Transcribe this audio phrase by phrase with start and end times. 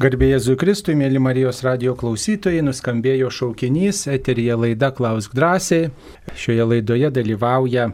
[0.00, 5.90] Garbėjai Jėzui Kristui, mėly Marijos radio klausytojai, nuskambėjo šaukinys, eterija laida Klausk drąsiai.
[6.40, 7.90] Šioje laidoje dalyvauja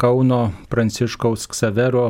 [0.00, 0.38] Kauno
[0.72, 2.06] Pranciškaus Ksavero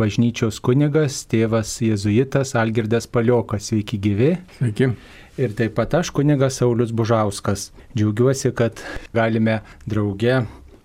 [0.00, 3.68] bažnyčios kunigas, tėvas jėzuitas Algirdas Paliokas.
[3.70, 4.32] Sveiki gyvi.
[4.58, 4.90] Sveiki.
[5.38, 7.68] Ir taip pat aš kunigas Saulis Bužauskas.
[7.94, 8.82] Džiaugiuosi, kad
[9.14, 10.40] galime drauge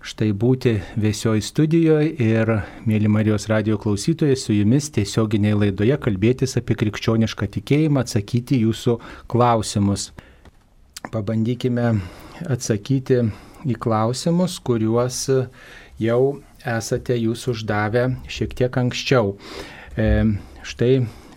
[0.06, 2.52] štai būti viesioj studijoje ir,
[2.86, 8.96] mėly Marijos radio klausytojai, su jumis tiesioginėje laidoje kalbėtis apie krikščionišką tikėjimą, atsakyti jūsų
[9.32, 10.12] klausimus.
[11.10, 11.88] Pabandykime
[12.46, 13.22] atsakyti
[13.66, 15.24] į klausimus, kuriuos
[16.02, 16.20] jau
[16.76, 19.34] esate jūs uždavę šiek tiek anksčiau.
[19.98, 20.08] E,
[20.66, 20.92] štai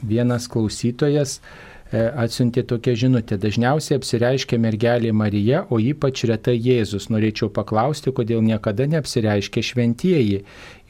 [0.06, 3.38] vienas klausytojas E, atsiuntė tokią žinutę.
[3.42, 7.10] Dažniausiai apsireiškia mergelė Marija, o ypač retai Jėzus.
[7.10, 10.44] Norėčiau paklausti, kodėl niekada neapsireiškia šventieji,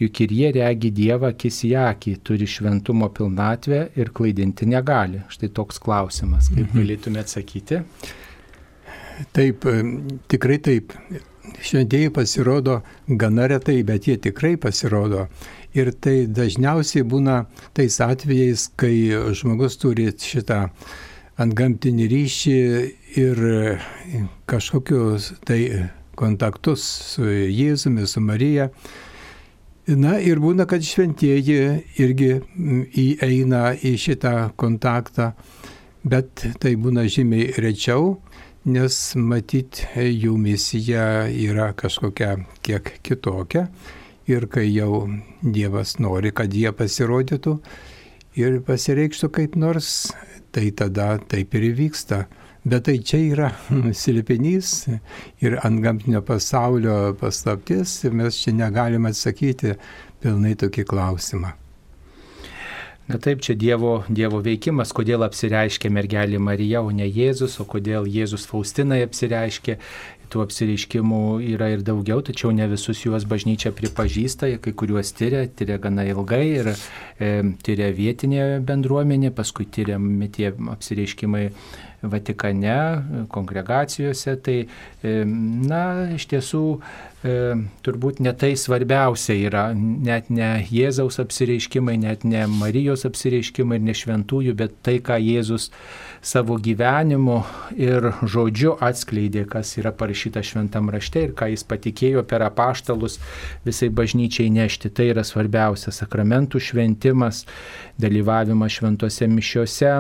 [0.03, 5.23] juk ir jie regi Dievą akis į akį, turi šventumo pilnatvę ir klaidinti negali.
[5.31, 6.51] Štai toks klausimas.
[6.51, 6.81] Kaip mhm.
[6.81, 7.83] galėtume atsakyti?
[9.35, 9.79] Taip, e,
[10.31, 10.93] tikrai taip.
[11.65, 15.25] Šventieji pasirodo gana retai, bet jie tikrai pasirodo.
[15.77, 17.43] Ir tai dažniausiai būna
[17.77, 20.63] tais atvejais, kai žmogus turi šitą
[21.39, 22.55] antgamtinį ryšį
[23.21, 23.43] ir
[24.49, 25.59] kažkokius tai
[26.19, 28.69] kontaktus su Jėzumi, su Marija.
[29.89, 31.59] Na ir būna, kad šventieji
[32.01, 32.33] irgi
[33.05, 35.31] įeina į šitą kontaktą,
[36.03, 38.17] bet tai būna žymiai rečiau,
[38.69, 43.67] nes matyt jų misija yra kažkokia kiek kitokia
[44.29, 45.07] ir kai jau
[45.41, 47.55] Dievas nori, kad jie pasirodytų
[48.39, 50.11] ir pasireikštų kaip nors,
[50.53, 52.25] tai tada taip ir įvyksta.
[52.69, 53.47] Bet tai čia yra
[54.01, 54.73] silpinys
[55.41, 59.77] ir ant gamtinio pasaulio paslaptis ir mes čia negalime atsakyti
[60.19, 61.55] pilnai tokį klausimą.
[63.09, 68.05] Na taip, čia Dievo, dievo veikimas, kodėl apsireiškė mergelė Marija, o ne Jėzus, o kodėl
[68.05, 69.79] Jėzus Faustinai apsireiškė
[70.29, 71.21] tų apsireiškimų
[71.55, 76.45] yra ir daugiau, tačiau ne visus juos bažnyčia pripažįsta, kai kuriuos tyria, tyria gana ilgai
[76.47, 77.29] ir e,
[77.65, 81.45] tyria vietinė bendruomenė, paskui tyriami tie apsireiškimai
[82.01, 84.35] Vatikane, kongregacijose.
[84.43, 84.57] Tai,
[85.03, 85.15] e,
[85.67, 85.81] na,
[86.15, 86.61] iš tiesų,
[87.27, 87.33] e,
[87.83, 93.97] turbūt ne tai svarbiausia yra, net ne Jėzaus apsireiškimai, net ne Marijos apsireiškimai ir ne
[93.99, 95.73] šventųjų, bet tai, ką Jėzus
[96.21, 97.39] savo gyvenimu
[97.79, 103.19] ir žodžiu atskleidė, kas yra parašyta šventam rašte ir ką jis patikėjo per apaštalus
[103.65, 104.91] visai bažnyčiai nešti.
[104.91, 107.45] Tai yra svarbiausia- sakramentų šventimas,
[107.99, 109.91] dalyvavimas šventose mišiuose,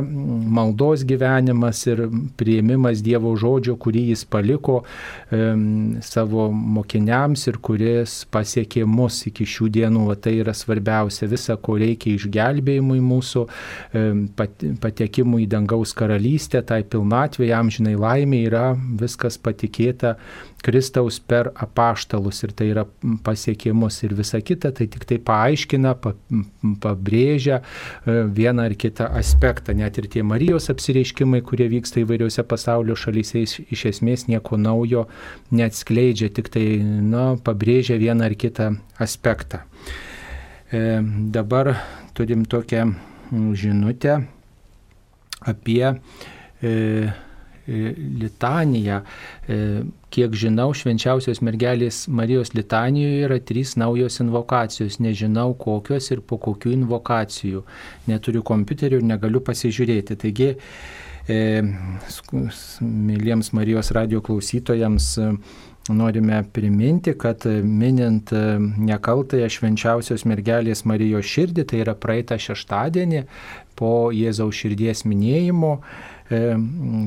[0.59, 4.83] maldos gyvenimas ir prieimimas Dievo žodžio, kurį jis paliko
[5.31, 10.09] um, savo mokiniams ir kuris pasiekė mus iki šių dienų.
[10.09, 13.47] O tai yra svarbiausia- visa, ko reikia išgelbėjimui mūsų,
[13.93, 14.27] um,
[14.79, 18.63] patekimui į dangaus karalystę karalystė, tai pilnatvė, amžinai laimė yra
[18.99, 20.15] viskas patikėta
[20.65, 22.83] Kristaus per apaštalus ir tai yra
[23.23, 26.15] pasiekimus ir visa kita, tai tik tai paaiškina, pa,
[26.83, 29.75] pabrėžia e, vieną ar kitą aspektą.
[29.77, 35.05] Net ir tie Marijos apsireiškimai, kurie vyksta įvairiose pasaulio šalyse, iš esmės nieko naujo
[35.53, 39.61] neatskleidžia, tik tai na, pabrėžia vieną ar kitą aspektą.
[40.73, 40.99] E,
[41.31, 41.77] dabar
[42.17, 42.89] turim tokią
[43.55, 44.19] žinutę
[45.49, 46.69] apie e,
[47.67, 49.01] e, litaniją.
[49.01, 49.59] E,
[50.13, 54.99] kiek žinau, švenčiausios mergelės Marijos litanijoje yra trys naujos invokacijos.
[55.03, 57.63] Nežinau kokios ir po kokių invokacijų.
[58.09, 60.19] Neturiu kompiuterių ir negaliu pasižiūrėti.
[60.25, 60.51] Taigi,
[61.29, 61.39] e,
[62.81, 65.15] mėlyms Marijos radio klausytojams,
[65.89, 68.29] norime priminti, kad minint
[68.77, 73.23] nekaltąją švenčiausios mergelės Marijos širdį, tai yra praeitą šeštadienį
[73.79, 75.79] po Jėzaus širdies minėjimo,
[76.29, 76.43] e,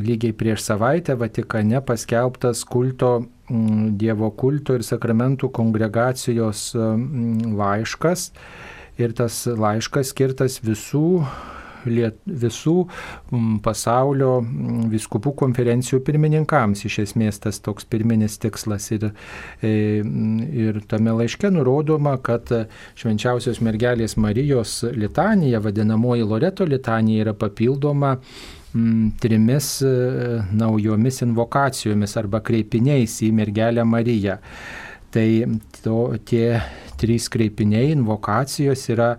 [0.02, 3.14] lygiai prieš savaitę Vatikane paskelbtas kulto,
[3.52, 8.30] Dievo kulto ir sakramentų kongregacijos laiškas.
[9.02, 11.26] Ir tas laiškas skirtas visų
[11.86, 12.76] liet, visų
[13.64, 14.38] pasaulio
[14.92, 16.84] viskupų konferencijų pirmininkams.
[16.88, 18.90] Iš esmės tas toks pirminis tikslas.
[18.94, 19.10] Ir,
[19.62, 22.50] e, ir tame laiške nurodoma, kad
[22.98, 28.16] švenčiausios mergelės Marijos litanija, vadinamoji Loreto litanija, yra papildoma
[29.20, 34.38] trimis e, naujomis invokacijomis arba kreipiniais į mergelę Mariją.
[35.12, 35.28] Tai
[35.82, 36.56] to, tie
[37.00, 39.10] trys kreipiniai, invokacijos yra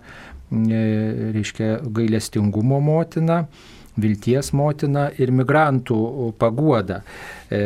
[1.34, 3.44] reiškia gailestingumo motina,
[4.00, 7.02] vilties motina ir migrantų paguoda.
[7.50, 7.60] E,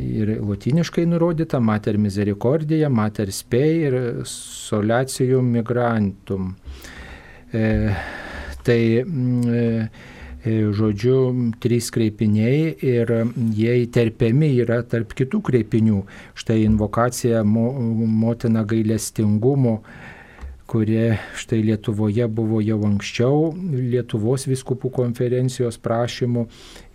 [0.00, 6.54] ir latiniškai nurodyta Mater Misericordia, Mater Spei ir Solacijum Migrantum.
[7.54, 7.66] E,
[8.66, 8.80] tai
[10.44, 13.10] žodžiu, trys kreipiniai ir
[13.52, 16.00] jie įterpiami yra tarp kitų kreipinių.
[16.38, 17.68] Štai invokacija mo,
[18.08, 19.80] motina gailestingumo
[20.70, 26.44] kurie štai Lietuvoje buvo jau anksčiau Lietuvos viskupų konferencijos prašymų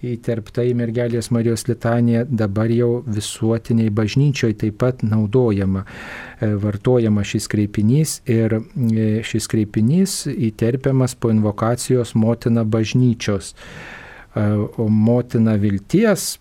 [0.05, 7.49] įterpta į mergelės Marijos litaniją, dabar jau visuotiniai bažnyčioje taip pat naudojama, e, vartojama šis
[7.51, 13.51] kreipinys ir e, šis kreipinys įterpiamas po invokacijos motina bažnyčios.
[13.51, 14.47] E,
[14.79, 16.37] o motina vilties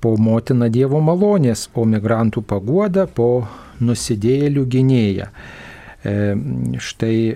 [0.00, 3.46] po motina Dievo malonės, o migrantų paguoda po
[3.80, 5.32] nusidėjėlių gynėja.
[6.06, 6.36] E,
[6.78, 7.34] štai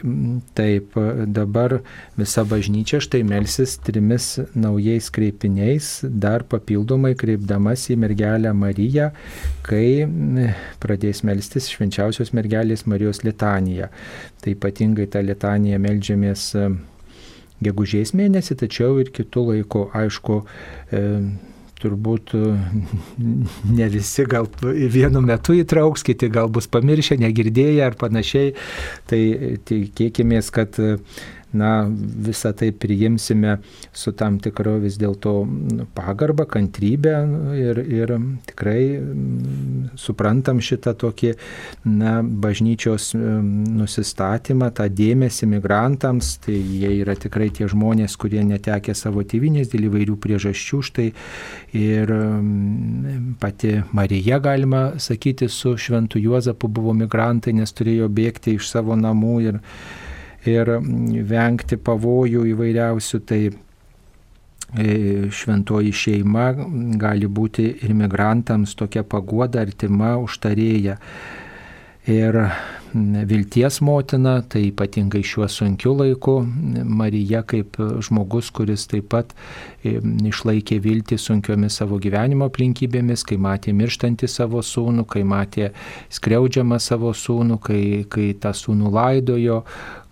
[0.55, 0.95] taip
[1.27, 1.81] dabar
[2.19, 9.11] visa bažnyčia štai melsis trimis naujais kreipiniais, dar papildomai kreipdamas į mergelę Mariją,
[9.67, 10.07] kai
[10.83, 13.91] pradės melstis švenčiausios mergelės Marijos litaniją.
[14.41, 16.71] Tai ypatingai tą litaniją melžiamės e,
[17.65, 20.43] gegužės mėnesį, tačiau ir kitų laikų, aišku,
[20.95, 21.07] e,
[21.83, 22.45] turbūt e,
[23.79, 28.55] ne visi gal vienu metu įtrauks, kiti gal bus pamiršę, negirdėję ar panašiai.
[29.11, 29.21] Tai
[29.69, 30.79] tikėkime, kad
[31.53, 31.87] na,
[32.27, 33.59] visą tai priimsime
[33.93, 35.35] su tam tikro vis dėlto
[35.97, 37.15] pagarba, kantrybė
[37.59, 38.15] ir, ir
[38.51, 38.83] tikrai
[39.99, 41.33] suprantam šitą tokį
[41.91, 49.25] na, bažnyčios nusistatymą, tą dėmesį migrantams, tai jie yra tikrai tie žmonės, kurie netekė savo
[49.27, 51.09] tėvinės dėl įvairių priežasčių, štai
[51.77, 52.15] ir
[53.41, 59.35] pati Marija, galima sakyti, su Šventu Juozapu buvo migrantai, nes turėjo bėgti iš savo namų
[59.49, 59.61] ir
[60.49, 60.73] ir
[61.29, 66.51] vengti pavojų įvairiausių, tai e, šventoji šeima
[67.01, 70.99] gali būti ir migrantams tokia pagoda, artima, užtarėja.
[72.11, 72.37] Ir
[73.29, 76.41] vilties motina, tai ypatingai šiuo sunkiu laiku,
[76.85, 79.35] Marija kaip žmogus, kuris taip pat
[79.85, 79.99] e,
[80.31, 85.71] išlaikė viltį sunkiomis savo gyvenimo aplinkybėmis, kai matė mirštantį savo sūnų, kai matė
[86.11, 89.63] skriaudžiamą savo sūnų, kai, kai tą sūnų laidojo,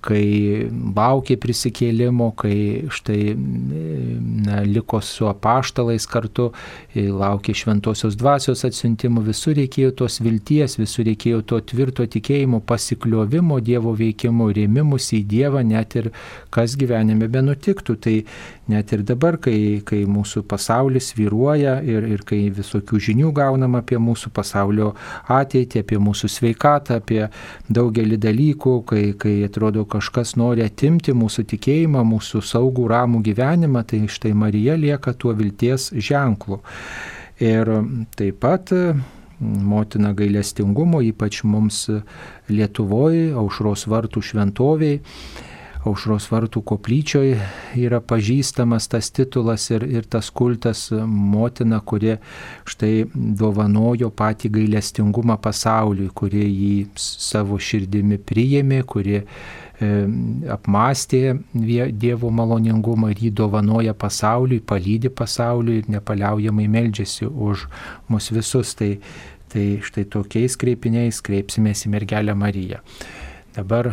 [0.05, 6.53] kai laukė prisikėlimo, kai štai na, liko su apaštalais kartu,
[6.95, 13.95] laukė šventosios dvasios atsiuntimų, visur reikėjo tos vilties, visur reikėjo to tvirto tikėjimo, pasikliovimo Dievo
[13.99, 16.13] veikimo, rėmimus į Dievą, net ir
[16.55, 17.99] kas gyvenime benutiktų.
[17.99, 18.15] Tai
[18.71, 23.99] net ir dabar, kai, kai mūsų pasaulis vyruoja ir, ir kai visokių žinių gaunam apie
[23.99, 24.93] mūsų pasaulio
[25.27, 27.25] ateitį, apie mūsų sveikatą, apie
[27.67, 34.05] daugelį dalykų, kai, kai atrodo, kažkas nori atimti mūsų tikėjimą, mūsų saugų ramų gyvenimą, tai
[34.09, 36.61] štai Marija lieka tuo vilties ženklu.
[37.39, 37.71] Ir
[38.19, 38.73] taip pat
[39.41, 41.87] motina gailestingumo, ypač mums
[42.51, 44.99] Lietuvoje, aušros vartų šventoviai,
[45.87, 47.39] aušros vartų koplyčioje
[47.79, 52.19] yra pažįstamas tas titulas ir, ir tas kultas motina, kurie
[52.69, 59.23] štai dovanojo patį gailestingumą pasauliui, kurie jį savo širdimi priėmė, kurie
[59.79, 67.69] apmastė Dievo maloningumą ir jį dovanoja pasauliui, palydė pasauliui ir nepaliaujamai meldžiasi už
[68.11, 68.75] mus visus.
[68.79, 68.97] Tai,
[69.49, 72.83] tai štai tokiais kreipiniais kreipsimės į mergelę Mariją.
[73.59, 73.89] Dabar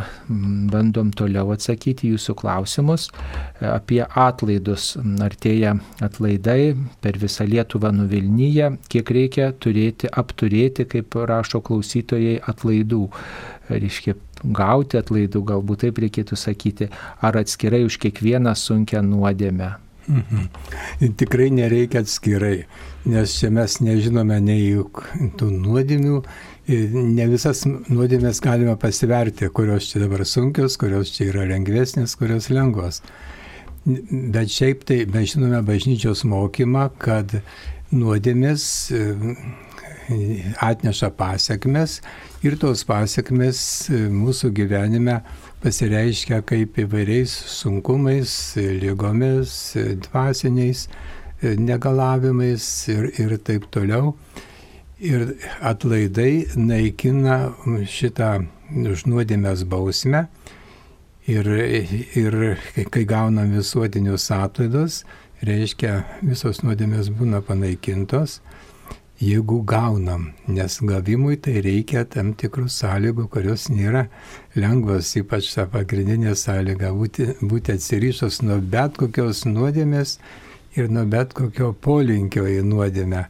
[0.70, 4.92] bandom toliau atsakyti jūsų klausimus e, apie atlaidus.
[5.26, 5.72] Artėja
[6.06, 13.08] atlaidai per visą Lietuvą nuvilnyje, kiek reikia turėti, apturėti, kaip rašo klausytojai, atlaidų.
[13.66, 14.14] Reiškia,
[14.54, 16.90] gauti atlaidų, galbūt taip reikėtų sakyti,
[17.24, 19.74] ar atskirai už kiekvieną sunkę nuodėmę.
[20.06, 21.14] Mhm.
[21.18, 22.66] Tikrai nereikia atskirai,
[23.10, 24.76] nes čia mes nežinome nei
[25.38, 26.20] tų nuodėmių,
[26.94, 33.02] ne visas nuodėmės galime pasiverti, kurios čia dabar sunkios, kurios čia yra lengvesnės, kurios lengvos.
[33.86, 37.38] Bet šiaip tai mes žinome bažnyčios mokymą, kad
[37.94, 39.02] nuodėmės e,
[40.62, 42.00] atneša pasiekmes
[42.46, 43.60] ir tos pasiekmes
[43.90, 45.20] e, mūsų gyvenime
[45.64, 49.74] pasireiškia kaip įvairiais sunkumais, lygomis,
[50.06, 50.86] dvasiniais
[51.42, 54.14] negalavimais ir, ir taip toliau.
[54.96, 57.52] Ir atlaidai naikina
[57.84, 60.26] šitą užnuodėmės bausmę.
[61.26, 62.36] Ir, ir
[62.94, 65.02] kai gaunam visuotinius atlaidus,
[65.44, 68.38] reiškia visos nuodėmės būna panaikintos,
[69.20, 74.06] jeigu gaunam, nes gavimui tai reikia tam tikrų sąlygų, kurios nėra
[74.56, 80.18] lengvos, ypač ta pagrindinė sąlyga būti, būti atsirišus nuo bet kokios nuodėmės
[80.76, 83.26] ir nuo bet kokio polinkio į nuodėmę.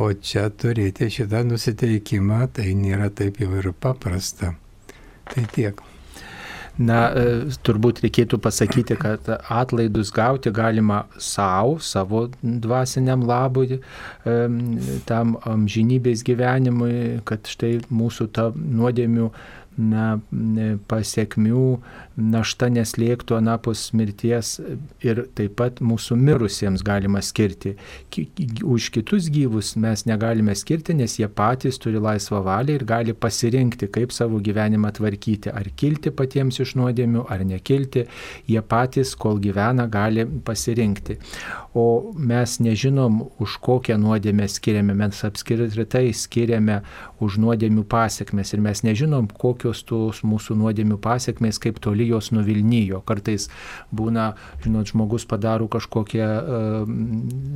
[0.00, 4.54] O čia turėti šitą nusiteikimą, tai nėra taip jau ir paprasta.
[5.28, 5.91] Tai tiek.
[6.80, 6.98] Na,
[7.66, 13.82] turbūt reikėtų pasakyti, kad atlaidus gauti galima savo, savo dvasiniam labui,
[15.04, 19.28] tam amžinybės gyvenimui, kad štai mūsų ta nuodėmių
[19.92, 20.06] na,
[20.88, 21.66] pasiekmių
[22.16, 24.58] našta neslėgtų anapus mirties
[25.04, 27.74] ir taip pat mūsų mirusiems galima skirti.
[28.62, 33.88] Už kitus gyvus mes negalime skirti, nes jie patys turi laisvą valią ir gali pasirinkti,
[33.92, 38.06] kaip savo gyvenimą tvarkyti, ar kilti patiems iš nuodėmių, ar nekilti.
[38.50, 41.18] Jie patys, kol gyvena, gali pasirinkti.
[41.74, 46.82] O mes nežinom, už kokią nuodėmę skiriame, mes apskritai skiriame
[47.22, 52.32] už nuodėmių pasiekmes ir mes nežinom, kokios tos mūsų nuodėmių pasiekmes, kaip toli toli jos
[52.32, 53.02] nuvilnyjo.
[53.06, 53.48] Kartais
[53.92, 56.88] būna, žinot, žmogus padaro kažkokią uh,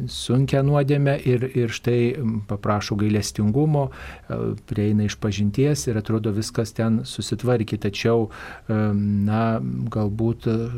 [0.09, 2.17] sunkę nuodėmę ir, ir štai
[2.49, 9.61] paprašo gailestingumo, uh, prieina iš pažinties ir atrodo viskas ten susitvarkė, tačiau, uh, na,
[9.91, 10.77] galbūt uh,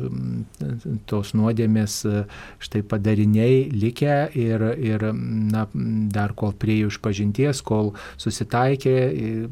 [1.05, 2.25] tos nuodėmės uh,
[2.59, 5.67] štai padariniai likę ir, ir na,
[6.09, 8.95] dar kol priejo iš pažinties, kol susitaikė,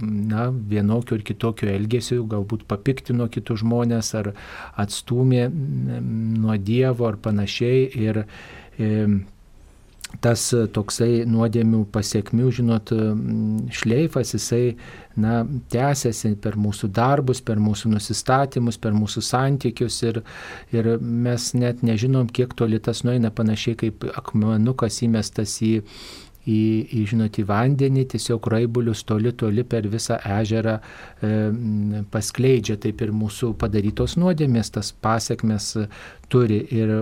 [0.01, 4.33] na, vienokio ir kitokio elgesio, galbūt papiktino kitus žmonės, žmonės ar
[4.77, 7.89] atstumė nuo Dievo ar panašiai.
[7.95, 8.25] Ir,
[8.77, 9.25] ir
[10.23, 12.93] tas toksai nuodėmių pasiekmių, žinot,
[13.75, 14.77] šleifas, jisai,
[15.19, 20.21] na, tęsiasi per mūsų darbus, per mūsų nusistatymus, per mūsų santykius ir,
[20.71, 25.83] ir mes net nežinom, kiek toli tas nueina panašiai kaip akmenukas įmestas į į,
[26.47, 31.33] į, žinot, į vandenį, tiesiog raibulius toli, toli per visą ežerą e,
[32.13, 32.77] paskleidžia.
[32.83, 35.73] Taip ir mūsų padarytos nuodėmės, tas pasiekmes
[36.31, 36.93] turi ir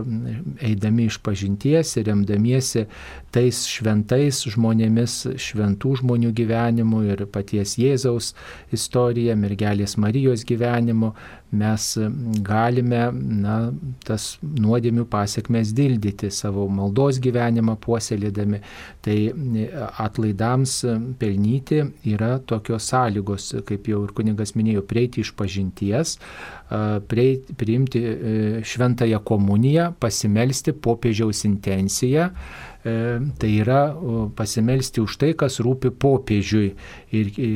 [0.61, 2.85] eidami iš pažinties ir remdamiesi
[3.33, 8.33] tais šventais žmonėmis, šventų žmonių gyvenimu ir paties Jėzaus
[8.75, 11.13] istorija, mergelės Marijos gyvenimu,
[11.55, 11.87] mes
[12.45, 13.55] galime na,
[14.05, 18.61] tas nuodėmių pasiekmes dildyti savo maldos gyvenimą puoselėdami.
[19.05, 19.17] Tai
[20.05, 20.77] atlaidams
[21.21, 21.81] pelnyti
[22.11, 26.17] yra tokios sąlygos, kaip jau ir kunigas minėjo, prieiti iš pažinties,
[27.09, 33.95] priimti e, šventąją komuniją, pasimelsti popiežiaus intenciją E, tai yra
[34.37, 36.67] pasimelsti už tai, kas rūpi popiežiui.
[37.17, 37.47] Ir e,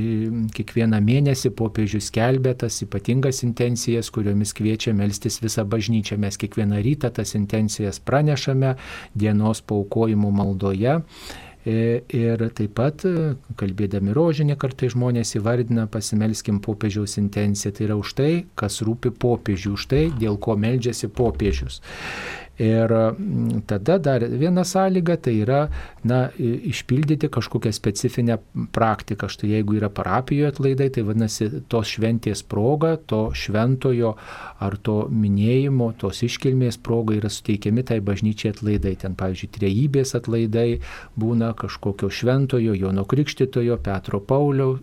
[0.57, 6.17] kiekvieną mėnesį popiežius skelbia tas ypatingas intencijas, kuriomis kviečia melstis visą bažnyčią.
[6.17, 8.73] Mes kiekvieną rytą tas intencijas pranešame
[9.13, 10.97] dienos paukojimų maldoje.
[11.69, 13.03] E, ir taip pat,
[13.59, 17.75] kalbėdami rožinį, kartai žmonės įvardina pasimelskim popiežiaus intenciją.
[17.75, 21.83] Tai yra už tai, kas rūpi popiežiui, už tai, dėl ko meldžiasi popiežius.
[22.59, 25.61] Ir mm, tada dar viena sąlyga tai yra
[26.03, 28.35] na, išpildyti kažkokią specifinę
[28.75, 29.29] praktiką.
[29.31, 34.15] Štai jeigu yra parapijoje atlaidai, tai vadinasi tos šventės proga, to šventojo
[34.59, 38.95] ar to minėjimo, tos iškilmės proga yra suteikiami tai bažnyčiai atlaidai.
[38.99, 40.67] Ten, pavyzdžiui, trejybės atlaidai
[41.19, 44.73] būna kažkokio šventojo, Jono Krikštitojo, Petro, Paulio,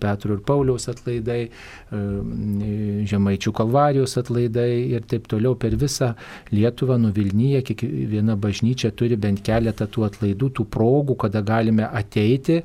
[0.00, 1.50] Petro ir Pauliaus atlaidai,
[1.90, 6.14] Žemaičių kalvarijos atlaidai ir taip toliau per visą
[6.54, 12.60] Lietuvą nuvilti Vilnyje kiekviena bažnyčia turi bent keletą tų atlaidų, tų progų, kada galime ateiti,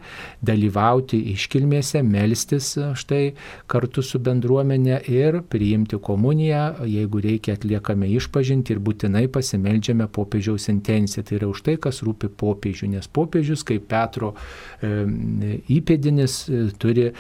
[0.46, 3.34] dalyvauti iškilmėse, melstis štai
[3.72, 11.25] kartu su bendruomenė ir priimti komuniją, jeigu reikia atliekame išpažinti ir būtinai pasimeldžiame popiežiaus intenciją.
[11.28, 14.92] Tai yra už tai, kas rūpi popiežių, nes popiežius kaip Petro e,
[15.78, 17.13] įpėdinis e, turi e,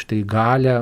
[0.00, 0.80] štai galę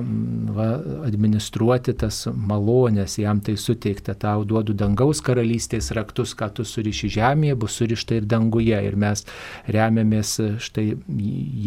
[0.55, 0.69] va,
[1.07, 7.57] administruoti tas malonės, jam tai suteikta, tau duodu dangaus karalystės raktus, ką tu suriši žemėje,
[7.63, 8.79] bus surišta ir danguje.
[8.89, 9.25] Ir mes
[9.69, 10.35] remiamės
[10.65, 10.87] štai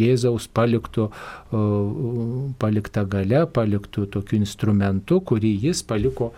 [0.01, 1.10] Jėzaus paliktų,
[2.62, 6.31] paliktą gale, paliktų tokiu instrumentu, kurį jis paliko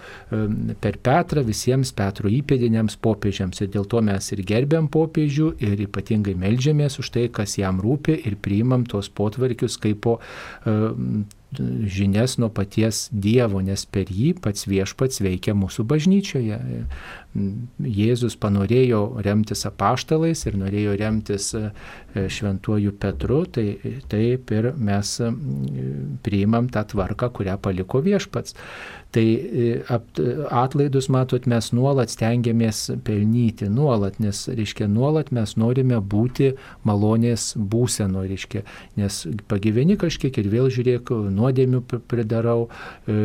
[0.83, 3.61] per Petrą visiems Petro įpėdiniams popiežiams.
[3.63, 8.19] Ir dėl to mes ir gerbiam popiežių ir ypatingai melžiamės už tai, kas jam rūpi
[8.27, 10.19] ir priimam tos potvarkius kaip po
[11.85, 16.59] žinias nuo paties Dievo, nes per jį pats viešpats veikia mūsų bažnyčioje.
[17.33, 21.63] Jėzus panorėjo remtis apaštalais ir norėjo remtis e,
[22.13, 23.79] šventuoju Petru, tai
[24.11, 25.15] taip ir mes
[26.25, 28.53] priimam tą tvarką, kurią paliko viešpats.
[29.13, 29.81] Tai e,
[30.49, 36.55] atlaidus, matot, mes nuolat stengiamės pelnyti, nuolat, nes, reiškia, nuolat mes norime būti
[36.87, 38.63] malonės būseno, reiškia,
[38.97, 39.19] nes
[39.51, 41.13] pagyveni kažkiek ir vėl žiūrėk,
[41.43, 43.17] nuodėmių pridarau e,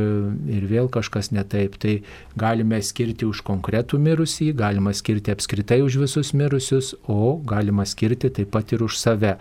[0.58, 1.78] ir vėl kažkas netaip.
[1.78, 1.94] Tai
[2.38, 8.52] galime skirti už konkretų mirusį, galima skirti apskritai už visus mirusius, o galima skirti taip
[8.54, 9.36] pat ir už save.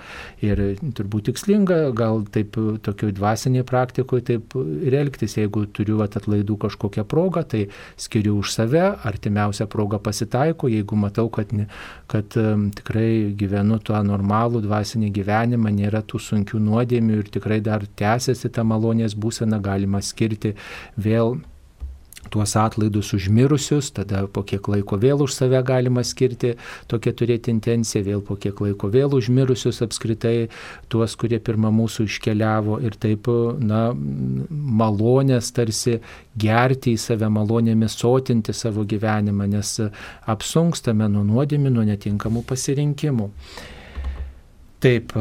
[0.46, 0.62] Ir
[0.98, 7.44] turbūt tikslinga gal taip tokioj dvasiniai praktikoje taip ir elgtis, jeigu turiu atlaidų kažkokią progą,
[7.48, 7.66] tai
[8.00, 11.68] skiriu už save, artimiausia proga pasitaiko, jeigu matau, kad, ne,
[12.12, 17.86] kad um, tikrai gyvenu tuo normalų dvasinį gyvenimą, nėra tų sunkių nuodėmių ir tikrai dar
[18.00, 20.56] tęsiasi ta malonės būsena, galima skirti
[20.98, 21.38] vėl
[22.30, 26.56] tuos atlaidus užmirusius, tada po kiek laiko vėl už save galima skirti,
[26.92, 30.50] tokia turėti intenciją, vėl po kiek laiko vėl užmirusius apskritai,
[30.92, 33.30] tuos, kurie pirmą mūsų iškeliavo ir taip,
[33.64, 33.82] na,
[34.82, 35.98] malonės tarsi
[36.38, 39.78] gerti į save malonėmis, sotinti savo gyvenimą, nes
[40.28, 43.32] apsunkstame nuo nuodėmių, nuo netinkamų pasirinkimų.
[44.80, 45.14] Taip,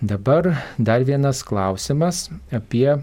[0.00, 0.46] dabar
[0.78, 3.00] dar vienas klausimas apie e,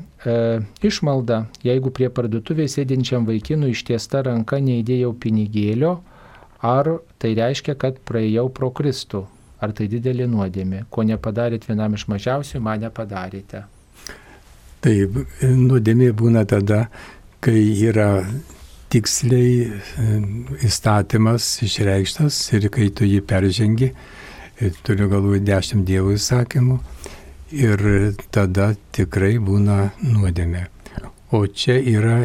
[0.82, 1.44] išmaldą.
[1.62, 6.00] Jeigu prie parduotuvės sėdinčiam vaikinui ištiesta ranka neįdėjau pinigėlio,
[6.66, 6.89] ar
[7.22, 9.28] tai reiškia, kad praėjau pro Kristų?
[9.62, 10.88] Ar tai didelė nuodėmė?
[10.89, 13.68] Ko nepadarėt vienam iš mažiausių, mane padarėte.
[14.82, 16.88] Taip, nuodėmė būna tada,
[17.44, 18.24] kai yra
[18.89, 20.22] tiksliai e,
[20.66, 23.94] įstatymas išreikštas ir kai tu jį peržengi
[24.84, 26.80] turiu galvoje dešimt dievų įsakymų
[27.56, 27.84] ir
[28.34, 30.66] tada tikrai būna nuodėmė.
[31.32, 32.18] O čia yra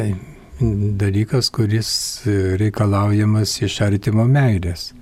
[0.59, 1.89] dalykas, kuris
[2.59, 4.93] reikalaujamas iš artimo meilės.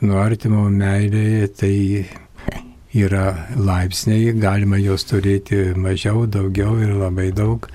[0.00, 1.74] Nuo artimo meilėje tai
[2.96, 7.68] yra laipsniai, galima jos turėti mažiau, daugiau ir labai daug.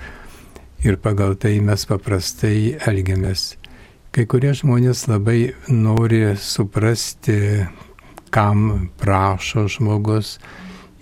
[0.84, 3.54] Ir pagal tai mes paprastai elgiamės.
[4.12, 7.66] Kai kurie žmonės labai nori suprasti,
[8.30, 10.38] kam prašo žmogus.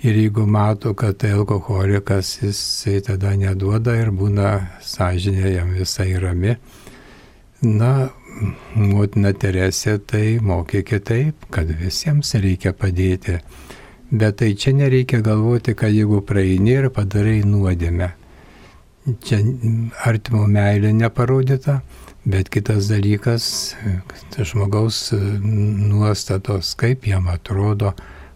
[0.04, 4.50] Ir jeigu mato, kad tai alkoholikas, jisai tada neduoda ir būna
[4.84, 6.58] sąžinė jam visai rami.
[7.64, 8.10] Na,
[8.76, 13.38] motina Teresė tai mokė kitaip, kad visiems reikia padėti.
[14.12, 18.10] Bet tai čia nereikia galvoti, kad jeigu praeini ir padarai nuodėmę.
[19.24, 19.40] Čia
[20.04, 21.80] artimo meilė neparodyta,
[22.24, 23.74] Bet kitas dalykas,
[24.40, 25.10] žmogaus
[25.44, 27.90] nuostatos, kaip jam atrodo,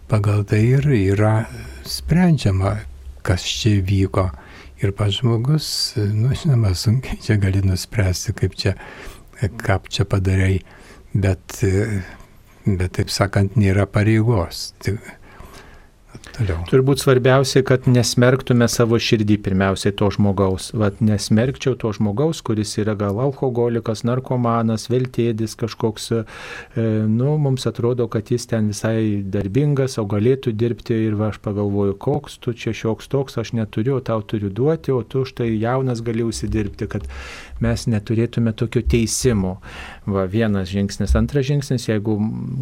[0.05, 1.47] pagal tai ir yra
[1.89, 2.75] sprendžiama,
[3.25, 4.27] kas čia vyko.
[4.79, 8.75] Ir pats žmogus, nu, žinoma, sunkiai čia gali nuspręsti, kaip čia,
[9.41, 10.61] ką čia padarai,
[11.11, 11.57] bet,
[12.63, 14.69] bet taip sakant, nėra pareigos.
[14.85, 15.01] Tik,
[16.33, 16.61] Toliau.
[16.69, 20.69] Turbūt svarbiausia, kad nesmerktume savo širdį pirmiausiai to žmogaus.
[20.77, 26.09] Vat nesmerkčiau to žmogaus, kuris yra gal alkoholikas, narkomanas, veltėdis kažkoks.
[26.15, 26.23] E,
[27.09, 31.97] nu, mums atrodo, kad jis ten visai darbingas, o galėtų dirbti ir va, aš pagalvoju,
[32.01, 36.25] koks tu čia šioks toks, aš neturiu, tau turiu duoti, o tu štai jaunas gali
[36.25, 37.05] užsidirbti, kad
[37.63, 39.57] mes neturėtume tokio teisimo.
[40.09, 41.13] Va, vienas žingsnis.
[41.19, 42.15] Antras žingsnis, jeigu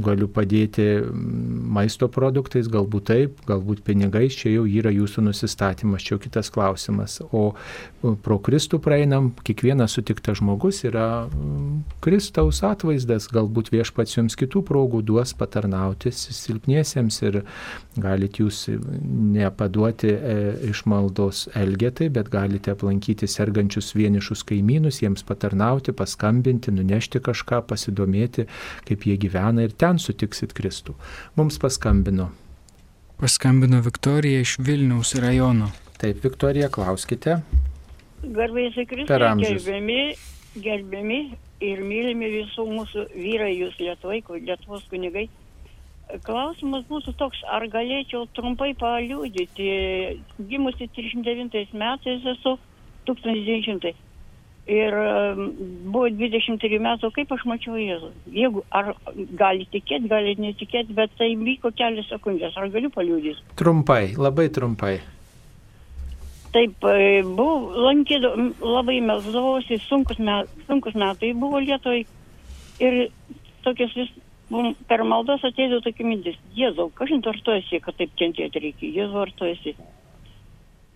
[0.04, 0.88] galiu padėti
[1.78, 7.20] maisto produktais, galbūt taip, galbūt pinigais, čia jau yra jūsų nusistatymas, čia jau kitas klausimas.
[7.32, 7.54] O
[8.24, 11.28] pro Kristų praeinam, kiekvienas sutiktas žmogus yra
[12.04, 17.42] Kristaus atvaizdas, galbūt viešpats jums kitų progų duos patarnauti silpniesiems ir
[17.98, 18.66] galite jūs
[19.38, 20.36] nepaduoti e,
[20.72, 28.48] išmaldos elgetai, bet galite aplankyti sergančius vienišus kaimynus, jiems patarnauti, paskambinti, nunešti kažką, pasidomėti,
[28.88, 30.96] kaip jie gyvena ir ten sutiksit Kristų.
[31.40, 32.32] Mums paskambino.
[33.18, 35.72] Paskambino Viktorija iš Vilniaus rajono.
[35.98, 37.40] Taip, Viktorija, klauskite.
[38.22, 40.02] Garbėsiu Kristai, gerbiami,
[40.62, 41.20] gerbiami
[41.66, 45.26] ir mylimi visų mūsų vyrai, jūs Lietuvai, Lietuvos kunigai.
[46.24, 49.72] Klausimas mūsų toks, ar galėčiau trumpai paliūdyti,
[50.50, 52.54] gimusi 39 metais esu
[53.10, 53.96] 1900
[54.68, 54.96] ir
[55.88, 58.12] buvo 23 metų, kaip aš mačiau Jėzų.
[58.36, 58.94] Jeigu ar
[59.40, 63.56] gali tikėti, gali netikėti, bet tai vyko kelias sekundės, ar galiu paliūdyti?
[63.60, 64.98] Trumpai, labai trumpai.
[66.56, 68.32] Taip, e, buvau lankydų,
[68.64, 72.06] labai melzdavausi, sunkus, met, sunkus metai buvo Lietuvai
[72.84, 73.02] ir
[73.66, 74.14] tokias vis
[74.88, 79.26] per maldas ateidavo tokia mintis, Jėzau, kažin ar tu esi, kad taip kentėti reikia, Jėzau,
[79.26, 79.76] ar tu esi.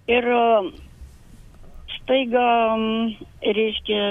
[0.07, 0.27] Ir
[1.97, 2.45] staiga,
[3.41, 4.01] reiškia,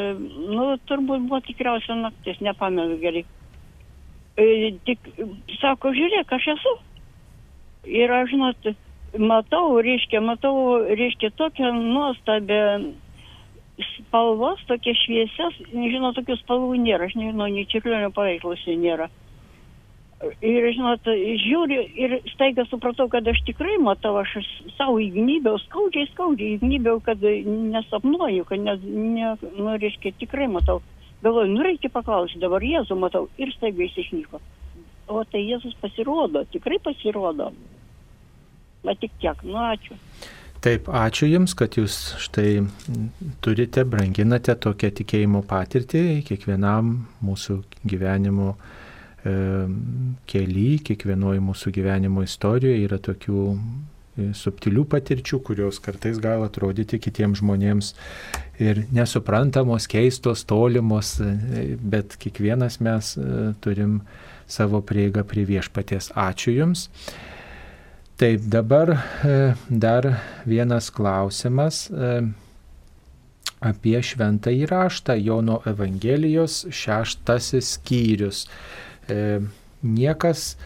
[0.50, 3.24] nu, turbūt buvo tikriausia naktis, nepamenu gerai.
[4.40, 5.10] E, tik,
[5.60, 6.74] sako, žiūrėk, aš esu.
[7.90, 8.70] Ir aš, žinot,
[9.18, 10.54] matau, reiškia, matau,
[10.88, 12.60] reiškia, tokią nuostabę
[13.96, 19.08] spalvas, tokias šviesias, nežinau, tokių spalvų nėra, aš nežinau, nei čiurlionio paveiksluose nėra.
[20.20, 21.06] Ir, žinot,
[21.40, 24.34] žiūriu ir staiga supratau, kad aš tikrai matau, aš
[24.76, 30.82] savo įgnybiau, skaudžiai, skaudžiai įgnybiau, kad nesapnuoju, kad ne, ne, nu, reiškia, tikrai matau.
[31.24, 34.42] Galvoju, nu reikia paklausyti, dabar Jėzų matau ir staiga jis išnyko.
[35.10, 37.48] O tai Jėzus pasirodo, tikrai pasirodo.
[38.84, 39.96] Bet tik tiek, nu ačiū.
[40.60, 42.60] Taip, ačiū Jums, kad Jūs štai
[43.40, 46.92] turite, branginate tokią tikėjimo patirtį kiekvienam
[47.24, 48.52] mūsų gyvenimo
[49.22, 57.42] keli, kiekvienoje mūsų gyvenimo istorijoje yra tokių e, subtilių patirčių, kurios kartais gali atrodyti kitiems
[57.42, 57.92] žmonėms
[58.60, 64.00] ir nesuprantamos, keistos, tolimos, e, bet kiekvienas mes e, turim
[64.50, 66.14] savo prieigą prie viešpaties.
[66.16, 66.88] Ačiū Jums.
[68.20, 68.98] Taip, dabar
[69.68, 70.06] dar
[70.44, 71.86] vienas klausimas
[73.60, 78.44] apie šventą įraštą Jono Evangelijos šeštasis skyrius.
[79.10, 79.40] E,
[79.82, 80.56] niekas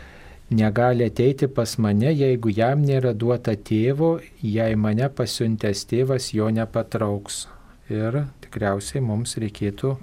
[0.54, 7.46] negali ateiti pas mane, jeigu jam nėra duota tėvo, jei mane pasiuntęs tėvas jo nepatrauks.
[7.92, 9.94] Ir tikriausiai mums reikėtų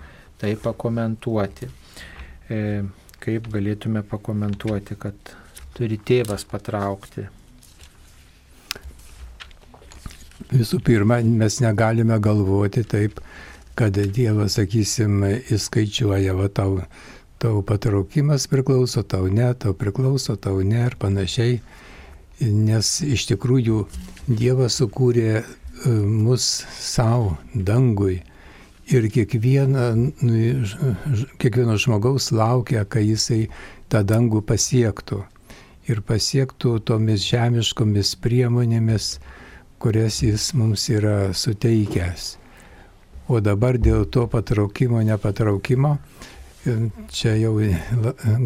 [0.41, 1.69] tai pakomentuoti.
[3.21, 5.36] Kaip galėtume pakomentuoti, kad
[5.77, 7.25] turi tėvas patraukti
[10.51, 13.21] Visų pirma, mes negalime galvoti taip,
[13.80, 15.21] kad Dievas, sakysim,
[15.54, 16.82] įskaičiuoja, va tau,
[17.41, 21.60] tau patraukimas priklauso, tau ne, tau priklauso, tau ne ir panašiai.
[22.41, 23.84] Nes iš tikrųjų
[24.30, 25.43] Dievas sukūrė e,
[26.06, 26.45] mus
[26.77, 28.21] savo dangui
[28.91, 30.39] ir kiekviena, nu,
[31.41, 33.45] kiekvieno žmogaus laukia, kai jisai
[33.89, 35.21] tą dangų pasiektų.
[35.89, 39.15] Ir pasiektų tomis žemiškomis priemonėmis,
[39.82, 42.36] kurias jis mums yra suteikęs.
[43.32, 45.97] O dabar dėl to patraukimo, nepatraukimo,
[47.10, 47.56] čia jau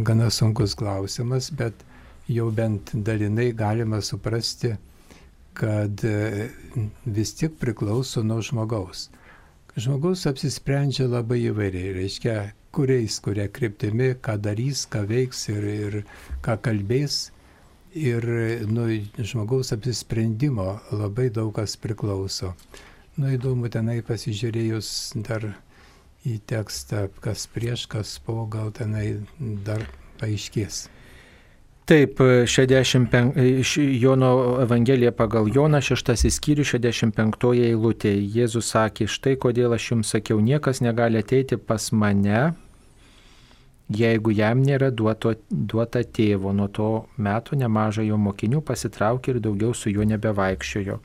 [0.07, 1.83] gana sunkus klausimas, bet
[2.27, 4.75] jau bent dalinai galima suprasti,
[5.53, 6.49] kad e,
[7.05, 9.09] vis tik priklauso nuo žmogaus.
[9.75, 12.35] Žmogus apsisprendžia labai įvairiai, reiškia,
[12.75, 15.97] kuriais, kuria kryptimi, ką darys, ką veiks ir, ir
[16.43, 17.29] ką kalbės
[17.95, 18.27] ir
[18.67, 18.87] nuo
[19.19, 22.53] žmogaus apsisprendimo labai daug kas priklauso.
[23.15, 24.89] Nu įdomu tenai pasižiūrėjus
[25.23, 25.53] dar
[26.25, 29.85] į tekstą, kas prieš, kas po, gal tenai dar
[30.19, 30.85] paaiškės.
[31.85, 38.09] Taip, 65, Jono Evangelija pagal Joną 6 skyrių 65 eilutė.
[38.09, 42.55] Jėzus sakė, štai kodėl aš jums sakiau, niekas negali ateiti pas mane,
[43.93, 46.55] jeigu jam nėra duoto, duota tėvo.
[46.57, 46.89] Nuo to
[47.21, 50.97] meto nemažai jo mokinių pasitraukė ir daugiau su juo nebevaikščiojo.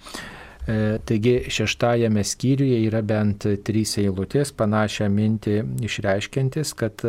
[0.68, 5.56] E, taigi šeštajame skyriuje yra bent trys eilutės panašią mintį
[5.88, 7.04] išreiškintis, kad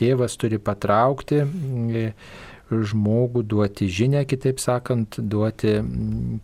[0.00, 2.06] tėvas turi patraukti e,
[2.68, 5.78] žmogų, duoti žinę, kitaip sakant, duoti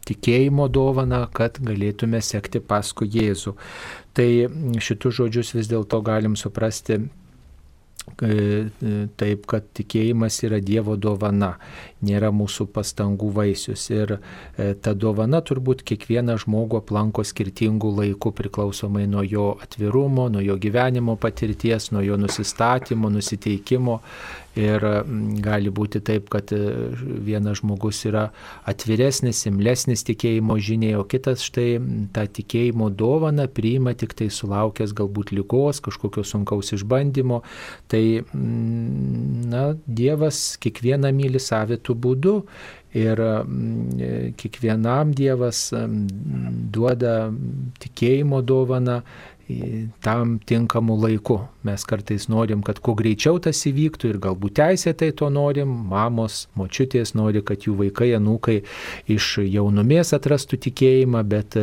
[0.09, 3.57] tikėjimo dovaną, kad galėtume sekti paskui Jėzų.
[4.17, 4.31] Tai
[4.81, 7.03] šitus žodžius vis dėlto galim suprasti
[8.21, 11.55] E, taip, kad tikėjimas yra Dievo dovana,
[12.05, 13.89] nėra mūsų pastangų vaisius.
[13.95, 20.45] Ir e, ta dovana turbūt kiekvieną žmogų aplanko skirtingų laikų priklausomai nuo jo atvirumo, nuo
[20.45, 24.01] jo gyvenimo patirties, nuo jo nusistatymo, nusiteikimo.
[24.55, 24.85] Ir
[25.43, 26.59] gali būti taip, kad e,
[27.27, 28.29] vienas žmogus yra
[28.71, 31.81] atviresnis, imlesnis tikėjimo žiniai, o kitas štai
[32.15, 37.41] tą tikėjimo dovaną priima tik tai sulaukęs galbūt lygos, kažkokio sunkaus išbandymo.
[37.91, 38.05] Tai
[39.51, 42.35] na, Dievas kiekvieną myli savitų būdų
[43.01, 43.23] ir
[44.41, 45.67] kiekvienam Dievas
[46.75, 47.17] duoda
[47.83, 49.01] tikėjimo dovaną
[50.05, 51.41] tam tinkamu laiku.
[51.65, 55.71] Mes kartais norim, kad kuo greičiau tas įvyktų ir galbūt teisėtai to norim.
[55.89, 58.59] Mamos, močiutės nori, kad jų vaikai, anūkai
[59.15, 61.63] iš jaunumės atrastų tikėjimą, bet e,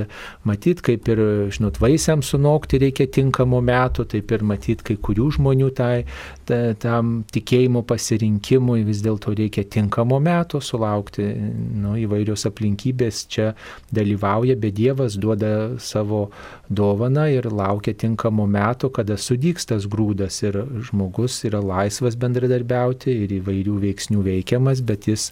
[0.50, 1.22] matyt, kaip ir,
[1.54, 5.92] žinot, vaisiams sunokti reikia tinkamo metų, taip ir matyt, kai kurių žmonių tai,
[6.50, 11.30] ta, tam tikėjimo pasirinkimui vis dėlto reikia tinkamo metų sulaukti.
[11.82, 13.52] Nu, įvairios aplinkybės čia
[13.94, 16.32] dalyvauja, bet Dievas duoda savo
[16.74, 23.36] dovaną ir laukia tinkamo metų, kada sudyks tas grūdas ir žmogus yra laisvas bendradarbiauti ir
[23.40, 25.30] įvairių veiksnių veikiamas, bet jis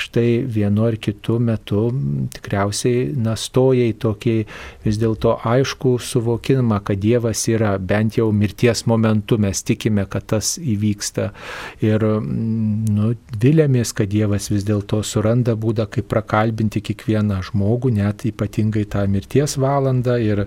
[0.00, 1.88] štai vienu ar kitu metu
[2.34, 4.36] tikriausiai nastoja į tokį
[4.84, 10.56] vis dėlto aišku suvokimą, kad Dievas yra bent jau mirties momentu, mes tikime, kad tas
[10.60, 11.30] įvyksta.
[11.84, 18.86] Ir nu, vilėmės, kad Dievas vis dėlto suranda būdą, kaip prakalbinti kiekvieną žmogų, net ypatingai
[18.90, 20.46] tą mirties valandą ir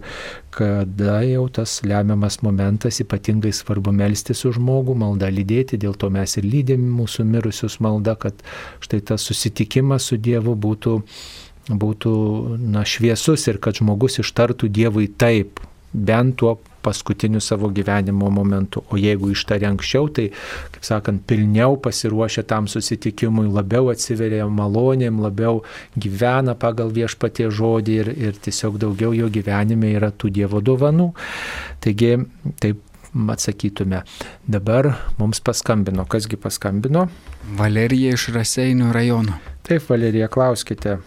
[0.54, 6.38] kada jau tas lemiamas momentas, ypatingai svarbu melstis už žmogų, maldą lydėti, dėl to mes
[6.40, 8.40] ir lydėme mūsų mirusius maldą, kad
[8.84, 10.96] štai tas susitikimas su Dievu būtų,
[11.70, 12.14] būtų
[12.62, 15.60] na, šviesus ir kad žmogus ištartų Dievui taip,
[15.94, 18.84] bent tuo paskutiniu savo gyvenimo momentu.
[18.92, 20.28] O jeigu ištarė anksčiau, tai,
[20.76, 25.64] kaip sakant, pilniau pasiruošia tam susitikimui, labiau atsiveria malonėm, labiau
[25.96, 31.14] gyvena pagal viešpatie žodį ir, ir tiesiog daugiau jo gyvenime yra tų Dievo dovanų.
[31.84, 32.18] Taigi,
[32.60, 32.84] taip
[33.34, 34.02] atsakytume.
[34.48, 36.06] Dabar mums paskambino.
[36.10, 37.08] Kasgi paskambino?
[37.60, 39.40] Valerija iš Raseinių rajono.
[39.68, 40.98] Taip, Valerija, klauskite.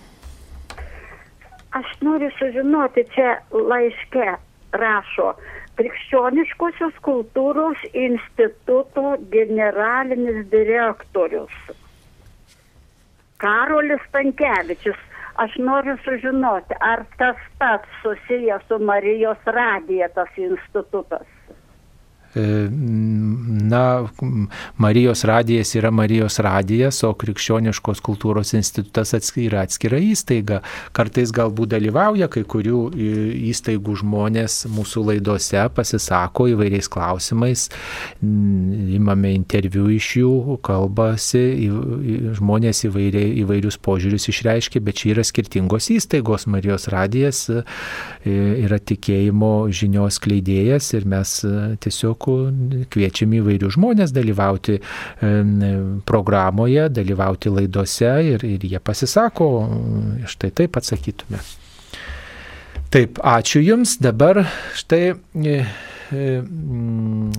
[1.77, 4.29] Aš noriu sužinoti, čia laiške
[4.73, 5.35] rašo,
[5.77, 11.53] Krikščioniškosios kultūros instituto generalinis direktorius
[13.37, 14.97] Karolis Tankievičius.
[15.37, 21.27] Aš noriu sužinoti, ar tas pats susijęs su Marijos radija tas institutas.
[22.37, 24.09] E, na,
[24.77, 30.61] Marijos radijas yra Marijos radijas, o Krikščioniškos kultūros institutas yra atskira įstaiga.
[30.97, 32.83] Kartais galbūt dalyvauja kai kurių
[33.51, 37.71] įstaigų žmonės mūsų laidose, pasisako įvairiais klausimais,
[38.21, 41.45] imame interviu iš jų, kalbasi,
[42.37, 46.45] žmonės įvairiai, įvairius požiūrius išreiškia, bet čia yra skirtingos įstaigos.
[46.53, 47.63] Marijos radijas e,
[48.67, 54.81] yra tikėjimo žinios kleidėjas ir mes e, tiesiog sako, kviečiami įvairių žmonės dalyvauti
[56.07, 59.69] programoje, dalyvauti laidose ir, ir jie pasisako,
[60.27, 61.39] štai taip atsakytume.
[62.95, 63.97] Taip, ačiū Jums.
[64.01, 64.45] Dabar
[64.79, 65.59] štai e,
[66.13, 67.31] E, mm,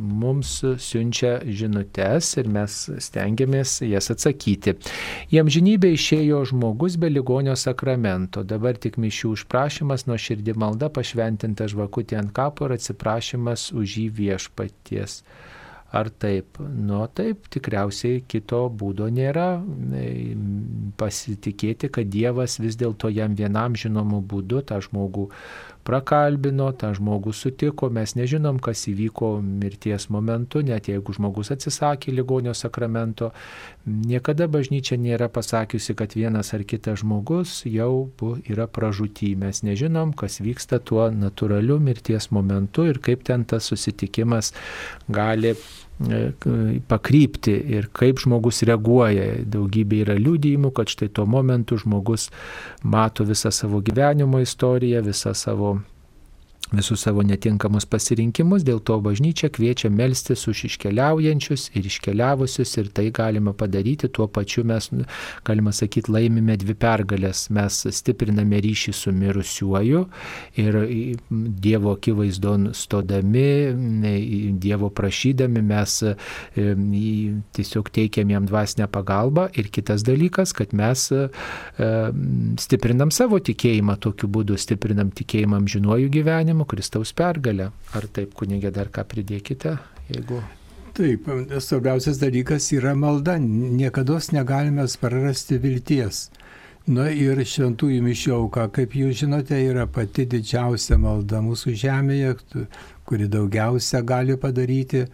[0.00, 4.78] mums siunčia žinutes ir mes stengiamės jas atsakyti.
[5.34, 11.68] Jam žinybė išėjo žmogus be ligonio sakramento, dabar tik mišių užprašymas nuo širdį malda pašventinta
[11.68, 15.20] žvakutė ant kapo ir atsiprašymas už jį viešpaties.
[15.94, 16.58] Ar taip?
[16.58, 19.46] Nu taip, tikriausiai kito būdo nėra.
[19.94, 20.08] E,
[20.98, 25.28] pasitikėti, kad Dievas vis dėlto jam vienam žinomu būdu tą žmogų
[25.84, 32.54] prakalbino, tą žmogų sutiko, mes nežinom, kas įvyko mirties momentu, net jeigu žmogus atsisakė ligonio
[32.56, 33.30] sakramento,
[33.84, 38.08] niekada bažnyčia nėra pasakiusi, kad vienas ar kitas žmogus jau
[38.48, 39.34] yra pražūty.
[39.40, 44.54] Mes nežinom, kas vyksta tuo natūraliu mirties momentu ir kaip ten tas susitikimas
[45.12, 45.54] gali
[46.88, 49.44] pakrypti ir kaip žmogus reaguoja.
[49.46, 52.30] Daugybė yra liūdėjimų, kad štai tuo momentu žmogus
[52.82, 55.78] mato visą savo gyvenimo istoriją, visą savo
[56.72, 63.10] visus savo netinkamus pasirinkimus, dėl to bažnyčia kviečia melstis už iškeliaujančius ir iškeliavusius ir tai
[63.14, 64.88] galima padaryti, tuo pačiu mes,
[65.44, 67.48] galima sakyti, laimime dvi pergalės.
[67.54, 70.00] Mes stipriname ryšį su mirusiuoju
[70.62, 70.80] ir
[71.64, 73.46] Dievo akivaizdon stodami,
[74.62, 75.98] Dievo prašydami mes
[76.54, 79.50] tiesiog teikiam jam dvasinę pagalbą.
[79.58, 81.06] Ir kitas dalykas, kad mes
[82.64, 83.98] stiprinam savo tikėjimą.
[84.04, 87.70] Tokiu būdu, stiprinam tikėjimą amžinuoju gyvenimu gyvenimu Kristaus pergalę.
[87.94, 90.42] Ar taip, kunigė, dar ką pridėkite, jeigu...
[90.94, 91.26] Taip,
[91.58, 93.38] svarbiausias dalykas yra malda.
[93.38, 96.30] Niekada negalime prarasti vilties.
[96.86, 102.36] Na ir šventųjų mišiauka, kaip jūs žinote, yra pati didžiausia malda mūsų žemėje,
[103.06, 105.06] kuri daugiausia gali padaryti.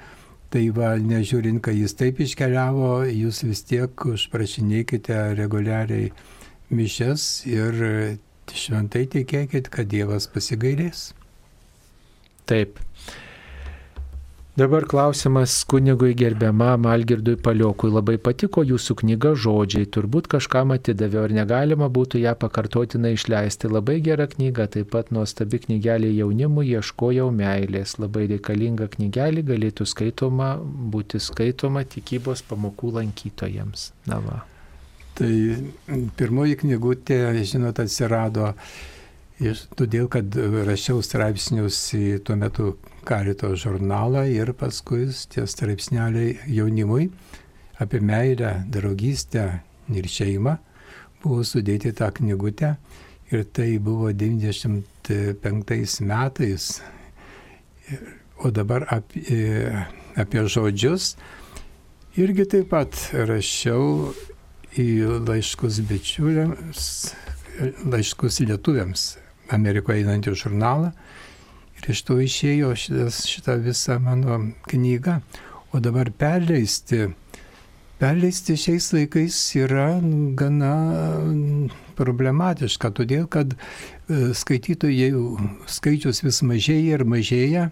[0.50, 6.10] Tai va, nežiūrint, kad jis taip iškeliavo, jūs vis tiek užprašinėkite reguliariai
[6.74, 8.18] mišes ir
[8.50, 11.12] šventai tikėkit, kad Dievas pasigailės.
[12.50, 12.80] Taip.
[14.60, 17.88] Dabar klausimas kunigui gerbiamam Algirdui Paliokui.
[17.94, 23.70] Labai patiko jūsų knyga žodžiai, turbūt kažkam atidavė, ar negalima būtų ją pakartotinai išleisti.
[23.70, 27.94] Labai gera knyga, taip pat nuostabi knygelė jaunimui, ieškojau meilės.
[28.02, 33.92] Labai reikalinga knygelė galėtų skaitoma, būti skaitoma tikybos pamokų lankytojams.
[34.10, 34.42] Na va.
[35.16, 35.32] Tai
[36.18, 38.50] pirmoji knygutė, žinot, atsirado
[39.40, 40.34] Ir todėl, kad
[40.68, 42.74] rašiau straipsnius į tuo metu
[43.08, 47.08] karito žurnalą ir paskui tie straipsneliai jaunimui
[47.80, 49.64] apie meilę, draugystę
[49.96, 50.58] ir šeimą
[51.22, 52.76] buvo sudėti tą knygutę.
[53.32, 56.82] Ir tai buvo 95 metais.
[58.44, 59.72] O dabar apie,
[60.20, 61.16] apie žodžius.
[62.20, 64.12] Irgi taip pat rašiau
[64.76, 67.14] į laiškus bičiuliams,
[67.88, 69.19] laiškus lietuviams
[69.56, 70.92] Amerikoje einantį žurnalą.
[71.80, 75.20] Ir iš to išėjo šitas, šita visa mano knyga.
[75.72, 77.08] O dabar perleisti
[78.00, 79.88] perleisti šiais laikais yra
[80.38, 80.74] gana
[81.98, 85.24] problematiška, todėl kad e, skaitytojų
[85.68, 87.66] skaičius vis mažėja ir mažėja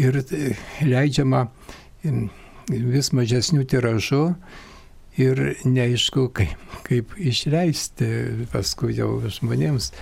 [0.00, 0.54] ir e,
[0.88, 1.46] leidžiama
[2.70, 4.22] vis mažesnių tiražų
[5.20, 8.08] ir neaišku, kaip, kaip išleisti
[8.52, 9.92] paskui jau žmonėms.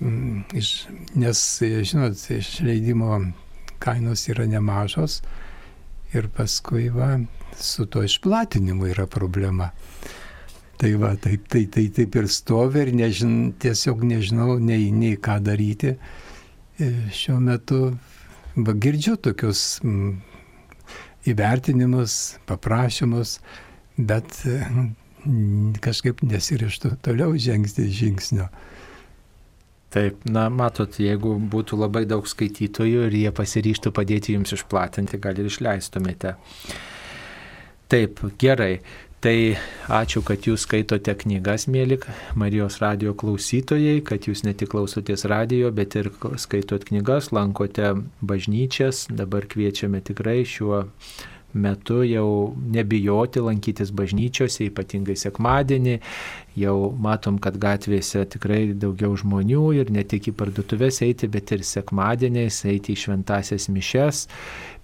[0.00, 3.20] Nes, žinot, išleidimo
[3.82, 5.20] kainos yra nemažos
[6.14, 7.16] ir paskui va,
[7.56, 9.70] su to išplatinimu yra problema.
[10.82, 15.38] Tai va, taip, tai, tai taip ir stovi ir nežin, tiesiog nežinau nei, nei ką
[15.44, 15.94] daryti.
[16.80, 17.80] E, šiuo metu
[18.56, 20.16] va, girdžiu tokius m,
[21.30, 22.16] įvertinimus,
[22.50, 23.36] paprašymus,
[23.96, 24.90] bet m,
[25.84, 28.48] kažkaip nesirištų toliau žengti žingsnio.
[29.92, 35.36] Taip, na matot, jeigu būtų labai daug skaitytojų ir jie pasiryštų padėti jums išplatinti, gal
[35.36, 36.36] ir išleistumėte.
[37.92, 38.78] Taip, gerai.
[39.22, 39.34] Tai
[39.94, 42.00] ačiū, kad jūs skaitote knygas, mėly
[42.34, 46.08] Marijos radio klausytojai, kad jūs ne tik klausotės radio, bet ir
[46.42, 49.04] skaitot knygas, lankote bažnyčias.
[49.12, 50.80] Dabar kviečiame tikrai šiuo
[51.54, 55.98] metu jau nebijoti lankytis bažnyčiose, ypatingai sekmadienį.
[56.58, 61.64] Jau matom, kad gatvėse tikrai daugiau žmonių ir ne tik į parduotuvės eiti, bet ir
[61.64, 64.26] sekmadieniais eiti į šventasias mišes,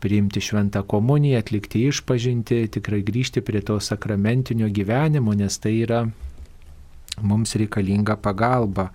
[0.01, 6.07] priimti šventą komuniją, atlikti išpažinti, tikrai grįžti prie to sakramentinio gyvenimo, nes tai yra
[7.21, 8.93] mums reikalinga pagalba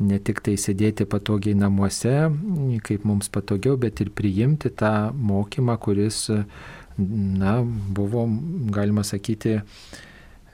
[0.00, 2.14] ne tik tai sėdėti patogiai namuose,
[2.86, 6.28] kaip mums patogiau, bet ir priimti tą mokymą, kuris
[7.00, 7.60] na,
[7.96, 8.26] buvo,
[8.74, 9.60] galima sakyti,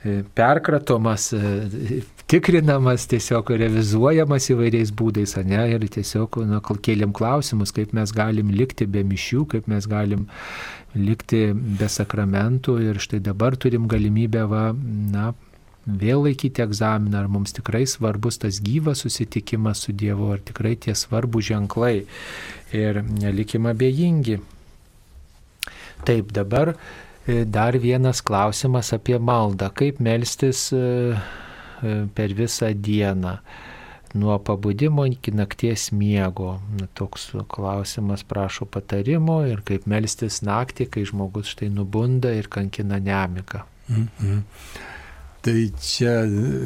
[0.04, 7.94] e, perkratomas, e, tikrinamas, tiesiog revizuojamas įvairiais būdais, ne, ir tiesiog, na, kėlėm klausimus, kaip
[7.96, 10.26] mes galim likti be mišių, kaip mes galim
[10.96, 14.70] likti be sakramentų ir štai dabar turim galimybę, va,
[15.12, 15.32] na,
[15.86, 20.94] vėl laikyti egzaminą, ar mums tikrai svarbus tas gyvas susitikimas su Dievu, ar tikrai tie
[20.98, 22.06] svarbus ženklai
[22.74, 24.40] ir nelikime abejingi.
[26.04, 26.74] Taip, dabar
[27.26, 29.70] e, dar vienas klausimas apie maldą.
[29.74, 30.82] Kaip melstis e,
[31.82, 33.38] e, per visą dieną
[34.16, 36.60] nuo pabudimo iki nakties miego.
[36.94, 43.66] Toks klausimas prašo patarimo ir kaip melstis naktį, kai žmogus štai nubunda ir kankina nemiga.
[43.88, 44.42] Mm -hmm.
[45.46, 46.22] Tai čia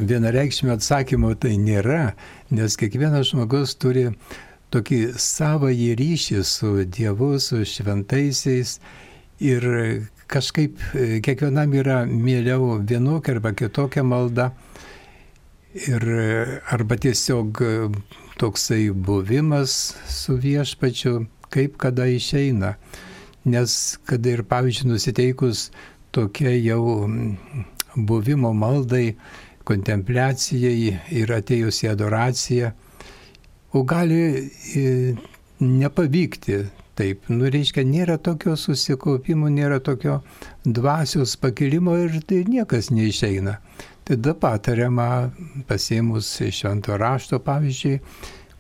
[0.09, 2.13] vienareikšmio atsakymo tai nėra,
[2.51, 4.07] nes kiekvienas žmogus turi
[4.73, 8.81] tokį savąjį ryšį su Dievu, su šventaisiais
[9.41, 9.65] ir
[10.31, 14.51] kažkaip e, kiekvienam yra mieliau vienokia arba kitokia malda.
[15.75, 16.05] Ir
[16.71, 17.75] arba tiesiog e,
[18.41, 22.75] toksai buvimas su viešpačiu, kaip kada išeina.
[23.45, 25.71] Nes kada ir, pavyzdžiui, nusiteikus
[26.13, 27.09] tokia jau
[27.97, 29.15] buvimo maldai,
[29.65, 32.73] kontempliacijai ir atėjus į adoraciją,
[33.77, 34.21] o gali
[34.75, 34.85] e,
[35.61, 36.59] nepavykti
[37.01, 37.29] taip.
[37.33, 40.21] Nu, reiškia, nėra tokio susikaupimo, nėra tokio
[40.65, 43.57] dvasios pakilimo ir tai niekas neišeina.
[44.05, 45.31] Tada patariama
[45.69, 48.01] pasiemus švento rašto, pavyzdžiui,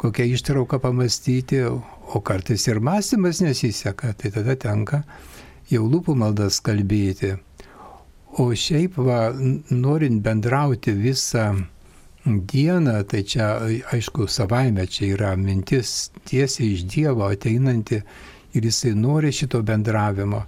[0.01, 5.03] kokią ištrauką pamastyti, o kartais ir mąstymas nesiseka, tai tada tenka
[5.71, 7.35] jau lūpų maldas kalbėti.
[8.41, 9.29] O šiaip, va,
[9.75, 11.51] norint bendrauti visą
[12.25, 13.49] dieną, tai čia
[13.93, 18.03] aišku savaime čia yra mintis tiesiai iš Dievo ateinanti
[18.55, 20.45] ir jisai nori šito bendravimo.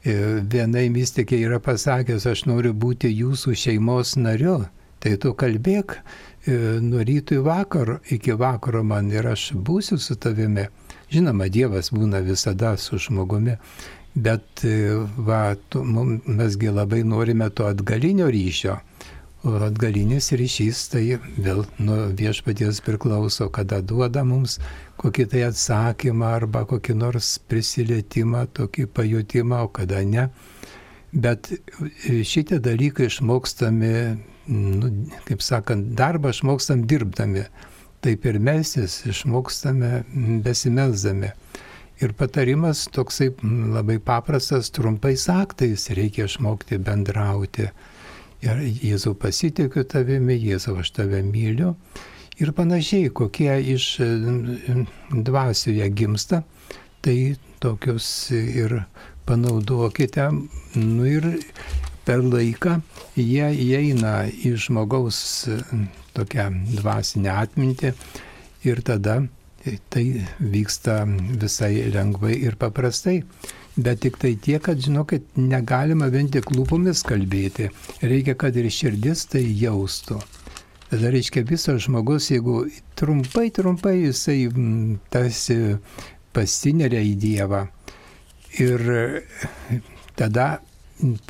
[0.00, 0.14] E,
[0.52, 4.62] vienai mystikė yra pasakęs, aš noriu būti jūsų šeimos nariu,
[5.00, 10.16] tai tu kalbėk e, nuo ryto į vakaro, iki vakaro man ir aš būsiu su
[10.16, 10.68] tavimi.
[11.10, 13.56] Žinoma, Dievas būna visada su žmogumi,
[14.14, 18.78] bet e, va, tu, mesgi labai norime to atgalinio ryšio.
[19.40, 21.04] O atgalinis ryšys tai
[21.40, 24.58] vėl nuo viešpaties priklauso, kada duoda mums
[25.00, 30.26] kokį tai atsakymą arba kokį nors prisilietimą, tokį pajutimą, o kada ne.
[31.12, 31.48] Bet
[32.04, 33.94] šitie dalykai išmokstami,
[34.52, 34.90] nu,
[35.24, 37.46] kaip sakant, darbą išmokstam dirbdami.
[38.04, 40.02] Taip ir mestis išmokstame
[40.44, 41.32] besimelsdami.
[42.04, 43.30] Ir patarimas toksai
[43.72, 47.70] labai paprastas, trumpais aktais reikia išmokti bendrauti
[48.44, 51.74] ir Jėzau pasitikiu tavimi, Jėzau aš tave myliu.
[52.40, 53.98] Ir panašiai, kokie iš
[55.12, 56.42] dvasių jie gimsta,
[57.04, 58.78] tai tokius ir
[59.28, 60.30] panaudokite.
[60.80, 61.26] Nu ir
[62.08, 62.78] per laiką
[63.20, 65.20] jie įeina į žmogaus
[66.16, 66.48] tokią
[66.78, 67.92] dvasinę atmintį
[68.70, 69.20] ir tada
[69.60, 70.04] Tai
[70.40, 71.04] vyksta
[71.36, 73.20] visai lengvai ir paprastai.
[73.80, 77.70] Bet tik tai tiek, kad žinokit, negalima vien tik lūpomis kalbėti.
[78.02, 80.18] Reikia, kad ir širdis tai jaustų.
[80.90, 82.64] Tada reiškia visas žmogus, jeigu
[82.98, 85.78] trumpai, trumpai jisai m, tarsi
[86.34, 87.60] pasineria į Dievą.
[88.58, 88.82] Ir
[90.18, 90.48] tada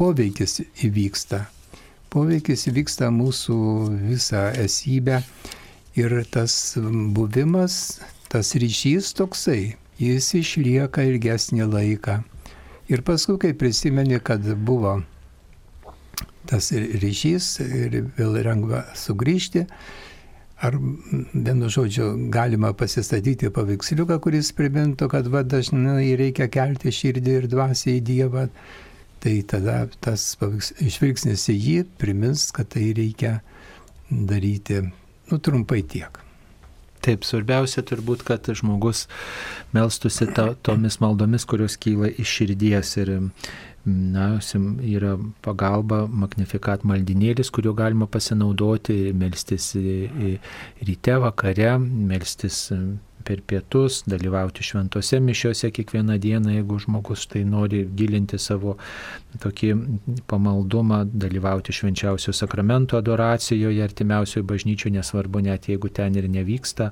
[0.00, 1.44] poveikis įvyksta.
[2.10, 3.60] Poveikis įvyksta mūsų
[4.08, 5.20] visą esybę
[6.00, 6.56] ir tas
[7.14, 8.00] buvimas,
[8.32, 12.22] tas ryšys toksai, jis išlieka ilgesnį laiką.
[12.90, 14.96] Ir paskui, kai prisimeni, kad buvo
[16.50, 19.62] tas ryšys ir vėl lengva sugrįžti,
[20.66, 27.46] ar vienu žodžiu galima pasistatyti paveiksliuką, kuris primintų, kad va dažnai reikia kelti širdį ir
[27.52, 28.48] dvasią į Dievą,
[29.22, 33.38] tai tada tas žvilgsnis į jį primins, kad tai reikia
[34.10, 34.82] daryti,
[35.30, 36.18] nu trumpai tiek.
[37.00, 39.06] Taip, svarbiausia turbūt, kad žmogus
[39.72, 43.12] melstusi to, tomis maldomis, kurios kyla iš širdies ir
[43.84, 44.26] na,
[44.84, 49.72] yra pagalba magnifikat maldinėlis, kuriuo galima pasinaudoti, melstis
[50.84, 52.66] ryte, vakare, melstis
[53.24, 58.76] per pietus, dalyvauti šventose mišiuose kiekvieną dieną, jeigu žmogus tai nori gilinti savo
[59.42, 59.70] tokį
[60.30, 66.90] pamaldumą, dalyvauti švenčiausio sakramento adoracijoje, artimiausioje bažnyčioje, nesvarbu net jeigu ten ir nevyksta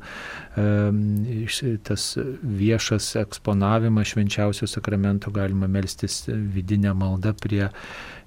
[1.88, 2.04] tas
[2.42, 7.68] viešas eksponavimas švenčiausio sakramento, galima melstis vidinę maldą prie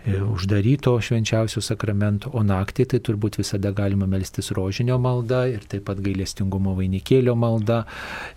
[0.05, 6.01] uždaryto švenčiausio sakramento, o naktį tai turbūt visada galima melstis rožinio malda ir taip pat
[6.01, 7.83] gailestingumo vainikėlio malda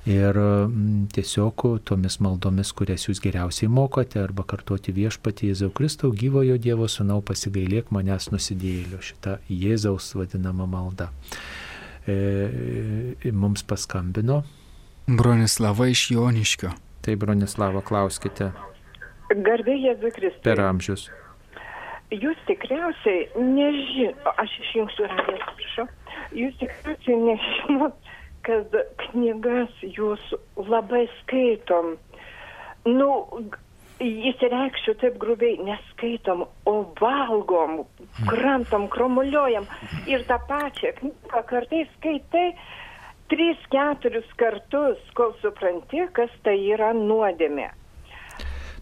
[0.05, 0.37] ir
[1.15, 7.23] tiesiog tomis maldomis, kurias jūs geriausiai mokote, arba kartuoti viešpatį Jėzau Kristau, gyvojo Dievo sunau
[7.25, 11.09] pasigailėk manęs nusidėlio, šita Jėzaus vadinama malda.
[12.05, 14.43] E, e mums paskambino.
[15.09, 16.77] Bronislava iš Joniškio.
[17.05, 18.53] Tai Bronislava, klauskite.
[19.33, 20.45] Garbė Jėzui Kristui.
[20.45, 21.09] Per amžius
[22.23, 25.87] jūs tikriausiai nežinot, aš išjungsiu radiją, atsiprašau,
[26.41, 28.11] jūs tikriausiai nežinot,
[28.45, 31.95] kad knygas jūs labai skaitom.
[32.85, 33.11] Nu,
[34.05, 37.85] įsireikščiau taip grubiai, neskaitom, o valgom,
[38.29, 39.69] kramtom, kromuliuojam.
[40.11, 42.51] Ir tą pačią knygą kartais skaitai
[43.33, 47.71] tris, keturis kartus, kol supranti, kas tai yra nuodėmė.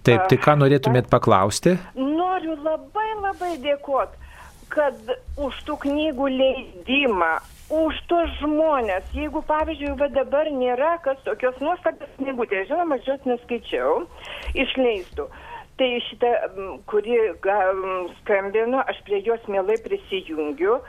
[0.02, 1.76] Taip, tai ką norėtumėt paklausti?
[1.94, 4.18] Noriu labai labai dėkoti,
[4.72, 4.96] kad
[5.38, 7.32] už tų knygų leidimą,
[7.72, 13.30] už tos žmonės, jeigu pavyzdžiui, va dabar nėra kas tokios nuostabios knygutės, žinoma, aš jos
[13.30, 14.02] neskaičiau,
[14.64, 15.28] išleistų.
[15.80, 16.32] Tai šitą,
[16.90, 17.20] kuri
[18.18, 20.80] skambino, aš prie jos mielai prisijungiu,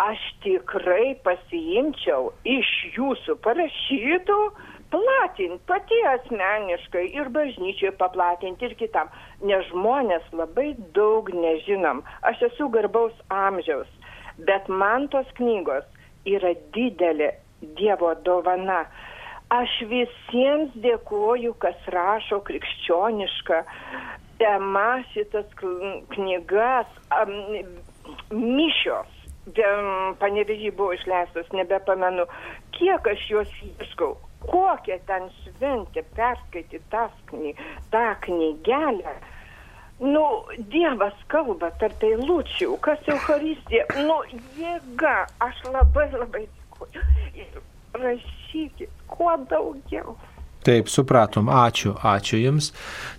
[0.00, 4.38] aš tikrai pasiimčiau iš jūsų parašytų
[4.90, 9.10] platinti pati asmeniškai ir bažnyčiai paplatinti ir kitam,
[9.50, 12.02] nes žmonės labai daug nežinom.
[12.30, 13.90] Aš esu garbaus amžiaus,
[14.48, 15.86] bet man tos knygos
[16.26, 17.34] yra didelė
[17.76, 18.86] Dievo dovana.
[19.52, 23.58] Aš visiems dėkoju, kas rašo krikščionišką
[24.40, 25.48] tema šitas
[26.14, 26.88] knygas,
[27.18, 27.34] um,
[28.32, 29.16] mišios.
[30.22, 32.24] Panevežį buvo išleistos, nebepamenu,
[32.76, 34.14] kiek aš juos ieškau
[34.44, 37.54] kokia ten šventė perskaityti tas kny,
[37.92, 39.14] tą knygelę.
[40.00, 40.24] Nu,
[40.72, 44.16] Dievas kalba tarp eilučių, kas Euharistija, nu,
[44.56, 47.64] jėga, aš labai labai dėkuoju.
[48.00, 50.16] Rašykit, kuo daugiau.
[50.64, 52.70] Taip, supratom, ačiū, ačiū Jums.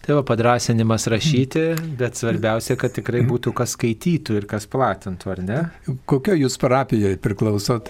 [0.05, 1.63] Tai va padrasinimas rašyti,
[1.97, 5.61] bet svarbiausia, kad tikrai būtų kas skaitytų ir kas platintų, ar ne?
[6.09, 7.89] Kokio Jūs parapijoje priklausot?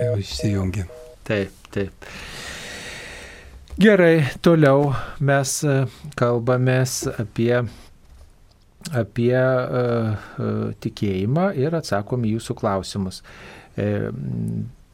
[0.00, 0.86] Jau išsijungi.
[1.28, 1.54] Taip.
[1.70, 2.10] Taip.
[3.80, 4.90] Gerai, toliau
[5.24, 5.76] mes e,
[6.18, 7.62] kalbamės apie,
[8.90, 13.22] apie uh, uh, tikėjimą ir atsakom į jūsų klausimus.
[13.80, 13.86] E,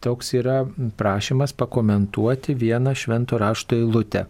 [0.07, 0.61] toks yra
[1.01, 4.27] prašymas pakomentuoti vieną švento rašto eilutę.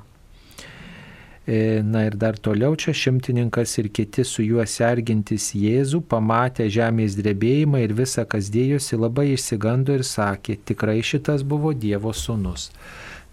[1.47, 7.17] E, na ir dar toliau čia šimtininkas ir kiti su juo sergintis Jėzų pamatė žemės
[7.19, 12.69] drebėjimą ir visą, kas dėjosi, labai išsigando ir sakė, tikrai šitas buvo Dievo sūnus.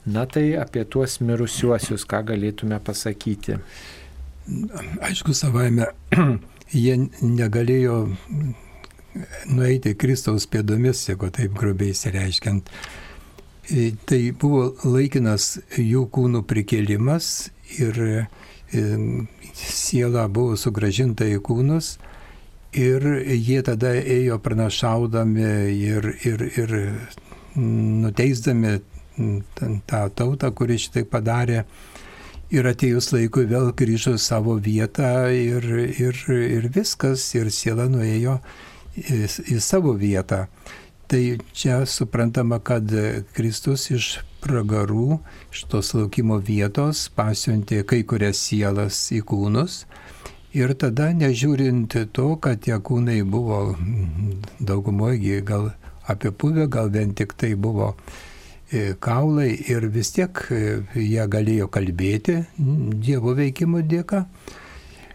[0.09, 3.59] Na tai apie tuos mirusiuosius, ką galėtume pasakyti.
[5.05, 5.91] Aišku, savaime
[6.73, 7.99] jie negalėjo
[9.53, 12.73] nueiti Kristaus pėdomis, jeigu taip grubiai įsireiškiant.
[13.69, 18.27] E, tai buvo laikinas jų kūnų prikėlimas ir
[19.53, 21.97] siela buvo sugražinta į kūnus
[22.73, 26.75] ir jie tada ėjo pranašaudami ir, ir, ir
[27.55, 28.79] nuteisdami
[29.89, 31.63] tą tautą, kuri šitai padarė.
[32.49, 35.65] Ir atėjus laikui vėl grįžo savo vietą ir,
[36.01, 38.39] ir, ir viskas, ir siela nuėjo
[38.97, 40.47] į, į savo vietą.
[41.09, 41.21] Tai
[41.53, 42.89] čia suprantama, kad
[43.37, 44.09] Kristus iš
[44.43, 45.19] pragarų,
[45.53, 49.83] iš tos laukimo vietos pasiuntė kai kurias sielas į kūnus.
[50.57, 53.75] Ir tada, nežiūrint to, kad tie kūnai buvo
[54.59, 55.69] daugumoji gal
[56.09, 60.61] apipuvę, gal vien tik tai buvo e, kaulai ir vis tiek e,
[60.97, 64.25] jie galėjo kalbėti Dievo veikimo dėka.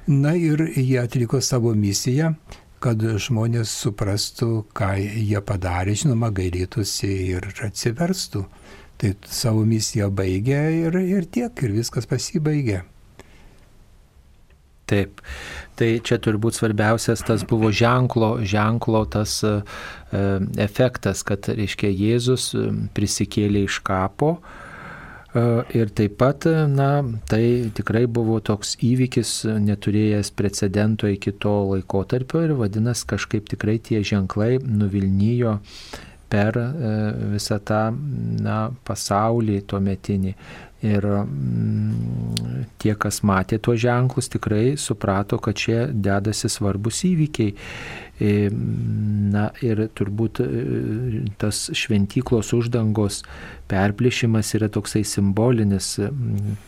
[0.06, 2.34] Na ir jie atliko savo misiją,
[2.84, 8.44] kad žmonės suprastų, ką jie padarė, žinoma, gailėtųsi ir atsiverstų.
[9.04, 12.78] Tai savo misiją baigė ir, ir tiek, ir viskas pasibaigė.
[14.88, 15.20] Taip,
[15.76, 19.52] tai čia turbūt svarbiausias tas buvo ženklo, ženklo tas e,
[20.64, 22.64] efektas, kad, reiškia, Jėzus e,
[22.96, 25.44] prisikėlė iš kapo e,
[25.76, 26.88] ir taip pat, na,
[27.28, 27.44] tai
[27.76, 29.34] tikrai buvo toks įvykis,
[29.68, 35.58] neturėjęs precedento iki to laikotarpio ir vadinasi, kažkaip tikrai tie ženklai nuvilnyjo
[36.34, 36.92] per e,
[37.34, 37.88] visą tą
[38.42, 40.34] na, pasaulį tuo metinį.
[40.84, 47.54] Ir mm, tie, kas matė tuos ženklus, tikrai suprato, kad čia dedasi svarbus įvykiai.
[48.20, 48.34] E,
[49.34, 50.50] na ir turbūt e,
[51.40, 53.22] tas šventyklos uždangos
[53.70, 55.94] perplišimas yra toksai simbolinis,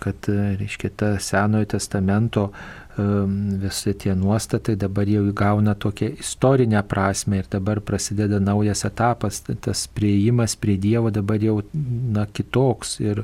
[0.02, 0.30] kad,
[0.62, 2.48] reiškia, ta Senojo testamento
[2.96, 9.86] visi tie nuostatai dabar jau įgauna tokią istorinę prasme ir dabar prasideda naujas etapas, tas
[9.86, 13.20] prieimas prie Dievo dabar jau na, kitoks ir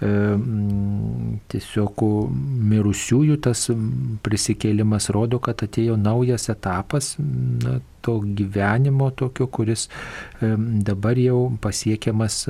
[0.00, 0.08] e,
[1.52, 2.06] tiesiog
[2.72, 3.66] mirusiųjų tas
[4.24, 9.90] prisikėlimas rodo, kad atėjo naujas etapas na, to gyvenimo tokio, kuris
[10.40, 10.54] e,
[10.88, 12.46] dabar jau pasiekiamas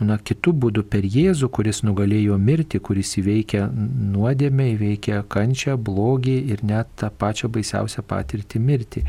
[0.00, 6.64] na, kitų būdų per Jėzų, kuris nugalėjo mirtį, kuris įveikia nuodėmę, įveikia kančią, blogį ir
[6.66, 9.04] net tą pačią baisiausią patirtį mirtį.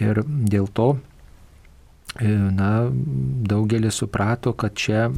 [0.00, 2.72] Ir dėl to e, na,
[3.50, 5.08] daugelis suprato, kad čia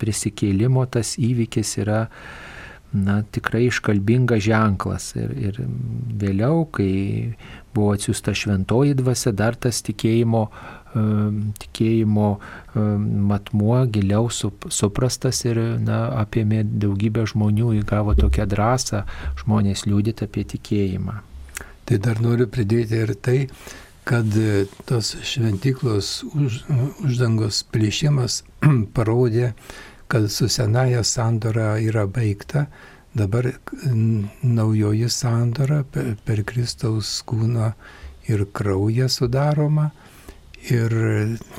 [0.00, 2.06] prisikėlimo tas įvykis yra
[2.92, 5.12] na, tikrai iškalbingas ženklas.
[5.18, 5.60] Ir, ir
[6.22, 7.34] vėliau, kai
[7.74, 10.46] buvo atsiųsta šventoji dvasia, dar tas tikėjimo
[10.92, 12.28] tikėjimo
[13.32, 19.04] matmuo giliau suprastas ir na, apėmė daugybę žmonių, įgavo tokią drąsą
[19.42, 21.20] žmonės liūdėti apie tikėjimą.
[21.88, 23.38] Tai dar noriu pridėti ir tai,
[24.08, 24.36] kad
[24.88, 26.62] tos šventyklos už,
[27.06, 28.42] uždangos plėšimas
[28.96, 29.52] parodė,
[30.12, 32.66] kad su senaja sandora yra baigta,
[33.16, 33.48] dabar
[34.42, 37.72] naujoji sandora per, per Kristaus kūną
[38.28, 39.90] ir kraują sudaroma
[40.70, 40.94] ir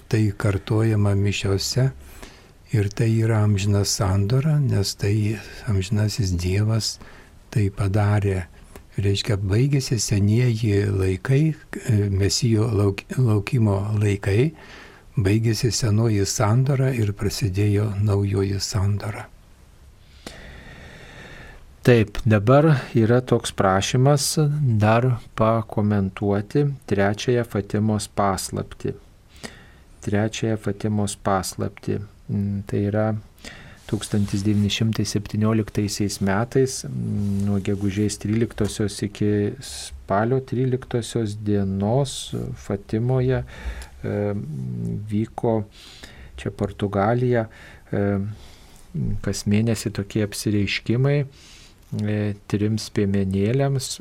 [0.08, 1.90] tai kartojama mišiose
[2.74, 5.38] ir tai yra amžina sandora, nes tai
[5.68, 6.98] amžinasis Dievas
[7.54, 8.48] tai padarė.
[8.94, 11.56] Reiškia, baigėsi senieji laikai,
[12.14, 14.52] mesijo lauk, laukimo laikai,
[15.18, 19.33] baigėsi senoji sandora ir prasidėjo naujoji sandora.
[21.84, 24.38] Taip, dabar yra toks prašymas
[24.80, 28.94] dar pakomentuoti trečiąją Fatimos paslapti.
[30.02, 31.98] Trečiąją Fatimos paslapti.
[32.30, 33.16] Mm, tai yra
[33.92, 43.46] 1917 metais mm, nuo gegužės 13 iki spalio 13 dienos Fatimoje e,
[45.12, 45.68] vyko
[46.40, 47.52] čia Portugalija
[47.92, 48.24] e,
[49.26, 51.28] kas mėnesį tokie apsireiškimai
[52.50, 53.94] trims piemenėliams,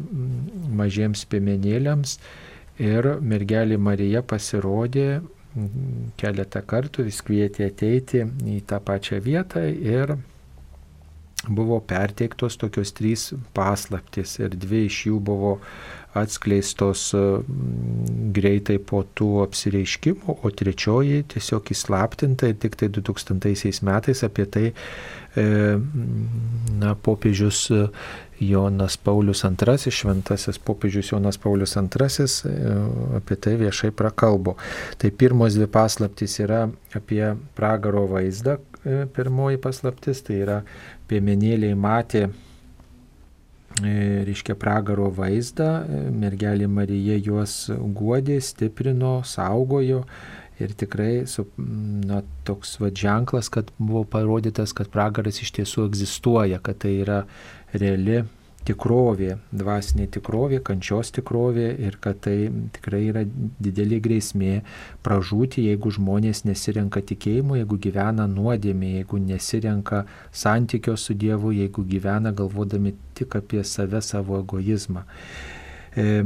[0.81, 2.17] mažiems piemenėliams
[2.81, 5.21] Ir mergelė Marija pasirodė
[6.17, 10.15] keletą kartų, vis kvietė ateiti į tą pačią vietą ir
[11.49, 15.59] buvo perteiktos tokios trys paslaptis ir dvi iš jų buvo
[16.19, 17.11] atskleistos
[18.37, 24.67] greitai po tų apsireiškimų, o trečioji tiesiog įslaptinta ir tik tai 2000 metais apie tai
[24.71, 25.47] e,
[26.83, 27.65] na, popiežius
[28.43, 32.77] Jonas Paulius II, šventasis popiežius Jonas Paulius II e,
[33.17, 34.57] apie tai viešai prakalbo.
[34.99, 37.25] Tai pirmos dvi paslaptys yra apie
[37.57, 38.59] pragaro vaizdą.
[38.83, 40.63] E, pirmoji paslaptis tai yra
[41.11, 42.33] piemenėliai matė e,
[43.81, 45.71] reiškia pragaro vaizdą,
[46.13, 50.05] mergelė Marija juos guodė, stiprino, saugojo.
[50.63, 56.61] Ir tikrai su, na, toks va ženklas, kad buvo parodytas, kad pragaras iš tiesų egzistuoja,
[56.63, 57.23] kad tai yra
[57.73, 58.21] reali
[58.67, 62.37] tikrovė, dvasinė tikrovė, kančios tikrovė ir kad tai
[62.77, 63.25] tikrai yra
[63.63, 64.53] didelė grėsmė
[65.05, 72.35] pražūti, jeigu žmonės nesirenka tikėjimo, jeigu gyvena nuodėmė, jeigu nesirenka santykio su Dievu, jeigu gyvena
[72.37, 75.07] galvodami tik apie save, savo egoizmą.
[75.97, 76.23] E,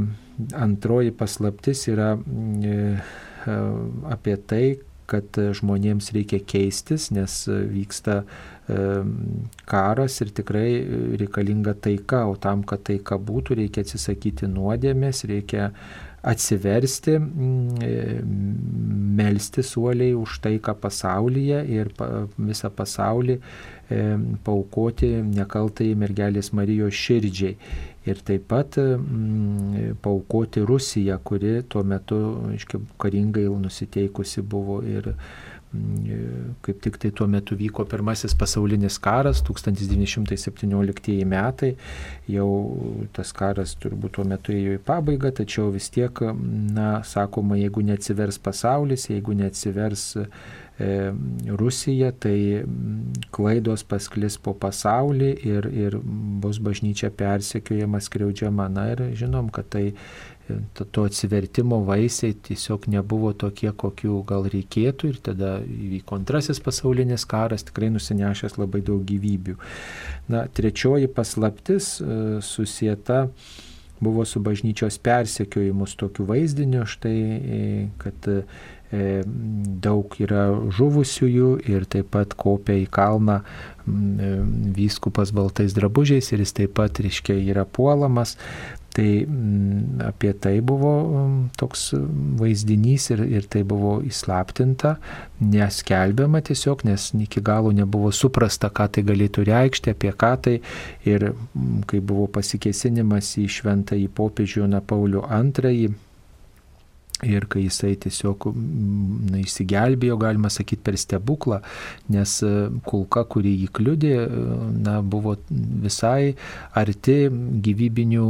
[0.55, 2.75] antroji paslaptis yra e,
[3.47, 3.57] e
[4.13, 4.65] apie tai,
[5.07, 8.25] kad žmonėms reikia keistis, nes vyksta
[8.67, 10.69] karas ir tikrai
[11.21, 15.71] reikalinga taika, o tam, kad taika būtų, reikia atsisakyti nuodėmės, reikia
[16.27, 17.15] atsiversti,
[19.17, 21.91] melsti suoliai už taiką pasaulyje ir
[22.35, 23.37] visą pasaulį
[24.43, 27.55] paukoti nekaltai mergelės Marijos širdžiai.
[28.07, 28.75] Ir taip pat
[30.03, 32.19] paukoti Rusiją, kuri tuo metu,
[32.51, 35.13] aiškiai, karingai nusiteikusi buvo ir
[36.63, 41.73] kaip tik tai tuo metu vyko pirmasis pasaulinis karas, 1917 metai,
[42.31, 42.47] jau
[43.15, 46.21] tas karas turbūt tuo metu ėjo į pabaigą, tačiau vis tiek,
[46.77, 50.25] na, sakoma, jeigu neatsivers pasaulis, jeigu neatsivers e,
[50.77, 52.63] Rusija, tai
[53.33, 55.97] klaidos pasklis po pasaulį ir, ir
[56.43, 58.67] bus bažnyčia persekiojama, skriaudžiama.
[58.69, 59.87] Na ir žinom, kad tai
[60.73, 67.27] to, to atsivertimo vaisiai tiesiog nebuvo tokie, kokių gal reikėtų ir tada įvyko antrasis pasaulinis
[67.29, 69.57] karas, tikrai nusinešęs labai daug gyvybių.
[70.31, 73.25] Na, trečioji paslaptis e, susieta
[73.99, 77.61] buvo su bažnyčios persekiojimus tokiu vaizdiniu, štai, e,
[78.01, 78.41] kad e,
[78.91, 83.41] daug yra žuvusiųjų ir taip pat kopia į kalną
[84.77, 88.37] vyskupas baltais drabužiais ir jis taip pat, reiškia, yra puolamas.
[88.97, 89.27] Tai
[90.07, 90.91] apie tai buvo
[91.59, 91.91] toks
[92.39, 94.95] vaizdinys ir, ir tai buvo įslaptinta,
[95.37, 100.55] neskelbiama tiesiog, nes iki galo nebuvo suprasta, ką tai galėtų reikšti, apie ką tai.
[101.05, 101.29] Ir
[101.85, 105.93] kai buvo pasikesinimas į šventąjį popiežių Joną Paulių II,
[107.25, 111.63] Ir kai jisai tiesiog na, įsigelbėjo, galima sakyti, per stebuklą,
[112.13, 112.51] nes e,
[112.85, 114.43] kulka, kuri jį kliudė, e,
[114.85, 116.35] na, buvo visai
[116.77, 117.17] arti
[117.65, 118.27] gyvybinių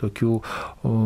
[0.00, 0.96] tokių e,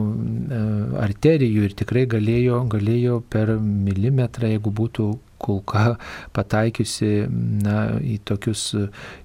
[1.02, 5.10] arterijų ir tikrai galėjo, galėjo per milimetrą, jeigu būtų
[5.42, 5.96] kulka
[6.36, 7.26] pataikiusi
[7.64, 8.72] na, į tokius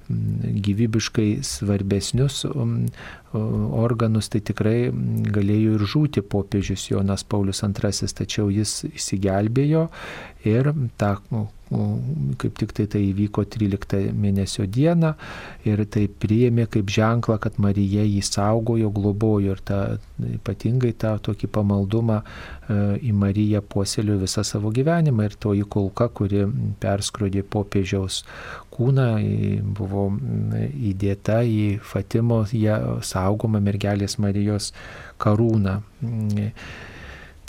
[0.09, 2.41] gyvybiškai svarbesnius
[3.33, 4.89] organus, tai tikrai
[5.35, 9.85] galėjo ir žūti popiežius Jonas Paulius II, tačiau jis įsigelbėjo
[10.47, 11.15] ir tą
[12.41, 15.11] kaip tik tai tai įvyko 13 mėnesio dieną
[15.69, 19.79] ir tai priėmė kaip ženklą, kad Marija jį saugojo, globojo ir ta,
[20.17, 26.47] ypatingai tą tokį pamaldumą e, į Mariją puoselio visą savo gyvenimą ir toji kulka, kuri
[26.81, 28.23] perskrodė popiežiaus
[28.73, 29.09] kūną,
[29.77, 30.09] buvo
[30.89, 34.73] įdėta į Fatimo, ją saugomą mergelės Marijos
[35.21, 35.81] karūną.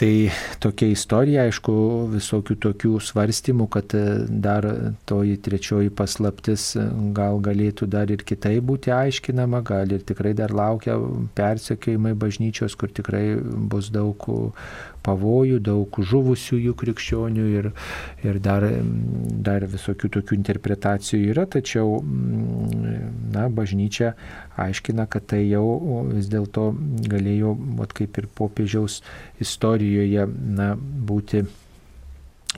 [0.01, 0.31] Tai
[0.65, 1.73] tokia istorija, aišku,
[2.15, 4.65] visokių tokių svarstymų, kad e, dar
[5.05, 10.55] toji trečioji paslaptis e, gal galėtų dar ir kitai būti aiškinama, gal ir tikrai dar
[10.57, 10.97] laukia
[11.37, 14.25] persekiojimai bažnyčios, kur tikrai bus daug
[15.07, 17.71] pavojų, daug žuvusiųjų krikščionių ir,
[18.27, 18.67] ir dar,
[19.49, 24.15] dar visokių tokių interpretacijų yra, tačiau na, bažnyčia
[24.61, 26.71] aiškina, kad tai jau vis dėlto
[27.11, 29.01] galėjo, vat, kaip ir popiežiaus
[29.41, 30.29] istorijoje,
[30.61, 31.45] na, būti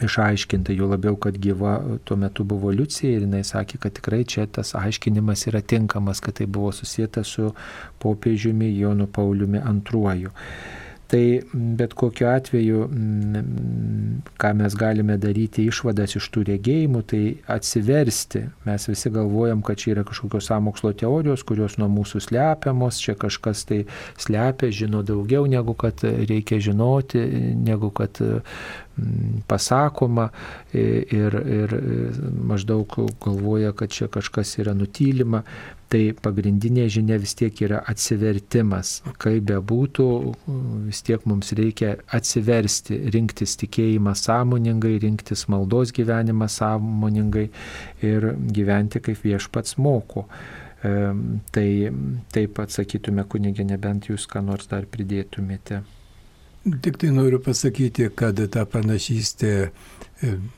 [0.01, 4.47] išaiškinta, jo labiau, kad gyva tuo metu buvo Liucija ir jinai sakė, kad tikrai čia
[4.49, 7.53] tas aiškinimas yra tinkamas, kad tai buvo susijęta su
[8.03, 10.31] popiežiumi Jonu Pauliumi II.
[11.13, 12.87] Tai bet kokiu atveju,
[14.41, 17.21] ką mes galime daryti išvadas iš tų regėjimų, tai
[17.53, 18.47] atsiversti.
[18.65, 23.67] Mes visi galvojam, kad čia yra kažkokios samokslo teorijos, kurios nuo mūsų slepiamos, čia kažkas
[23.69, 23.83] tai
[24.17, 27.21] slepia, žino daugiau negu kad reikia žinoti,
[27.61, 28.17] negu kad
[29.53, 30.31] pasakoma
[30.73, 31.77] ir, ir
[32.41, 35.45] maždaug galvoja, kad čia kažkas yra nutylima,
[35.93, 38.95] tai pagrindinė žinia vis tiek yra atsivertimas.
[39.21, 40.09] Kaip bebūtų,
[40.89, 47.49] vis tiek mums reikia atsiversti, rinktis tikėjimą sąmoningai, rinktis maldos gyvenimą sąmoningai
[48.09, 50.27] ir gyventi kaip viešpats moko.
[50.83, 51.69] Tai
[52.35, 55.83] taip atsakytume kunigė, nebent jūs ką nors dar pridėtumėte.
[56.83, 59.55] Tik tai noriu pasakyti, kad ta panašystė,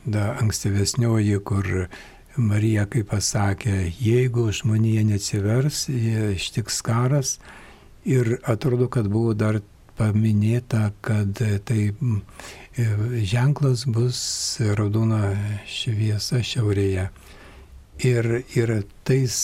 [0.05, 1.69] da, ankstyvesnioji, kur
[2.37, 7.37] Marija, kaip pasakė, jeigu žmonija neatsivers, ištiks karas
[8.05, 9.61] ir atrodo, kad buvo dar
[9.99, 11.93] paminėta, kad tai
[13.23, 14.19] ženklas bus
[14.75, 15.37] raudona
[15.71, 17.07] šviesa šiaurėje.
[18.03, 18.73] Ir, ir
[19.07, 19.37] tais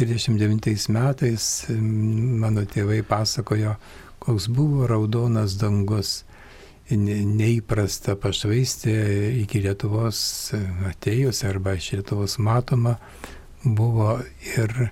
[0.00, 3.76] 39 metais mano tėvai pasakojo,
[4.24, 6.22] koks buvo raudonas dangus.
[6.90, 8.94] Neįprasta pašvaistė
[9.44, 10.20] iki Lietuvos
[10.90, 12.96] atėjus arba iš Lietuvos matoma
[13.62, 14.16] buvo
[14.56, 14.90] ir,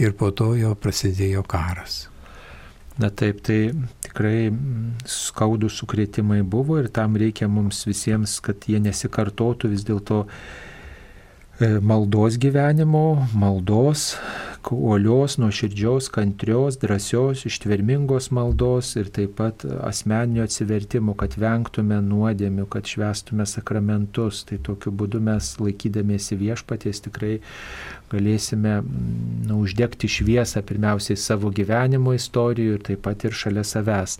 [0.00, 2.06] ir po to jau prasidėjo karas.
[2.94, 3.74] Na taip, tai
[4.06, 4.52] tikrai
[5.10, 10.20] skaudų sukrėtimai buvo ir tam reikia mums visiems, kad jie nesikartotų vis dėlto
[11.58, 14.12] e, maldos gyvenimo, maldos,
[14.72, 22.88] uolios, nuoširdžios, kantrios, drąsios, ištvermingos maldos ir taip pat asmeninio atsivertimo, kad vengtume nuodėmių, kad
[22.88, 24.44] švestume sakramentus.
[24.48, 27.34] Tai tokiu būdu mes laikydamiesi viešpaties tikrai
[28.14, 34.18] galėsime nu, uždegti šviesą pirmiausiai savo gyvenimo istorijų ir taip pat ir šalia savęs.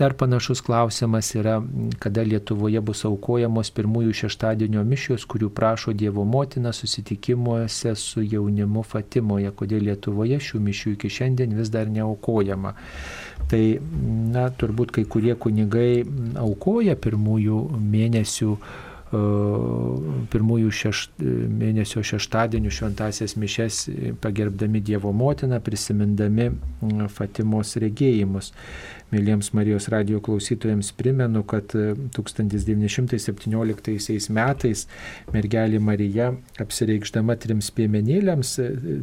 [0.00, 1.60] Dar panašus klausimas yra,
[2.02, 9.52] kada Lietuvoje bus aukojamos pirmųjų šeštadienio mišios, kurių prašo Dievo motina susitikimuose su jaunimu Fatimoje,
[9.54, 12.74] kodėl Lietuvoje šių mišių iki šiandien vis dar neaukojama.
[13.50, 13.62] Tai,
[14.32, 16.04] na, turbūt kai kurie kunigai
[16.40, 18.56] aukoja pirmųjų mėnesių
[20.32, 21.10] pirmųjų šešt,
[21.54, 23.88] mėnesio šeštadienių šventasias mišes
[24.24, 26.50] pagerbdami Dievo motiną, prisimindami
[27.12, 28.52] Fatimos regėjimus.
[29.14, 31.70] Mėlyjams Marijos radio klausytojams primenu, kad
[32.16, 34.86] 1917 metais
[35.34, 38.56] mergelė Marija, apsireikšdama trims piemenėliams,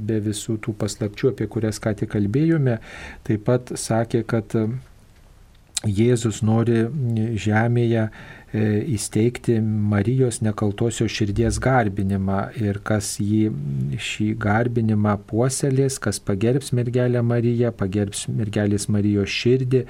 [0.08, 2.76] be visų tų paslapčių, apie kurias ką tik kalbėjome,
[3.28, 4.48] taip pat sakė, kad
[5.82, 6.86] Jėzus nori
[7.42, 8.08] žemėje E,
[8.52, 13.46] įsteigti Marijos nekaltosios širdies garbinimą ir kas jį
[13.96, 19.86] šį garbinimą puoselės, kas pagerbs mergelę Mariją, pagerbs mergelės Marijos širdį,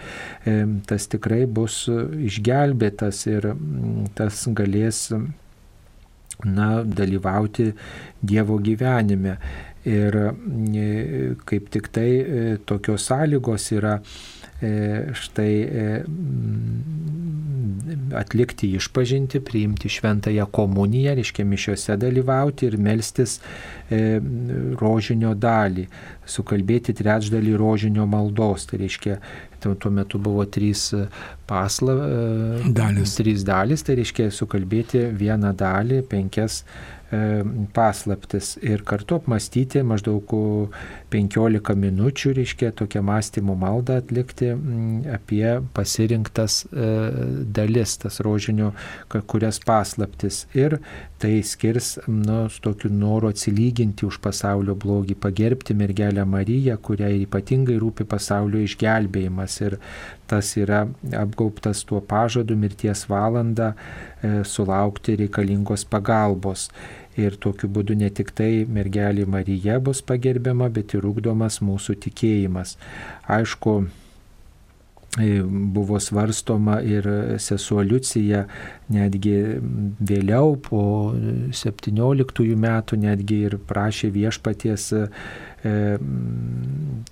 [0.46, 0.56] e,
[0.86, 3.50] tas tikrai bus išgelbėtas ir
[4.18, 5.08] tas galės
[6.46, 7.72] na, dalyvauti
[8.22, 9.40] Dievo gyvenime.
[9.90, 10.86] Ir e,
[11.50, 12.12] kaip tik tai
[12.70, 14.41] tokios sąlygos yra E,
[15.18, 15.86] štai e,
[18.16, 23.40] atlikti išpažinti, priimti šventąją komuniją, reiškia mišiuose dalyvauti ir melstis
[23.90, 24.20] e,
[24.80, 25.88] rožinio dalį,
[26.30, 28.68] sukalbėti trečdalį rožinio maldos.
[28.70, 29.18] Tai reiškia,
[29.62, 30.92] tuo metu buvo trys
[31.50, 31.98] pasla,
[32.70, 33.18] dalis.
[33.18, 37.01] trys dalis, tai reiškia sukalbėti vieną dalį, penkias E,
[37.74, 40.32] paslaptis ir kartu apmastyti maždaug
[41.12, 44.54] 15 minučių, reiškia tokią mąstymo maldą atlikti
[45.12, 46.92] apie pasirinktas e,
[47.52, 48.72] dalis, tas rožinio,
[49.28, 50.46] kurias paslaptis.
[50.56, 50.78] Ir
[51.22, 58.08] tai skirs nu, tokiu noru atsilyginti už pasaulio blogį, pagerbti mergelę Mariją, kuriai ypatingai rūpi
[58.08, 59.60] pasaulio išgelbėjimas.
[59.68, 59.78] Ir
[60.32, 60.86] tas yra
[61.20, 66.70] apgauptas tuo pažadu mirties valandą e, sulaukti reikalingos pagalbos
[67.20, 72.78] ir tokiu būdu ne tik tai mergelė Marija bus pagerbiama, bet ir ugdomas mūsų tikėjimas.
[73.28, 73.76] Aišku,
[75.76, 77.08] buvo svarstoma ir
[77.44, 78.46] sesuo Liucija
[78.96, 79.34] netgi
[80.00, 80.84] vėliau po
[81.52, 84.88] 17 metų netgi ir prašė viešpaties
[85.62, 85.98] E,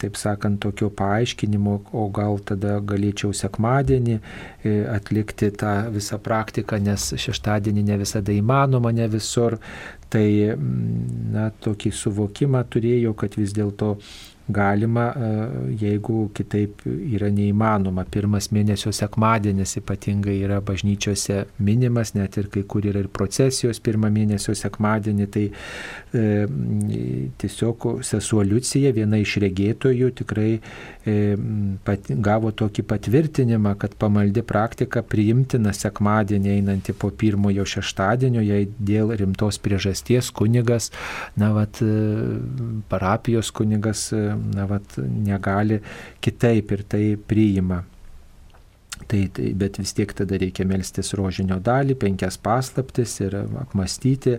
[0.02, 7.12] taip sakant, tokio paaiškinimo, o gal tada galėčiau sekmadienį e, atlikti tą visą praktiką, nes
[7.14, 9.60] šeštadienį ne visada įmanoma, ne visur.
[10.10, 10.26] Tai,
[11.36, 13.92] na, tokį suvokimą turėjau, kad vis dėlto
[14.50, 18.06] galima, e, jeigu kitaip yra neįmanoma.
[18.10, 24.10] Pirmas mėnesio sekmadienis ypatingai yra bažnyčiose minimas, net ir kai kur yra ir procesijos pirmą
[24.14, 26.26] mėnesio sekmadienį, tai e,
[27.42, 31.16] tiesiog sesuo Liucija, viena iš regėtojų, tikrai e,
[31.86, 39.14] pat, gavo tokį patvirtinimą, kad pamaldi praktika priimtina sekmadienį einanti po pirmojo šeštadienio, jei dėl
[39.20, 40.90] rimtos priežasties kunigas,
[41.38, 41.84] na, vat,
[42.90, 44.10] parapijos kunigas,
[44.56, 45.80] na, vat, negali
[46.24, 47.84] kitaip ir tai priima.
[49.08, 54.36] Tai, tai, bet vis tiek tada reikia melstis rožinio dalį, penkias paslaptis ir apmastyti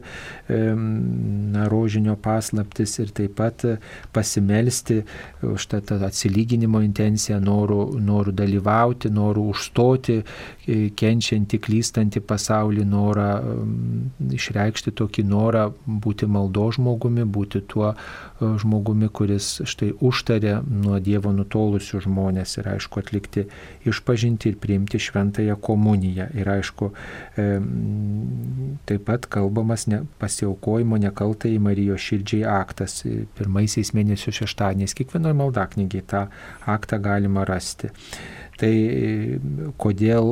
[0.50, 3.64] na, rožinio paslaptis ir taip pat
[4.12, 5.00] pasimelsti
[5.48, 10.20] už tą, tą atsilyginimo intenciją, norų, norų dalyvauti, norų užstoti
[10.70, 13.28] e, kenčiantį, klystantį pasaulį, norą
[14.38, 17.96] išreikšti tokį norą būti maldo žmogumi, būti tuo e,
[18.62, 23.46] žmogumi, kuris štai užtarė nuo Dievo nutolusių žmonės ir aišku atlikti
[23.88, 26.28] išpažinti ir priimti šventąją komuniją.
[26.38, 26.90] Ir aišku,
[28.86, 33.00] taip pat kalbamas ne, pasiaukojimo nekaltai Marijos širdžiai aktas.
[33.38, 36.26] Pirmaisiais mėnesio šeštadieniais kiekvienoje maldaknygiai tą
[36.70, 37.92] aktą galima rasti.
[38.60, 38.74] Tai
[39.80, 40.26] kodėl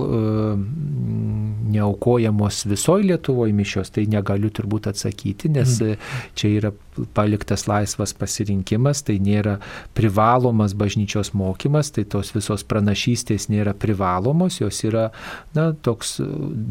[1.69, 6.11] neaukojamos visoje Lietuvoje mišios, tai negaliu turbūt atsakyti, nes mm.
[6.39, 6.73] čia yra
[7.15, 9.59] paliktas laisvas pasirinkimas, tai nėra
[9.97, 15.09] privalomas bažnyčios mokymas, tai tos visos pranašystės nėra privalomos, jos yra
[15.57, 16.19] na, toks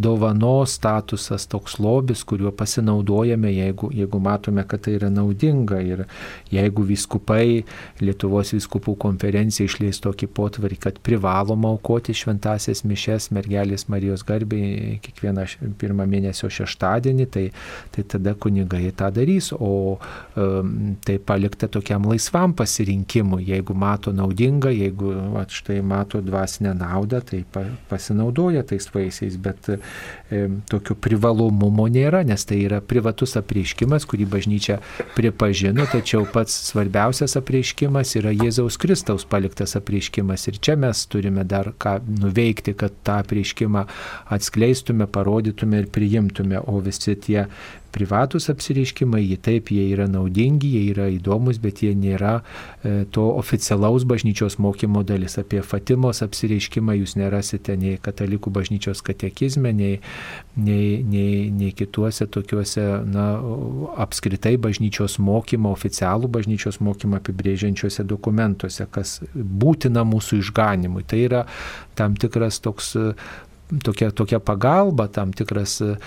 [0.08, 5.82] dovanos statusas, toks lobis, kuriuo pasinaudojame, jeigu, jeigu matome, kad tai yra naudinga.
[5.88, 6.06] Ir
[6.54, 7.64] jeigu viskupai,
[8.02, 15.46] Lietuvos viskupų konferencija išleis tokį potvarį, kad privaloma aukoti šventasias mišes mergelės Marijos garbiai kiekvieną
[15.82, 17.46] pirmą mėnesio šeštadienį, tai,
[17.96, 19.98] tai tada kunigai tą darys, o
[21.06, 23.42] tai palikta tokiam laisvam pasirinkimui.
[23.48, 27.44] Jeigu mato naudinga, jeigu at, štai mato dvasinę naudą, tai
[27.90, 29.80] pasinaudoja tais vaisiais, bet e,
[30.70, 34.78] tokio privalomumo nėra, nes tai yra privatus apreiškimas, kurį bažnyčia
[35.16, 40.46] pripažino, tačiau pats svarbiausias apreiškimas yra Jėzaus Kristaus paliktas apreiškimas.
[40.52, 43.88] Ir čia mes turime dar ką nuveikti, kad tą apreiškimą
[44.38, 47.48] atskleistume, parodytume ir priimtume, o visi tie
[47.98, 53.26] privatus apsireiškimai, jie taip, jie yra naudingi, jie yra įdomus, bet jie nėra e, to
[53.40, 55.40] oficialaus bažnyčios mokymo dalis.
[55.42, 59.98] Apie Fatimos apsireiškimą jūs nerasite nei katalikų bažnyčios katekizme, nei,
[60.56, 63.28] nei, nei, nei kituose tokiuose, na,
[64.06, 71.06] apskritai bažnyčios mokymo, oficialų bažnyčios mokymą apibrėžiančiuose dokumentuose, kas būtina mūsų išganimui.
[71.08, 71.44] Tai yra
[71.98, 72.94] tam tikras toks
[73.84, 75.98] tokia, tokia pagalba, tam tikras, e,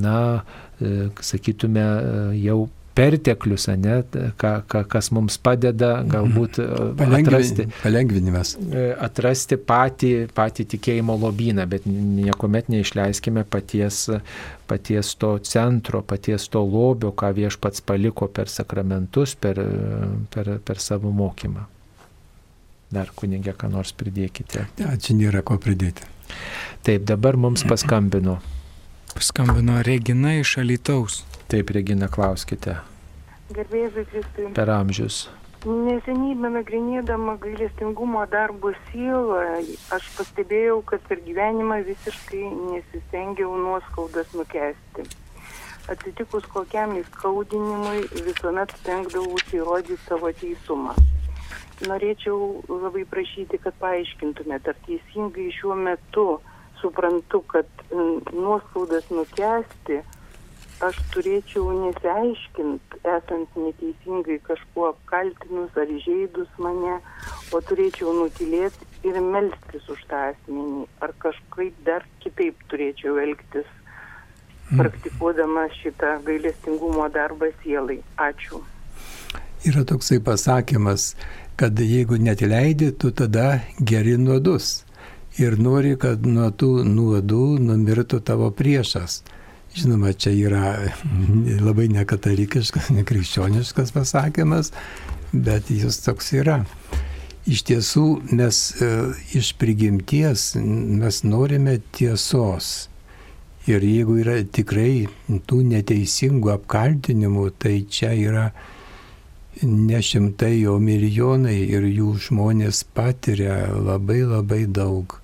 [0.00, 0.42] na,
[0.80, 3.96] e, sakytume, e, jau perteklius, ne,
[4.38, 8.52] ka, ka, kas mums padeda galbūt atrasti, palengvinimas.
[9.02, 14.04] Atrasti patį, patį tikėjimo lobyną, bet niekuomet neišleiskime paties,
[14.70, 19.58] paties to centro, paties to lobio, ką viešpats paliko per sakramentus, per,
[20.30, 21.66] per, per savo mokymą.
[22.94, 24.68] Dar kunigė, ką nors pridėkite.
[24.78, 26.13] Ne, čia nėra ko pridėti.
[26.84, 28.38] Taip, dabar mums paskambino.
[29.14, 31.22] Paskambino Regina iš Alitaus.
[31.48, 32.74] Taip, Regina, klauskite.
[33.54, 34.50] Gerbėjai Kristui.
[34.56, 35.24] Per amžius.
[35.64, 39.40] Neseniai benagrinėdama gailestingumo darbo sielą,
[39.96, 42.42] aš pastebėjau, kad per gyvenimą visiškai
[42.74, 45.06] nesistengiau nuoskaudas nukesti.
[45.88, 50.96] Atsitikus kokiam įskaudinimui, visuomet stengdavausi įrodyti savo teisumą
[51.82, 56.26] norėčiau labai prašyti, kad paaiškintumėte, ar teisingai šiuo metu
[56.80, 57.66] suprantu, kad
[58.32, 60.02] nuoskaudas nukesti
[60.84, 66.98] aš turėčiau nesiaiškint, esant neteisingai kažkuo apkaltinus ar įžeidus mane,
[67.54, 73.68] o turėčiau nutilėti ir melstis už tą asmenį, ar kažkaip dar kitaip turėčiau elgtis,
[74.68, 74.82] hmm.
[74.82, 78.00] praktikuodama šitą gailestingumo darbą sielai.
[78.18, 78.62] Ačiū.
[79.64, 81.14] Yra toksai pasakymas,
[81.56, 84.84] kad jeigu netileidi, tu tada geri nuodus.
[85.38, 89.22] Ir nori, kad nuo tų nuodų numirtų tavo priešas.
[89.74, 90.74] Žinoma, čia yra
[91.66, 94.70] labai nekatalikiškas, nekrikščioniškas pasakymas,
[95.32, 96.60] bet jis toks yra.
[97.44, 98.90] Iš tiesų, mes e,
[99.36, 102.88] iš prigimties mes norime tiesos.
[103.68, 105.08] Ir jeigu yra tikrai
[105.48, 108.46] tų neteisingų apkaltinimų, tai čia yra
[109.62, 115.18] ne šimtai, o milijonai ir jų žmonės patiria labai labai daug.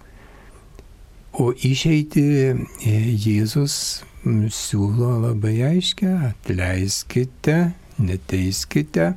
[1.40, 2.54] O išeiti e,
[3.14, 4.04] Jėzus
[4.52, 7.58] siūlo labai aiškę, atleiskite,
[7.98, 9.14] neteiskite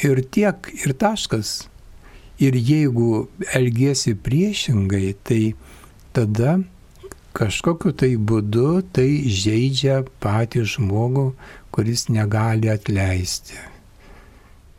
[0.00, 1.68] Ir tiek, ir taškas.
[2.42, 5.52] Ir jeigu elgiesi priešingai, tai
[6.16, 6.56] tada
[7.36, 11.26] kažkokiu tai būdu tai žaidžia patį žmogų,
[11.70, 13.60] kuris negali atleisti.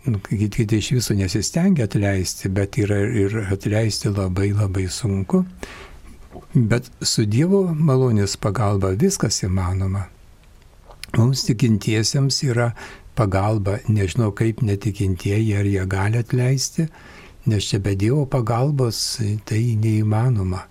[0.05, 5.45] Nu, kiti iš viso nesistengia atleisti, bet yra ir atleisti labai labai sunku.
[6.53, 10.09] Bet su Dievo malonės pagalba viskas įmanoma.
[11.15, 12.73] Mums tikintiesiems yra
[13.15, 16.87] pagalba, nežinau kaip netikintieji, ar jie gali atleisti,
[17.45, 18.99] nes čia be Dievo pagalbos
[19.47, 20.65] tai neįmanoma.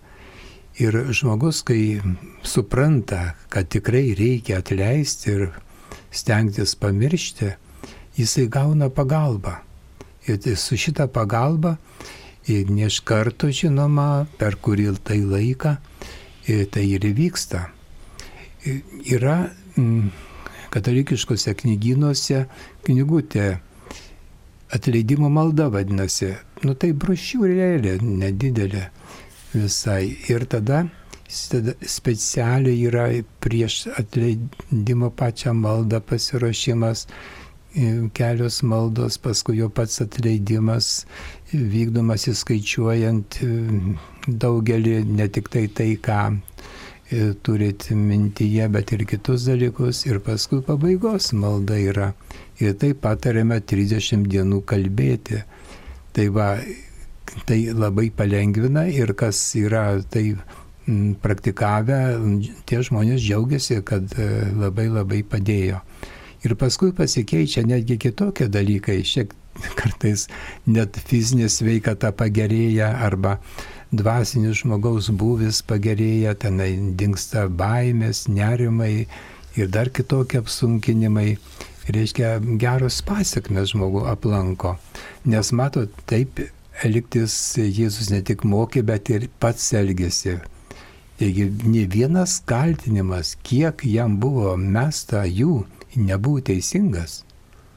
[0.83, 2.03] Ir žmogus, kai
[2.45, 5.49] supranta, kad tikrai reikia atleisti ir
[6.13, 7.55] stengtis pamiršti,
[8.17, 9.57] jisai gauna pagalbą.
[10.29, 11.77] Ir tai su šita pagalba
[12.47, 15.77] ir ne iš karto žinoma, per kurį tai laiką
[16.71, 17.67] tai ir įvyksta.
[19.11, 19.37] Yra
[19.77, 20.09] mm,
[20.75, 22.47] katalikiškose knygynuose
[22.87, 23.47] knygutė
[24.73, 26.33] atleidimo malda vadinasi.
[26.63, 28.89] Nu tai brošiūrėlė nedidelė
[29.55, 30.17] visai.
[30.31, 30.85] Ir tada
[31.33, 33.07] specialiai yra
[33.43, 37.07] prieš atleidimo pačią maldą pasiruošimas
[38.13, 41.07] kelios maldos, paskui jo pats atleidimas
[41.53, 43.51] vykdomas įskaičiuojant e,
[44.29, 50.05] daugelį, ne tik tai tai, ką e, turit mintyje, bet ir kitus dalykus.
[50.09, 52.13] Ir paskui pabaigos malda yra.
[52.61, 55.43] Ir tai patarėme 30 dienų kalbėti.
[56.13, 56.49] Tai va,
[57.49, 60.35] tai labai palengvina ir kas yra tai
[61.23, 61.99] praktikavę,
[62.67, 65.81] tie žmonės džiaugiasi, kad e, labai labai padėjo.
[66.43, 69.35] Ir paskui pasikeičia netgi kitokie dalykai, šiek
[69.79, 70.27] kartais
[70.67, 73.37] net fizinė sveikata pagerėja arba
[73.93, 79.07] dvasinis žmogaus būvis pagerėja, tenai dinksta baimės, nerimai
[79.57, 81.37] ir dar kitokie apsunkinimai.
[81.83, 84.77] Reiškia, geros pasiekmes žmogų aplanko.
[85.27, 86.39] Nes matot, taip
[86.87, 90.39] elgtis Jėzus ne tik mokė, bet ir pats elgėsi.
[91.19, 95.65] Taigi ne vienas kaltinimas, kiek jam buvo mesta jų,
[95.97, 97.23] nebuvo teisingas.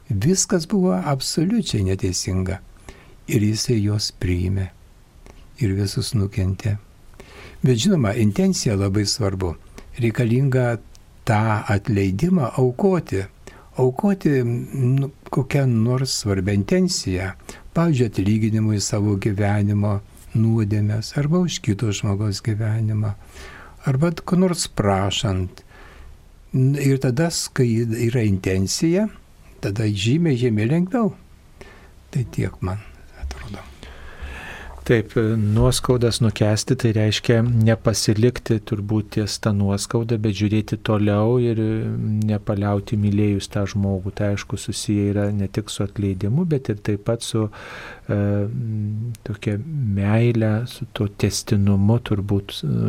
[0.10, 2.60] Viskas buvo absoliučiai neteisinga.
[3.28, 4.70] Ir jisai juos priėmė.
[5.66, 6.78] Ir visus nukentė.
[7.66, 9.56] Bet žinoma, intencija labai svarbu.
[9.98, 10.78] Reikalinga
[11.26, 11.42] tą
[11.74, 13.24] atleidimą aukoti.
[13.82, 17.32] Aukoti nu, kokią nors svarbią intenciją.
[17.74, 20.00] Pavyzdžiui, atlyginimui savo gyvenimo
[20.36, 23.16] nuodėmės arba už kito žmogaus gyvenimą.
[23.90, 25.65] Arba ko nors prašant
[26.56, 27.68] Ir tada, kai
[28.08, 29.10] yra intencija,
[29.60, 31.12] tada žymiai, žymiai lengviau.
[32.14, 32.80] Tai tiek man.
[34.86, 41.58] Taip, nuoskaudas nukesti tai reiškia nepasilikti turbūt ties tą nuoskaudą, bet žiūrėti toliau ir
[42.30, 44.14] nepaliauti mylėjus tą žmogų.
[44.14, 48.20] Tai aišku susiję yra ne tik su atleidimu, bet ir taip pat su e,
[49.26, 49.58] tokia
[49.98, 52.86] meilė, su tuo testinumu turbūt e,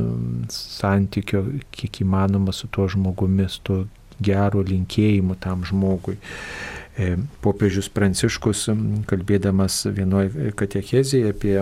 [0.53, 3.83] santykio, kiek įmanoma su tuo žmogumi, su tuo
[4.21, 6.21] gero linkėjimu tam žmogui.
[6.97, 7.11] E,
[7.45, 8.63] popiežius Pranciškus,
[9.11, 11.57] kalbėdamas vienoje katechezėje apie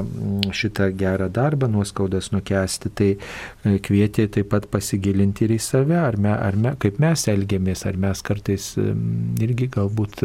[0.55, 6.21] šitą gerą darbą, nuoskaudas nukesti, tai e, kvietė taip pat pasigilinti ir į save, ar,
[6.23, 10.23] me, ar me, kaip mes elgiamės, ar mes kartais irgi galbūt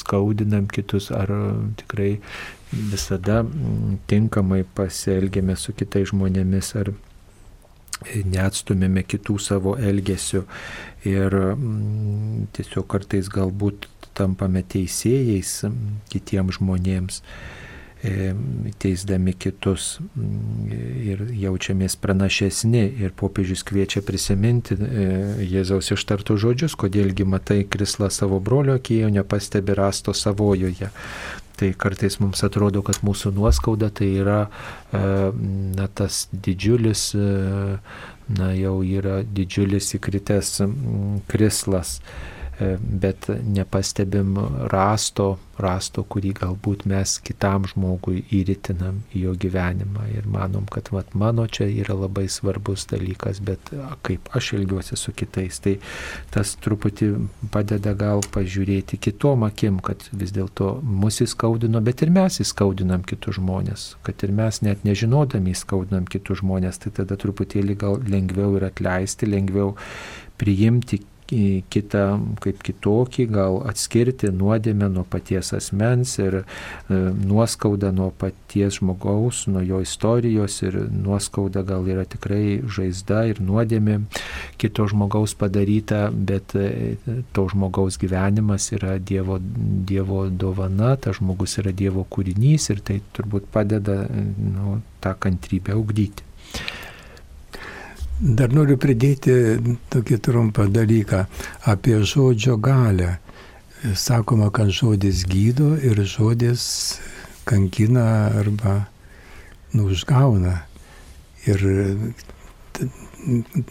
[0.00, 1.28] skaudinam kitus, ar
[1.82, 2.14] tikrai
[2.72, 3.42] visada
[4.08, 6.94] tinkamai pasielgiame su kitais žmonėmis, ar
[8.24, 10.44] neatstumėme kitų savo elgesių.
[11.08, 11.36] Ir
[12.56, 15.64] tiesiog kartais galbūt tampame teisėjais
[16.12, 17.20] kitiems žmonėms,
[18.04, 18.32] e,
[18.82, 22.84] teisdami kitus ir jaučiamės pranašesni.
[23.04, 25.06] Ir popiežius kviečia prisiminti e,
[25.50, 30.92] Jėzaus ištartų žodžius, kodėlgi matai krislą savo brolio akėje, nepastebi rasto savojoje.
[31.54, 35.02] Tai kartais mums atrodo, kad mūsų nuoskauda tai yra e,
[35.78, 37.12] na, tas didžiulis,
[38.34, 40.56] na jau yra didžiulis įkritęs
[41.30, 42.00] krislas
[42.78, 44.36] bet nepastebim
[44.70, 50.06] rasto, rasto, kurį galbūt mes kitam žmogui įritinam į jo gyvenimą.
[50.14, 53.72] Ir manom, kad vat, mano čia yra labai svarbus dalykas, bet
[54.06, 55.76] kaip aš elgiuosi su kitais, tai
[56.34, 57.10] tas truputį
[57.54, 63.38] padeda gal pažiūrėti kitom akim, kad vis dėlto mus įskaudino, bet ir mes įskaudinam kitus
[63.40, 68.68] žmonės, kad ir mes net nežinodami įskaudinam kitus žmonės, tai tada truputėlį gal lengviau ir
[68.70, 69.74] atleisti, lengviau
[70.38, 71.00] priimti
[71.72, 72.04] kitą
[72.42, 76.44] kaip kitokį, gal atskirti nuodėmę nuo paties asmens ir e,
[76.88, 84.00] nuoskaudą nuo paties žmogaus, nuo jo istorijos ir nuoskauda gal yra tikrai žaizda ir nuodėmė
[84.60, 86.96] kito žmogaus padaryta, bet e,
[87.36, 93.50] to žmogaus gyvenimas yra Dievo, dievo dovana, tas žmogus yra Dievo kūrinys ir tai turbūt
[93.52, 96.24] padeda nu, tą kantrybę ugdyti.
[98.14, 99.32] Dar noriu pridėti
[99.90, 101.24] tokį trumpą dalyką
[101.66, 103.16] apie žodžio galę.
[103.98, 107.00] Sakoma, kad žodis gydo ir žodis
[107.44, 108.86] kankina arba
[109.74, 110.60] nužgauna.
[111.50, 111.66] Ir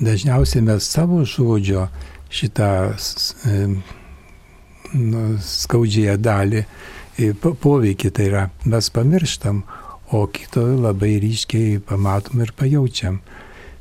[0.04, 1.88] dažniausiai mes savo žodžio
[2.34, 2.70] šitą
[4.94, 6.66] nu, skaudžiąją dalį
[7.64, 9.64] poveikį tai yra mes pamirštam,
[10.14, 13.22] o kito labai ryškiai pamatom ir pajaučiam.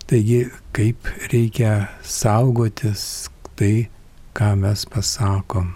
[0.07, 3.88] Taigi, kaip reikia saugotis tai,
[4.36, 5.72] ką mes pasakom.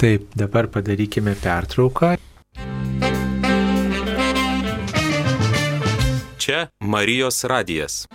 [0.00, 2.16] Taip, dabar padarykime pertrauką.
[6.40, 8.06] Čia Marijos radijas.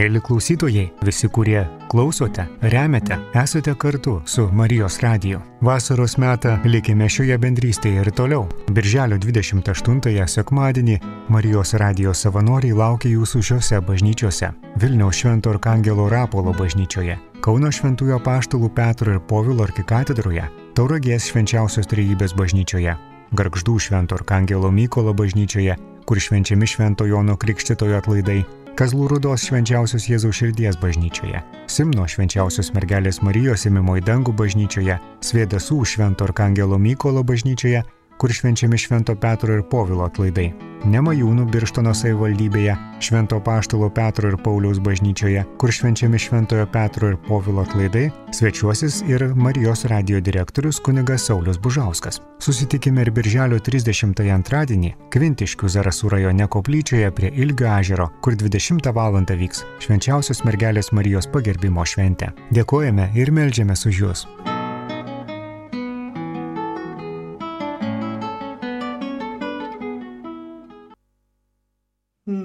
[0.00, 1.58] Mėly klausytojai, visi, kurie
[1.92, 5.42] klausote, remiate, esate kartu su Marijos radiju.
[5.60, 8.46] Vasaros metą likime šioje bendrystėje ir toliau.
[8.72, 10.96] Birželio 28-ąją sekmadienį
[11.28, 14.48] Marijos radijos savanoriai laukia jūsų šiuose bažnyčiose-
[14.80, 22.32] Vilniaus Švento Arkangelo Rapolo bažnyčioje, Kauno Šventųjų Paštalų Petro ir Povilo arkikatedroje, Tauragės švenčiausios trejybės
[22.32, 22.96] bažnyčioje,
[23.36, 25.76] Gargždų Švento Arkangelo Mykolo bažnyčioje,
[26.06, 28.44] kur švenčiami Švento Jono Krikštitojo atlaidai
[28.78, 31.40] Kazlų Rudos švenčiausios Jėzaus širdies bažnyčioje,
[31.70, 34.96] Simno švenčiausios mergelės Marijos įmimo į dangų bažnyčioje,
[35.26, 37.82] Sviedasų švento Arkangelo Mykolo bažnyčioje
[38.20, 40.50] kur švenčiami Švento Petro ir Povilo atlaidai.
[40.80, 47.64] Nemajūnų Birštono savivaldybėje, Švento Paštalo Petro ir Pauliaus bažnyčioje, kur švenčiami Šventojo Petro ir Povilo
[47.66, 48.06] atlaidai,
[48.36, 52.20] svečiuosis ir Marijos radio direktorius kunigas Saulis Bužauskas.
[52.40, 59.20] Susitikime ir Birželio 30 antradienį Kvintiškių Zarasų rajone koplyčioje prie Ilgio ežero, kur 20 val.
[59.20, 62.32] vyks švenčiausios mergelės Marijos pagerbimo šventė.
[62.52, 64.26] Dėkojame ir melžiamės už Jūs.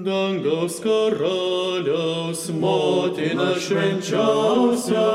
[0.06, 5.06] Dangaus karaliaus motina švenčiausia.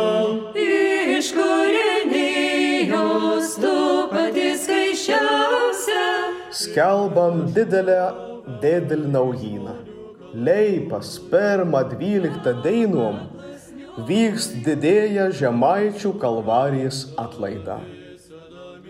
[1.17, 2.73] Iš kūrinijos
[3.63, 3.75] tu
[4.11, 6.03] pati skaičiausia.
[6.63, 8.01] Skelbam didelę
[8.63, 9.75] dėdėl naujieną.
[10.47, 13.17] Leipas pirmą dvyliktą dainom
[14.11, 17.79] vyks didėja žemaičių kalvarijas atlaida.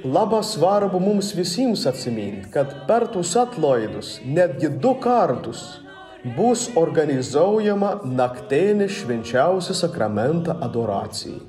[0.01, 5.80] Labai svarbu mums visiems atsiminti, kad per tuos atlaidus netgi du kartus
[6.21, 11.39] bus organizuojama naktinė švenčiausia sakramenta adoracija.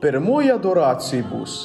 [0.00, 1.56] Pirmoji adoracija bus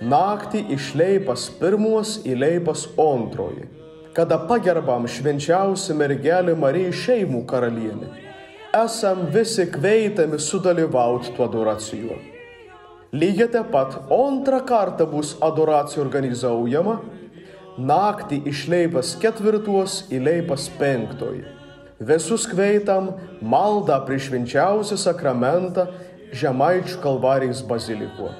[0.00, 3.68] naktį išleipas pirmos įleipas antroji,
[4.16, 8.10] kada pagerbam švenčiausią mergelę Mariją šeimų karalienę.
[8.74, 12.18] Esam visi kveitami sudalyvauti tuo adoracijuo.
[13.14, 16.98] Lygiai taip pat antrą kartą bus adoracija organizuojama,
[17.78, 21.59] naktį išleipas ketvirtos įleipas penktoji.
[22.00, 23.10] Visus kveitam
[23.44, 25.82] maldą prieš švenčiausią sakramentą
[26.32, 28.30] Žemaičių kalvarijos baziliko.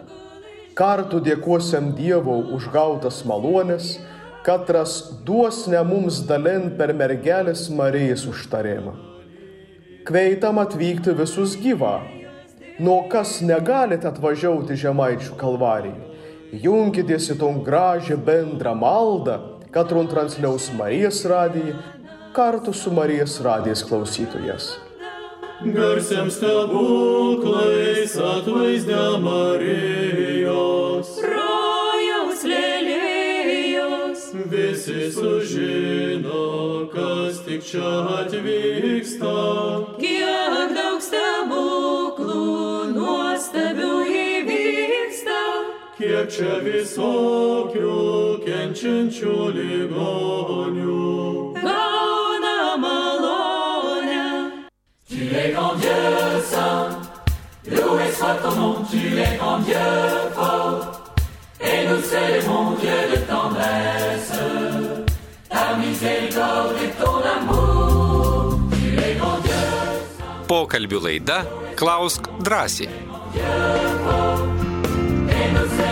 [0.79, 3.99] Kartu dėkosiam Dievo už gautas malonės,
[4.47, 4.95] katras
[5.29, 8.95] duos ne mums dalin per mergelės Marijas užtarimą.
[10.09, 11.99] Kveitam atvykti visus gyvą
[12.81, 16.09] nuo kas negalite atvažiuoti žemaičių kalvarijai.
[16.65, 19.37] Junkitės į tom gražią bendrą maldą,
[19.75, 21.77] katron transliaus Marijos radiją,
[22.33, 24.79] kartu su Marijos radijas klausytojas.
[25.65, 31.09] Garsiam stebuklais atvaizdę Marijos.
[31.21, 34.21] Rojaus lėlėjos.
[34.49, 39.37] Visi sužino, kas tik čia atvyksta.
[40.01, 42.49] Kiek daug stebuklų
[42.97, 45.41] nuostabių įvyksta.
[46.01, 48.01] Kiek čia visokių
[48.49, 51.01] kenčiančių ligonių.
[51.61, 52.00] Gauna
[55.41, 55.91] es grand Dieu
[56.45, 56.89] saint,
[57.67, 59.77] loué soit ton nom, tu es grand Dieu
[60.35, 61.01] fort.
[61.61, 64.33] Et nous célébrons Dieu de tendresse,
[65.49, 68.59] ta miséricorde et ton amour.
[68.73, 69.65] Tu es grand Dieu.
[71.77, 72.89] Klausk drąsiai.
[75.29, 75.90] Et nous célébrons Dieu de tendresse, ta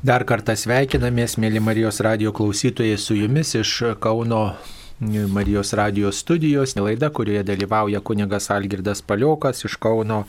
[0.00, 4.54] Dar kartą sveikinamės, mėly Marijos radio klausytojai, su jumis iš Kauno
[5.00, 10.24] Marijos radijos studijos, laida, kurioje dalyvauja kunigas Algirdas Paliokas iš Kauno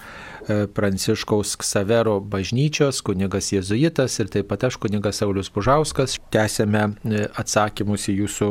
[0.48, 6.15] e, Pranciškaus Ksavero bažnyčios, kunigas Jėzuitas ir taip pat aš kunigas Saulis Pužauskas.
[6.31, 8.48] Tęsėme e, atsakymus į jūsų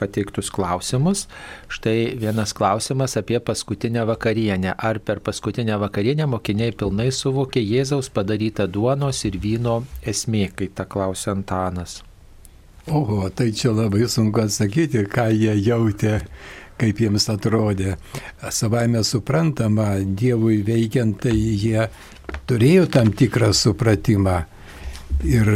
[0.00, 1.28] pateiktus klausimus.
[1.70, 4.74] Štai vienas klausimas apie paskutinę vakarienę.
[4.74, 10.88] Ar per paskutinę vakarienę mokiniai pilnai suvokė Jėzaus padarytą duonos ir vyno esmė, kai tą
[10.90, 12.00] klausė Antanas?
[12.84, 16.18] Oho, tai čia labai sunku atsakyti, ką jie jautė,
[16.76, 17.94] kaip jiems atrodė.
[18.52, 21.86] Savaime suprantama, Dievui veikiant, tai jie
[22.44, 24.42] turėjo tam tikrą supratimą.
[25.24, 25.48] Ir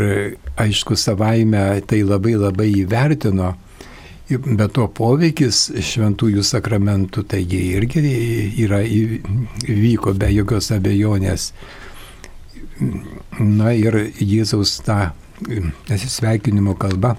[0.56, 3.52] aišku, savaime tai labai labai įvertino.
[4.32, 8.02] Bet to poveikis šventųjų sakramentų, taigi irgi
[8.64, 11.52] yra įvyko be jokios abejonės.
[13.40, 15.10] Na ir Jėzaus tą
[15.88, 17.16] nesisveikinimo kalba,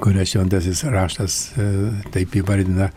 [0.00, 1.68] kurią šventasis raštas e,
[2.12, 2.90] taip įvardina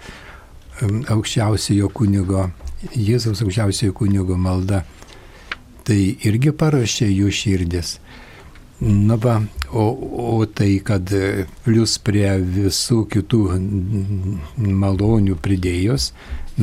[1.12, 2.50] aukščiausiojo kunigo,
[2.96, 4.86] Jėzaus aukščiausiojo kunigo malda,
[5.84, 7.98] tai irgi parašė jų širdis.
[8.80, 9.34] Na va,
[9.76, 9.84] o,
[10.24, 11.12] o tai, kad
[11.66, 13.42] plus prie visų kitų
[14.56, 16.14] malonių pridėjus,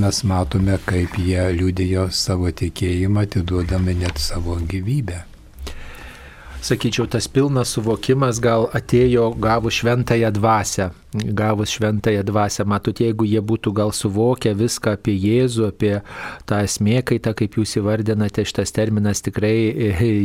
[0.00, 5.26] mes matome, kaip jie liūdėjo savo tikėjimą, atiduodami net savo gyvybę
[6.66, 10.90] sakyčiau, tas pilnas suvokimas gal atėjo gavus šventąją dvasę.
[11.16, 15.92] Gavus šventąją dvasę, matot, jeigu jie būtų gal suvokę viską apie Jėzų, apie
[16.48, 19.56] tą esmėkaitą, kaip jūs įvardinate, šitas terminas tikrai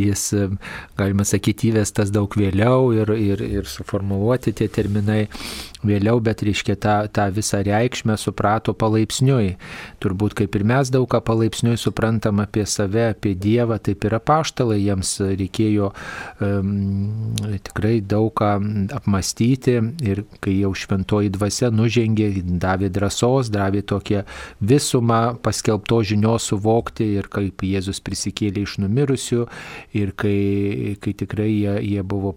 [0.08, 0.28] jis,
[1.00, 5.26] galima sakyti, įvestas daug vėliau ir, ir, ir suformuoluoti tie terminai
[5.86, 9.56] vėliau, bet reiškia tą, tą visą reikšmę suprato palaipsniui.
[10.04, 14.80] Turbūt kaip ir mes daug ką palaipsniui suprantam apie save, apie Dievą, taip ir apaštalai,
[14.82, 15.92] jiems reikėjo
[16.44, 16.72] um,
[17.66, 18.54] tikrai daug ką
[19.00, 22.30] apmastyti ir kai jau šventoji dvasia nužengė,
[22.62, 24.24] davė drąsos, davė tokią
[24.62, 29.46] visumą paskelbto žinios suvokti ir kaip Jėzus prisikėlė iš numirusių
[30.02, 32.36] ir kai, kai tikrai jie, jie buvo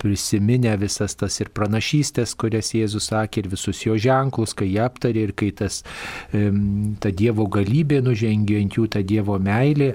[0.00, 5.28] prisiminę visas tas ir pranašystės, kurias Jėzus sakė, ir visus jo ženklus, kai jie aptarė
[5.28, 5.82] ir kai tas,
[6.30, 9.94] ta Dievo galybė nužengė ant jų, ta Dievo meilė,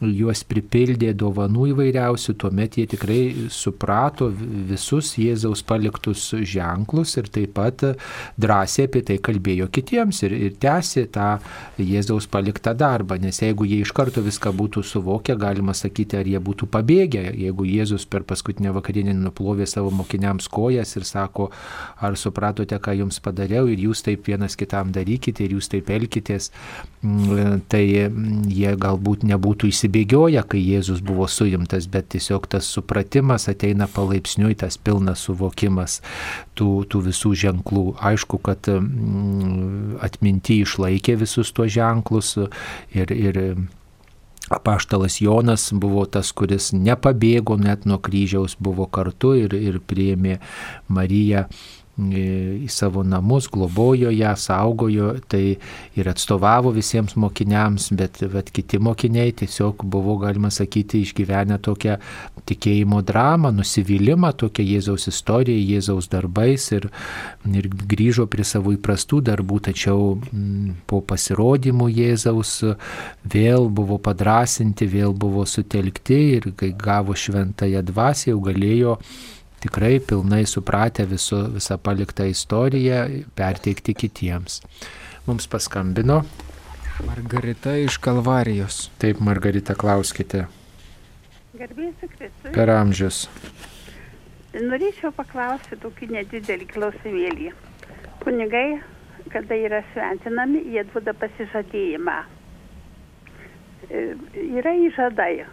[0.00, 3.20] juos pripildė dovanų įvairiausių, tuomet jie tikrai
[3.52, 7.84] suprato visus Jėzaus paliktus ženklus ir taip pat
[8.36, 11.30] drąsiai apie tai kalbėjo kitiems ir, ir tęsė tą
[11.80, 16.40] Jėzaus paliktą darbą, nes jeigu jie iš karto viską būtų suvokę, galima sakyti, ar jie
[16.42, 21.50] būtų pabėgę, jeigu Jėzus per paskutinę vakarienę nuplovė savo mokiniams kojas ir sako,
[22.00, 26.50] ar supratote, ką jums padariau ir jūs taip vienas kitam darykite ir jūs taip elkitės,
[27.02, 33.48] mm, tai mm, jie galbūt nebūtų įsibėgioja, kai Jėzus buvo suimtas, bet tiesiog tas supratimas
[33.52, 36.00] ateina palaipsniui, tas pilnas suvokimas
[36.58, 37.86] tų, tų visų ženklų.
[38.10, 42.36] Aišku, kad mm, atminti išlaikė visus tuos ženklus
[42.94, 43.42] ir, ir
[44.50, 50.38] Apaštalas Jonas buvo tas, kuris nepabėgo net nuo kryžiaus, buvo kartu ir, ir priėmė
[50.86, 51.48] Mariją
[51.96, 55.56] į savo namus, globojo ją, saugojo, tai
[55.96, 61.96] ir atstovavo visiems mokiniams, bet, bet kiti mokiniai tiesiog buvo, galima sakyti, išgyvenę tokią
[62.46, 66.90] tikėjimo dramą, nusivylimą, tokią Jėzaus istoriją, Jėzaus darbais ir,
[67.48, 72.58] ir grįžo prie savo įprastų darbų, tačiau m, mm, po pasirodymų Jėzaus
[73.24, 78.98] vėl buvo padrasinti, vėl buvo sutelkti ir kai gavo šventąją dvasę, jau galėjo
[79.66, 83.02] tikrai pilnai supratę visu, visą paliktą istoriją,
[83.34, 84.60] perteikti kitiems.
[85.26, 86.22] Mums paskambino.
[87.06, 88.86] Margarita iš Kalvarijos.
[89.02, 90.46] Taip, Margarita, klauskite.
[91.58, 92.52] Garbėsiu Kristui.
[92.54, 93.26] Per amžius.
[94.56, 97.50] Norėčiau paklausti tokį nedidelį klausimėlį.
[98.22, 98.78] Kunigai,
[99.34, 102.16] kada yra šventinami, jie duoda pasižadėjimą.
[103.90, 104.08] E,
[104.46, 105.44] yra įžadai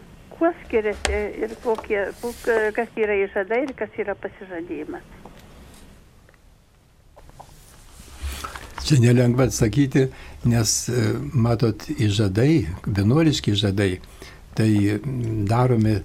[0.43, 1.99] kuo skiriasi ir kokie,
[2.75, 5.05] kas yra įžadai ir kas yra pasižadėjimas.
[8.83, 10.09] Čia nelengva atsakyti,
[10.51, 11.05] nes e,
[11.45, 13.89] matot, įžadai, vienuoliški įžadai,
[14.59, 14.69] tai
[15.47, 15.95] daromi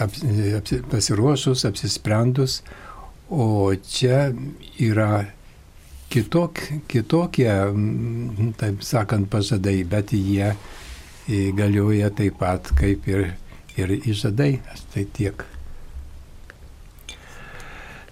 [0.00, 0.16] ap,
[0.56, 2.62] ap, pasiruošus, apsisprendus,
[3.28, 4.30] o čia
[4.80, 5.26] yra
[6.08, 7.52] kitok, kitokie,
[8.56, 10.54] taip sakant, pažadai, bet jie
[11.58, 13.34] galioja taip pat kaip ir
[13.76, 14.56] ir įžadai,
[14.94, 15.44] tai tiek.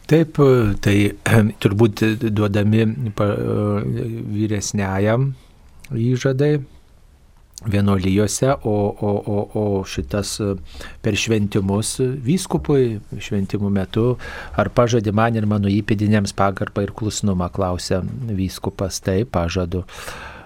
[0.05, 0.37] Taip,
[0.85, 0.97] tai
[1.65, 2.85] turbūt duodami
[4.37, 5.31] vyresniajam
[5.97, 6.59] įžadai,
[7.65, 10.35] vienolyjose, o, o, o, o šitas
[11.01, 14.07] per šventimus vyskupui šventimų metu,
[14.61, 19.87] ar pažadi man ir mano įpėdinėms pagarbą ir klusnumą, klausia vyskupas, taip, pažadu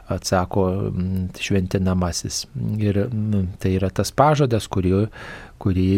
[0.09, 0.65] atsako
[1.41, 2.47] šventinamasis.
[2.81, 3.03] Ir
[3.61, 5.07] tai yra tas pažadas, kurį,
[5.63, 5.91] kurį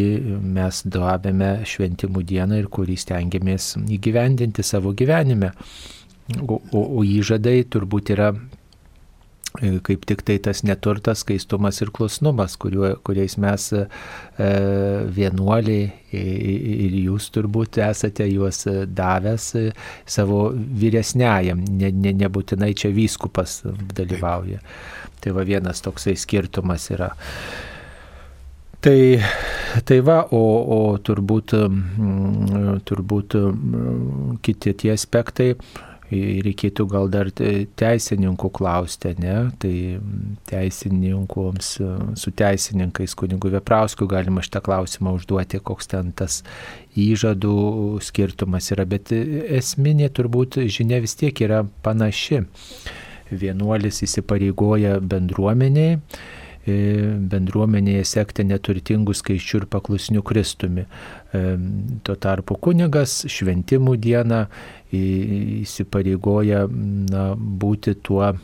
[0.56, 5.52] mes duobėme šventimų dieną ir kurį stengiamės įgyvendinti savo gyvenime.
[6.46, 8.30] O, o, o įžadai turbūt yra
[9.58, 13.86] kaip tik tai tas neturtas, skaistumas ir klusnumas, kuriuo, kuriais mes e,
[15.16, 19.48] vienuoliai ir jūs turbūt esate juos davęs
[20.06, 23.60] savo vyresniajam, ne, ne, nebūtinai čia vyskupas
[23.96, 24.62] dalyvauja.
[25.20, 27.10] Tai va vienas toksai skirtumas yra.
[28.80, 28.96] Tai,
[29.84, 30.40] tai va, o,
[30.72, 31.52] o turbūt,
[32.88, 33.36] turbūt
[34.46, 35.50] kiti tie aspektai,
[36.10, 39.36] reikėtų gal dar teisininkų klausti, ne?
[39.62, 39.74] Tai
[40.50, 41.70] teisininkoms,
[42.18, 46.40] su teisininkais kunigu Veprausku galima šitą klausimą užduoti, koks ten tas
[46.98, 52.44] įžadų skirtumas yra, bet esminė turbūt žinia vis tiek yra panaši.
[53.30, 60.84] Vienuolis įsipareigoja bendruomeniai e, bendruomenėje sekti neturtingų skaičių ir paklusnių Kristumi.
[62.04, 64.44] Tuo tarpu kunigas šventimų dieną
[64.92, 68.34] įsipareigoja na, būti tuo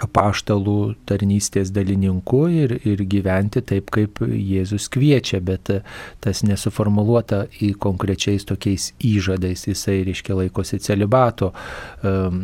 [0.00, 5.68] apaštalų tarnystės dalininku ir, ir gyventi taip, kaip Jėzus kviečia, bet
[6.24, 12.40] tas nesuformuoluota į konkrečiais tokiais įžadais, jisai, reiškia, laikosi celibato um,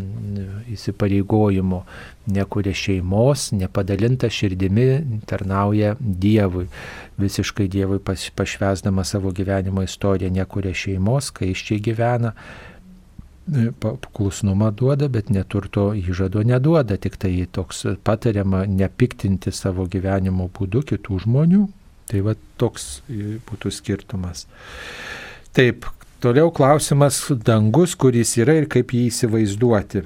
[0.74, 1.82] įsipareigojimo,
[2.28, 4.88] nekuria šeimos, nepadalinta širdimi,
[5.28, 6.66] tarnauja Dievui.
[7.18, 12.36] Visiškai Dievui pašvesdama savo gyvenimo istoriją, nekuria šeimos, kai iš čia gyvena
[13.54, 13.72] E,
[14.12, 21.22] klusnumą duoda, bet neturto įžado neduoda, tik tai toks patariama nepiktinti savo gyvenimo būdu kitų
[21.24, 21.62] žmonių.
[22.08, 23.02] Tai va toks
[23.48, 24.46] būtų skirtumas.
[25.56, 25.88] Taip,
[26.24, 30.04] toliau klausimas dangus, kuris yra ir kaip jį įsivaizduoti.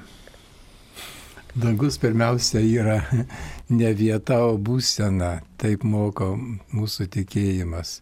[1.53, 3.01] Dangus pirmiausia yra
[3.79, 6.35] ne vieta, o būsena, taip moko
[6.75, 8.02] mūsų tikėjimas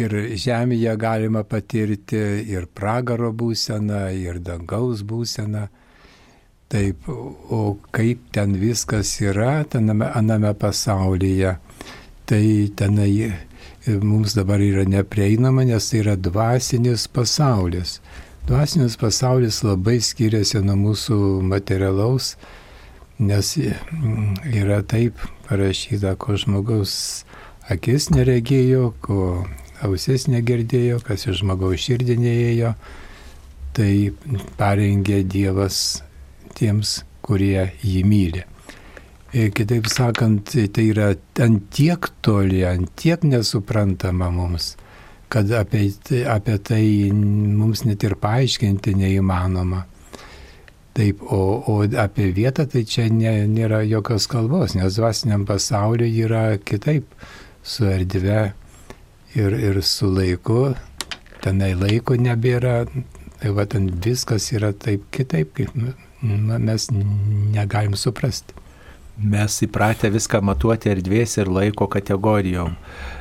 [0.00, 5.68] ir žemėje galima patirti ir pragaro būseną, ir dangaus būseną.
[6.74, 11.58] Taip, o kaip ten viskas yra, tename aname pasaulyje,
[12.26, 12.44] tai
[12.74, 13.34] tenai
[14.02, 18.00] mums dabar yra neprieinama, nes tai yra dvasinis pasaulis.
[18.48, 22.34] Dvasinis pasaulis labai skiriasi nuo mūsų materialaus,
[23.20, 26.96] nes yra taip parašyta, ko žmogaus
[27.70, 29.44] akis neregėjo, ko
[29.82, 32.74] ausis negirdėjo, kas iš žmogaus širdį neėjo,
[33.74, 34.12] tai
[34.58, 36.02] parengė Dievas
[36.54, 38.44] tiems, kurie jį myli.
[39.34, 41.08] Ir kitaip sakant, tai yra
[41.42, 44.76] ant tiek toli, ant tiek nesuprantama mums,
[45.32, 45.88] kad apie,
[46.30, 49.82] apie tai mums net ir paaiškinti neįmanoma.
[50.94, 56.44] Taip, o, o apie vietą tai čia nė, nėra jokios kalbos, nes dvasiniam pasauliu yra
[56.62, 57.10] kitaip
[57.66, 58.52] su erdve
[59.34, 60.74] ir, ir su laiku,
[61.44, 62.84] tenai laiko nebėra,
[63.40, 65.74] tai va ten viskas yra taip kitaip, kaip
[66.22, 68.56] mes negalim suprasti.
[69.14, 72.72] Mes įpratę viską matuoti erdvės ir laiko kategorijom.
[72.74, 73.13] E,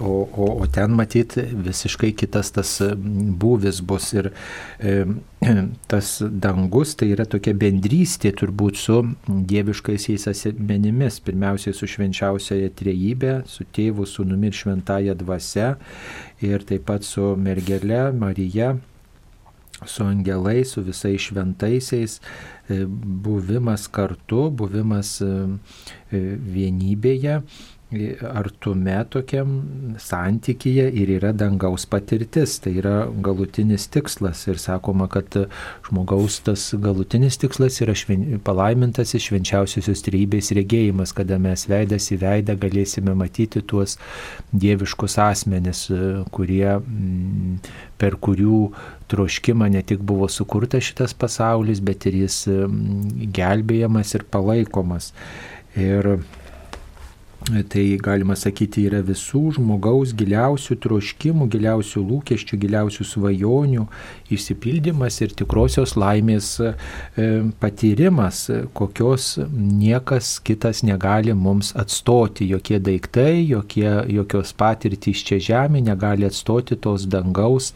[0.00, 2.70] o, o, o ten matyti visiškai kitas tas
[3.42, 4.30] būvis bus ir
[4.80, 5.04] e,
[5.90, 6.12] tas
[6.44, 14.08] dangus tai yra tokia bendrystė turbūt su dieviškaisiais asmenimis, pirmiausiai su švenčiausiaja trejybė, su tėvu,
[14.08, 15.74] sūnumi ir šventaja dvasia
[16.44, 18.76] ir taip pat su mergele Marija
[19.86, 22.18] su angelais, su visais šventaisiais,
[22.66, 25.18] e, buvimas kartu, buvimas
[26.10, 27.42] vienybėje
[27.88, 29.62] artume tokiam
[29.96, 35.32] santykyje ir yra dangaus patirtis, tai yra galutinis tikslas ir sakoma, kad
[35.86, 42.20] žmogaus tas galutinis tikslas yra šven, palaimintas iš švenčiausiosios trybės regėjimas, kada mes veidas į
[42.20, 43.96] veidą galėsime matyti tuos
[44.52, 45.86] dieviškus asmenis,
[46.34, 47.60] kurie mm,
[47.96, 48.66] per kurių
[49.08, 55.14] troškimą ne tik buvo sukurtas šitas pasaulis, bet ir jis mm, gelbėjamas ir palaikomas.
[55.78, 56.18] Ir
[57.46, 63.84] Tai galima sakyti yra visų žmogaus giliausių troškimų, giliausių lūkesčių, giliausių svajonių
[64.34, 66.74] išsipildymas ir tikrosios laimės e,
[67.62, 68.42] patyrimas,
[68.76, 72.50] kokios niekas kitas negali mums atstoti.
[72.50, 73.88] Jokie daiktai, jokie,
[74.18, 77.72] jokios patirtys čia žemė negali atstoti tos dangaus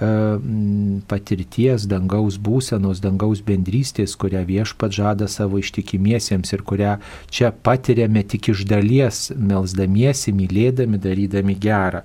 [0.00, 6.94] patirties, dangaus būsenos, dangaus bendrystės, kurią viešpat žada savo ištikimiesiems ir kurią
[7.28, 12.04] čia patiriame tik iš dalies, melzdamiesi, mylėdami, darydami gerą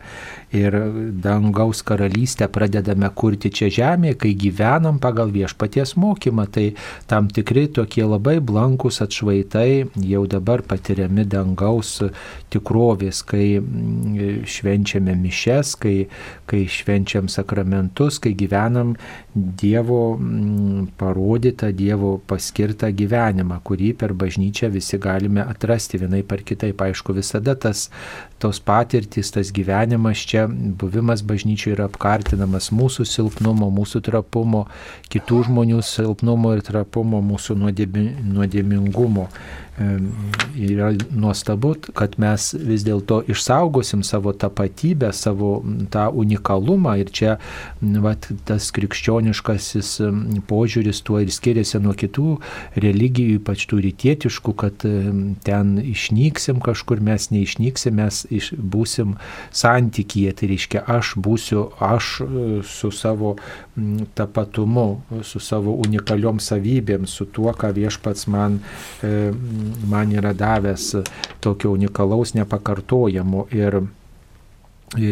[0.56, 0.76] ir
[1.24, 6.48] dangaus karalystę pradedame kurti čia žemėje, kai gyvenam pagal viešpaties mokymą.
[6.56, 6.66] Tai
[7.10, 11.98] tam tikri tokie labai blankus atšvaitai jau dabar patiriami dangaus
[12.54, 15.96] tikrovės, kai mm, švenčiame mišes, kai,
[16.50, 18.96] kai švenčiam sakramentus, kai gyvenam
[19.36, 26.80] Dievo mm, parodytą, Dievo paskirtą gyvenimą, kurį per bažnyčią visi galime atrasti vienai par kitaip.
[26.86, 27.90] Aišku, visada tas,
[28.46, 34.68] tos patirtys, tas gyvenimas čia, buvimas bažnyčioje yra apkartinamas mūsų silpnumo, mūsų trapumo,
[35.10, 39.30] kitų žmonių silpnumo ir trapumo, mūsų nuodėmingumo
[39.78, 45.58] yra nuostabu, kad mes vis dėlto išsaugosim savo tapatybę, savo
[45.92, 47.34] tą unikalumą ir čia
[47.82, 49.90] vat, tas krikščioniškasis
[50.48, 52.38] požiūris tuo ir skiriasi nuo kitų
[52.80, 54.86] religijų, ypač tų rytietiškų, kad
[55.44, 59.18] ten išnyksim kažkur, mes neišnyksim, mes iš, būsim
[59.56, 63.36] santykyje, tai reiškia aš būsiu aš e, su savo
[64.16, 68.62] tapatumu, su savo unikaliom savybėm, su tuo, ką viešpats man,
[69.04, 69.34] e,
[69.88, 70.96] man yra davęs
[71.42, 73.48] tokio unikalaus, nepakartojamo.
[73.52, 73.82] Ir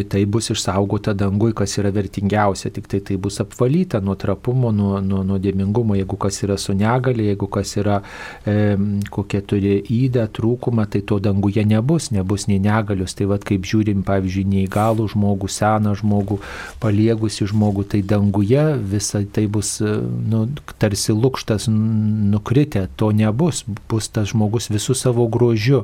[0.10, 5.00] tai bus išsaugota dangui, kas yra vertingiausia, tik tai tai bus apvalyta nuo trapumo, nuo,
[5.02, 7.98] nuo nuodėmingumo, jeigu kas yra su negali, jeigu kas yra
[8.46, 8.76] e,
[9.12, 13.16] kokia turi įdą, trūkumą, tai to danguje nebus, nebus nei negalius.
[13.18, 16.38] Tai vad kaip žiūrim, pavyzdžiui, neįgalų žmogų, seną žmogų,
[16.84, 20.46] paliegusi žmogų, tai danguje visai tai bus nu,
[20.80, 25.84] tarsi lūkštas nukritę, to nebus, bus tas žmogus visų savo grožiu,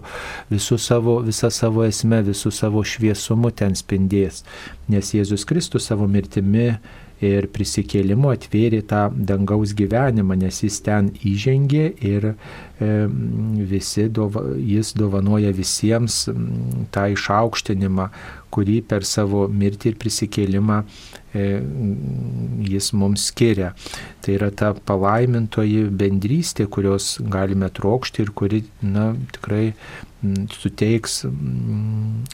[0.54, 4.44] visų savo, visą savo esmę, visų savo šviesumu ten spindės,
[4.88, 6.76] nes Jėzus Kristus savo mirtimi
[7.20, 12.30] ir prisikėlimu atvėrė tą dangaus gyvenimą, nes jis ten įžengė ir
[13.74, 16.22] visi, jis dovanoja visiems
[16.96, 18.08] tą išaukštinimą,
[18.56, 21.44] kurį per savo mirtį ir prisikėlimą e,
[22.72, 23.74] jis mums skiria.
[24.30, 29.72] Tai yra ta palaimintoji bendrystė, kurios galime trokšti ir kuri, na, tikrai
[30.54, 31.24] suteiks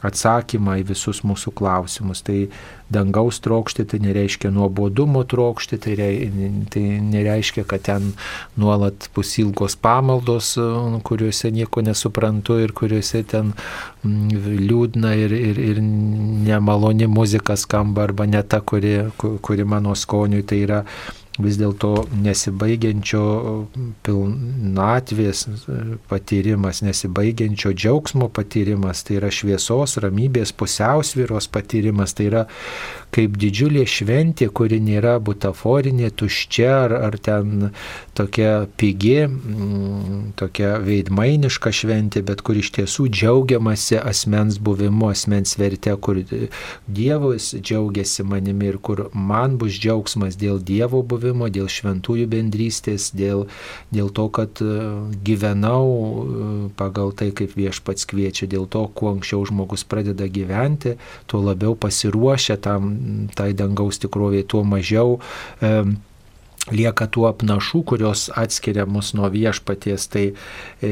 [0.03, 2.19] atsakymą į visus mūsų klausimus.
[2.25, 2.49] Tai
[2.91, 6.29] dangaus trokšti tai nereiškia nuobodumo trokšti, tai, rei,
[6.73, 8.11] tai nereiškia, kad ten
[8.59, 10.55] nuolat bus ilgos pamaldos,
[11.07, 13.53] kuriuose nieko nesuprantu ir kuriuose ten
[14.03, 20.43] liūdna ir, ir, ir nemaloni muzika skamba arba ne ta, kuri, kuri mano skoniui.
[20.43, 20.81] Tai yra
[21.41, 23.23] vis dėlto nesibaigiančio
[24.05, 25.45] pilnatvės
[26.09, 32.45] patyrimas, nesibaigiančio džiaugsmo patyrimas, tai yra šviesos, ramybės, pusiausvyros patyrimas, tai yra
[33.15, 37.69] kaip didžiulė šventė, kuri nėra butaforinė, tuščia ar, ar ten
[38.17, 45.95] tokia pigi, mm, tokia veidmainiška šventė, bet kur iš tiesų džiaugiamasi asmens buvimu, asmens verte,
[45.95, 46.19] kur
[46.87, 53.45] Dievas džiaugiasi manimi ir kur man bus džiaugsmas dėl Dievo buvimo, dėl šventųjų bendrystės, dėl,
[53.95, 54.75] dėl to, kad e,
[55.27, 60.95] gyvenau e, pagal tai, kaip viešpats kviečia, dėl to, kuo anksčiau žmogus pradeda gyventi,
[61.31, 63.04] tuo labiau pasiruošia tam
[63.35, 65.19] tai dangaus tikroviai, tuo mažiau
[65.61, 65.71] e,
[66.73, 70.07] lieka tų apnašų, kurios atskiria mus nuo viešpaties.
[70.09, 70.91] Tai e,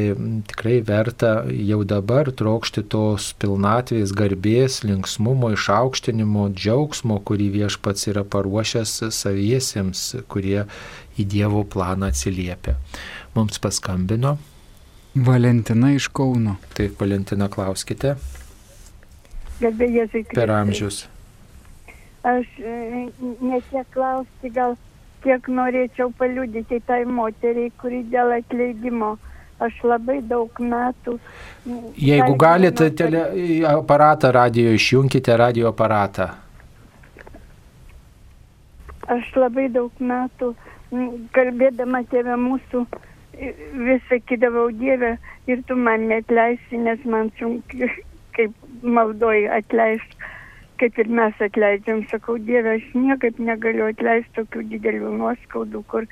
[0.50, 9.00] tikrai verta jau dabar trokšti tos pilnatvės, garbės, linksmumo, išaukštinimo, džiaugsmo, kurį viešpats yra paruošęs
[9.16, 10.64] saviesiems, kurie
[11.18, 12.78] į Dievo planą atsiliepia.
[13.38, 14.38] Mums paskambino.
[15.14, 16.58] Valentina iš Kauno.
[16.74, 18.16] Taip, Valentina, klauskite.
[19.62, 20.24] Garbėjai Jėzui.
[20.34, 21.04] Per amžius.
[22.24, 22.74] Aš e,
[23.44, 24.78] netiek klausti, gal
[25.24, 29.18] kiek norėčiau paliudyti tai moteriai, kuri dėl atleidimo.
[29.64, 31.18] Aš labai daug metų.
[32.00, 33.22] Jeigu galite, tele,
[33.70, 36.30] aparatą radio išjungkite radio aparatą.
[39.14, 40.54] Aš labai daug metų,
[41.36, 42.86] kalbėdama tėvę mūsų,
[43.84, 45.18] vis sakydavau Dievę
[45.52, 47.92] ir tu man netleisi, nes man sunku,
[48.36, 50.32] kaip maldoji atleisti
[50.82, 56.08] kaip ir mes atleidžiam, sakau, Dieve, aš niekaip negaliu atleisti tokių didelių nuoskaudų, kur,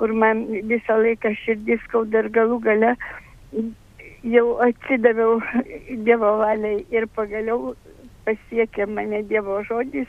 [0.00, 2.92] kur man visą laiką širdis skauda ir galų gale
[4.34, 5.40] jau atsidaviau
[6.06, 7.74] Dievo valiai ir pagaliau
[8.26, 10.08] pasiekė mane Dievo žodis,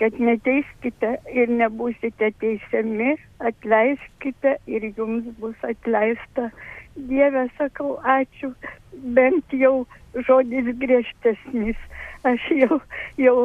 [0.00, 3.14] kad neteiskite ir nebūsite teisiami,
[3.44, 6.48] atleiskite ir jums bus atleista.
[6.96, 8.50] Dieve, sakau, ačiū,
[9.16, 9.84] bent jau
[10.26, 11.78] žodis griežtesnis
[12.28, 12.80] aš jau,
[13.20, 13.36] jau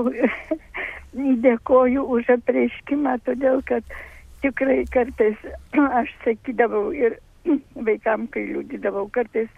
[1.45, 3.95] dėkoju už apreiškimą, todėl kad
[4.43, 5.37] tikrai kartais
[6.01, 7.19] aš sakydavau ir
[7.87, 9.49] vaikam, kai liūdydavau, kartais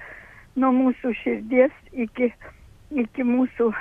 [0.57, 2.31] nuo mūsų širdies iki,
[3.03, 3.71] iki mūsų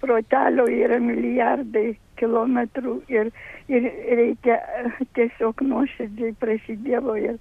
[0.00, 3.32] protelio yra milijardai kilometrų ir,
[3.72, 3.88] ir
[4.20, 4.60] reikia
[5.18, 7.36] tiesiog nuoširdžiai prašyti Dievo ir,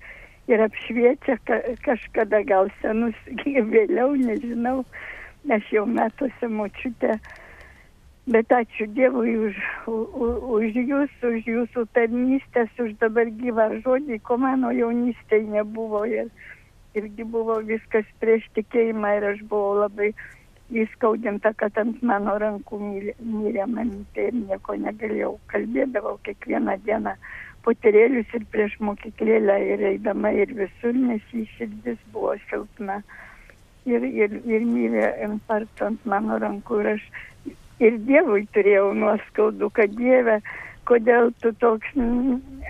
[0.52, 3.18] ir apšviečia ka, kažkada gal senus,
[3.76, 4.84] vėliau nežinau,
[5.48, 7.16] aš jau metuose močiutę,
[8.30, 14.38] bet ačiū Dievui už, už, už jūs, už jūsų tarnystės, už dabar gyvą žodį, ko
[14.38, 16.30] mano jaunystėje nebuvo ir
[16.98, 20.12] irgi buvo viskas prieš tikėjimą ir aš buvau labai
[20.70, 25.32] įskaudinta, kad ant mano rankų mirė mamytė ir nieko negalėjau.
[25.54, 27.16] Kalbėdavau kiekvieną dieną
[27.66, 33.02] poterėlius ir prieš mokyklėlę ir eidama ir visur, nes jį širdis buvo silpna.
[33.88, 37.06] Ir, ir, ir mirė infarkto ant mano rankų ir aš
[37.80, 40.40] ir Dievui turėjau nuoskaudų, kad Dieve,
[40.90, 41.96] kodėl tu toks,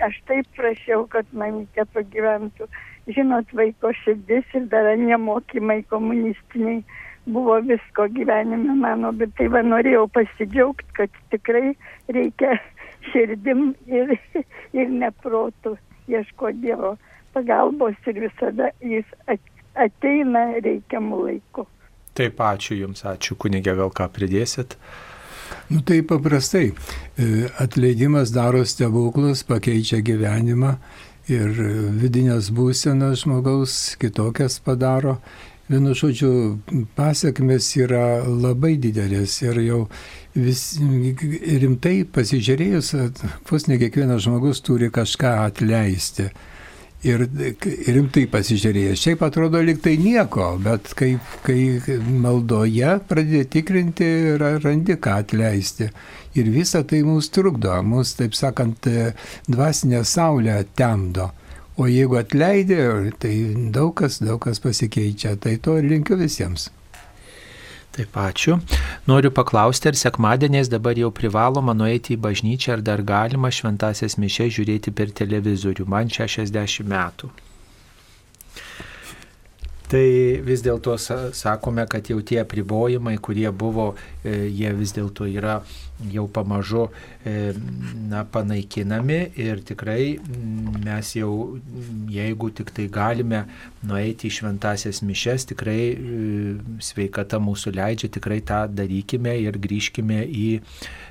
[0.06, 2.68] aš taip prašiau, kad mamytė pagyventų.
[3.10, 6.82] Žinot, vaiko širdis ir dar nemokymai komunistiniai
[7.26, 11.72] buvo visko gyvenime mano, bet tai va norėjau pasidžiaugti, kad tikrai
[12.12, 12.54] reikia
[13.10, 14.14] širdim ir,
[14.76, 15.76] ir neprotų
[16.10, 16.96] ieško Dievo
[17.34, 19.06] pagalbos ir visada jis
[19.84, 21.66] ateina reikiamų laikų.
[22.18, 24.76] Taip, ačiū Jums, ačiū kunigė, gal ką pridėsit?
[25.70, 26.72] Nu tai paprastai,
[27.62, 30.74] atleidimas daro stebuklus, pakeičia gyvenimą
[31.30, 31.62] ir
[32.00, 35.18] vidinės būsenas žmogaus kitokias padaro
[35.70, 36.58] Vienu žodžiu,
[36.98, 39.84] pasiekmes yra labai didelės ir jau
[40.34, 40.64] vis
[41.62, 42.88] rimtai pasižiūrėjus,
[43.46, 46.26] vos ne kiekvienas žmogus turi kažką atleisti.
[47.00, 49.00] Ir rimtai pasižiūrėjęs.
[49.00, 51.14] Šiaip atrodo liktai nieko, bet kai,
[51.46, 55.88] kai maldoje pradedi tikrinti, randi ką atleisti.
[56.36, 58.84] Ir visa tai mums trukdo, mums, taip sakant,
[59.48, 61.30] dvasinė saulė temdo.
[61.80, 62.82] O jeigu atleidė,
[63.22, 63.32] tai
[63.72, 65.38] daug kas, daug kas pasikeičia.
[65.40, 66.68] Tai to ir linkiu visiems.
[67.90, 68.60] Taip, ačiū.
[69.10, 74.54] Noriu paklausti, ar sekmadieniais dabar jau privaloma nueiti į bažnyčią, ar dar galima šventasias mišes
[74.58, 75.88] žiūrėti per televizorių.
[75.90, 77.32] Man 60 metų.
[79.90, 80.06] Tai
[80.46, 80.94] vis dėlto
[81.34, 83.88] sakome, kad jau tie apribojimai, kurie buvo,
[84.22, 85.56] e, jie vis dėlto yra
[86.12, 86.84] jau pamažu
[87.26, 87.50] e,
[88.08, 90.04] na, panaikinami ir tikrai
[90.84, 91.32] mes jau,
[92.06, 93.42] jeigu tik tai galime
[93.82, 95.98] nueiti į šventasias mišes, tikrai e,
[96.86, 100.48] sveikata mūsų leidžia, tikrai tą darykime ir grįžkime į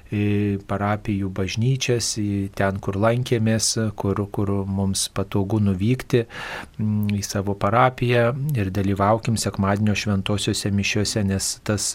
[0.10, 2.16] parapijų bažnyčias,
[2.58, 9.94] ten, kur lankėmės, kur, kur mums patogu nuvykti mm, į savo parapiją ir dalyvaukim sekmadienio
[9.94, 11.92] šventosiuose mišiuose, nes tas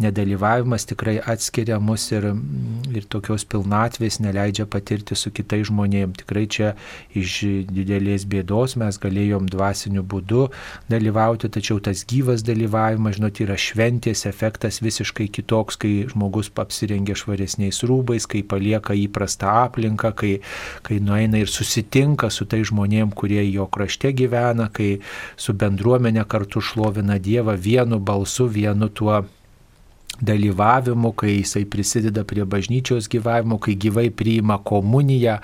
[0.00, 6.22] nedalyvavimas tikrai atskiria mus ir, mm, ir tokios pilnatvės neleidžia patirti su kitais žmonėmis.
[6.24, 6.72] Tikrai čia
[7.16, 10.46] iš didelės bėdos mes galėjom dvasiniu būdu
[10.88, 17.49] dalyvauti, tačiau tas gyvas dalyvavimas, žinot, yra šventės efektas visiškai kitoks, kai žmogus apsirengia švaresnis
[17.50, 20.40] švaresniais rūbais, kai palieka įprastą aplinką, kai,
[20.82, 25.00] kai nueina ir susitinka su tai žmonėm, kurie jo krašte gyvena, kai
[25.36, 29.24] su bendruomenė kartu šlovina Dievą vienu balsu, vienu tuo
[30.20, 35.38] dalyvavimu, kai jisai prisideda prie bažnyčios gyvavimo, kai gyvai priima komuniją,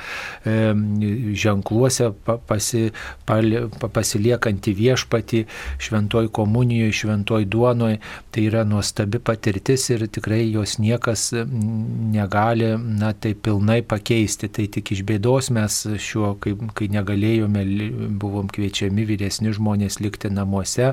[1.45, 2.11] ženkluose
[2.49, 2.91] pasi,
[3.27, 5.43] pasiliekantį viešpatį,
[5.83, 8.01] šventoj komunijoje, šventoj duonoje,
[8.31, 11.31] tai yra nuostabi patirtis ir tikrai jos niekas
[12.13, 14.51] negali, na, tai pilnai pakeisti.
[14.57, 17.65] Tai tik iš bėdos mes šiuo, kai, kai negalėjome,
[18.21, 20.93] buvom kviečiami vyresni žmonės likti namuose,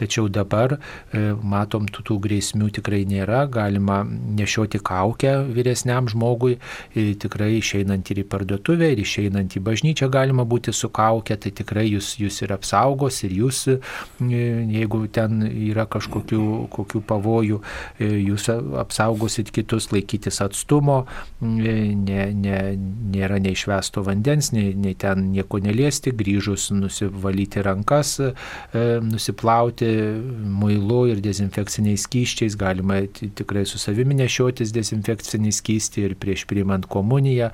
[0.00, 6.58] tačiau dabar e, matom, tų, tų grėsmių tikrai nėra nėra, galima nešioti kaukę vyresniam žmogui,
[6.94, 11.86] tikrai išeinant ir į parduotuvę, ir išeinant į bažnyčią galima būti su kauke, tai tikrai
[11.88, 13.64] jūs, jūs ir apsaugos, ir jūs,
[14.20, 17.60] jeigu ten yra kažkokių kokių pavojų,
[18.00, 18.48] jūs
[18.82, 21.04] apsaugosit kitus laikytis atstumo,
[21.40, 21.92] ne,
[22.34, 22.58] ne,
[23.12, 28.18] nėra neišvesto vandens, nei, nei ten nieko neliesti, grįžus nusivalyti rankas,
[28.72, 29.92] nusiplauti
[30.62, 37.50] muilu ir dezinfekciniais skyščiais, galima tikrai su savimi nešiotis dezinfekcinį skystį ir prieš priimant komuniją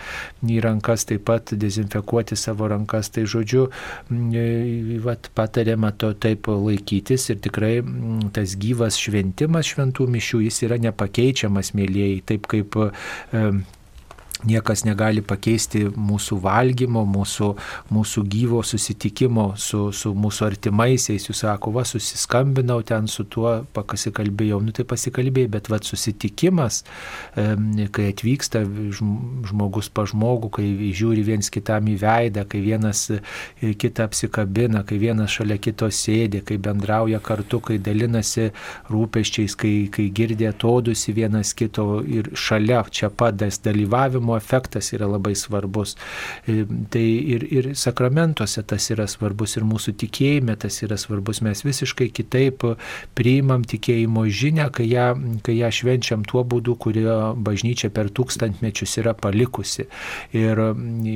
[0.46, 3.10] į rankas taip pat dezinfekuoti savo rankas.
[3.14, 3.68] Tai žodžiu,
[4.10, 7.74] e, vat, patariama to taip laikytis ir tikrai
[8.36, 13.52] tas gyvas šventimas šventų mišių jis yra nepakeičiamas, mėlyjei, taip kaip e,
[14.46, 17.48] Niekas negali pakeisti mūsų valgymo, mūsų,
[17.90, 21.24] mūsų gyvo susitikimo su, su mūsų artimaisiais.
[21.26, 26.84] Jūs sako, va, susiskambinau ten su tuo, pasikalbėjau, nu tai pasikalbėjai, bet va, susitikimas,
[27.34, 28.62] kai atvyksta
[28.94, 33.08] žmogus pa žmogų, kai žiūri viens kitam į veidą, kai vienas
[33.58, 38.52] kitą apsikabina, kai vienas šalia kito sėdi, kai bendrauja kartu, kai dalinasi
[38.92, 45.06] rūpeščiais, kai, kai girdė atodusi vienas kito ir šalia čia padas dalyvavimo šventumo efektas yra
[45.06, 45.96] labai svarbus.
[46.46, 51.40] E, tai ir, ir sakramentuose tas yra svarbus, ir mūsų tikėjime tas yra svarbus.
[51.42, 52.64] Mes visiškai kitaip
[53.14, 59.14] priimam tikėjimo žinę, kai ją, kai ją švenčiam tuo būdu, kurio bažnyčia per tūkstantmečius yra
[59.14, 59.88] palikusi.
[60.32, 60.58] Ir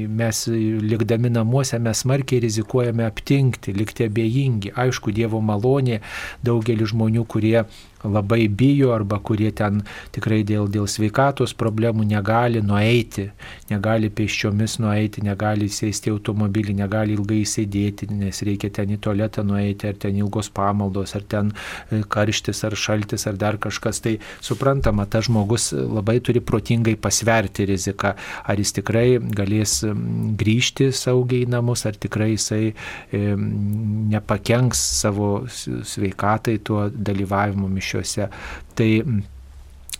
[0.08, 4.72] mes likdami namuose mes smarkiai rizikuojame aptinkti, likti abejingi.
[4.76, 6.00] Aišku, Dievo malonė
[6.44, 7.64] daugelį žmonių, kurie
[8.04, 9.82] labai bijo arba kurie ten
[10.14, 13.28] tikrai dėl, dėl sveikatos problemų negali nueiti,
[13.70, 19.88] negali pėsčiomis nueiti, negali sėsti automobilį, negali ilgai sėdėti, nes reikia ten į tualetą nueiti,
[19.90, 21.52] ar ten ilgos pamaldos, ar ten
[21.90, 24.02] e, karštis, ar šaltis, ar dar kažkas.
[24.02, 29.78] Tai suprantama, tas žmogus labai turi protingai pasverti riziką, ar jis tikrai galės
[30.42, 33.22] grįžti saugiai į namus, ar tikrai jisai e,
[34.12, 38.28] nepakenks savo sveikatai tuo dalyvavimu mišiuose mišiuose.
[38.74, 39.04] Tai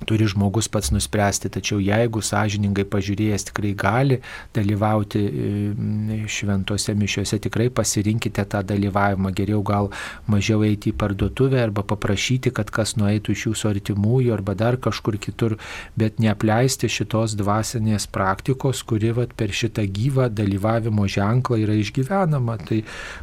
[0.09, 4.19] turi žmogus pats nuspręsti, tačiau jeigu sąžiningai pažiūrėjęs tikrai gali
[4.55, 9.33] dalyvauti e, šventose mišiuose, tikrai pasirinkite tą dalyvavimą.
[9.37, 9.91] Geriau gal
[10.31, 15.19] mažiau eiti į parduotuvę arba paprašyti, kad kas nueitų iš jūsų artimųjų arba dar kažkur
[15.23, 15.57] kitur,
[15.99, 22.59] bet neapleisti šitos dvasinės praktikos, kuri vat, per šitą gyvą dalyvavimo ženklą yra išgyvenama.
[22.69, 22.83] Tai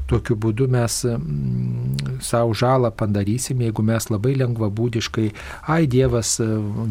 [0.10, 5.30] tokiu būdu mes mm, savo žalą padarysim, jeigu mes labai lengvabūdiškai,
[5.69, 6.38] ai Dievas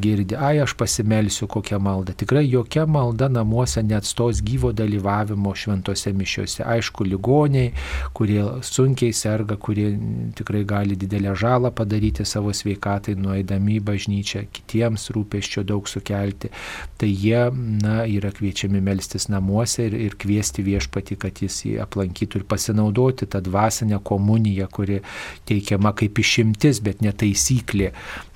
[0.00, 2.14] girdi, ai aš pasimelsiu kokią maldą.
[2.18, 6.64] Tikrai jokia malda namuose neatstos gyvo dalyvavimo šventose mišiuose.
[6.64, 7.72] Aišku, ligoniai,
[8.16, 9.90] kurie sunkiai serga, kurie
[10.38, 16.52] tikrai gali didelę žalą padaryti savo sveikatai, nueidami į bažnyčią, kitiems rūpeščio daug sukelti,
[17.00, 17.44] tai jie
[17.82, 23.28] na, yra kviečiami melstis namuose ir, ir kviesti viešpati, kad jis jį aplankytų ir pasinaudoti
[23.30, 25.02] tą dvasinę komuniją, kuri
[25.48, 27.92] teikiama kaip išimtis, bet ne taisyklė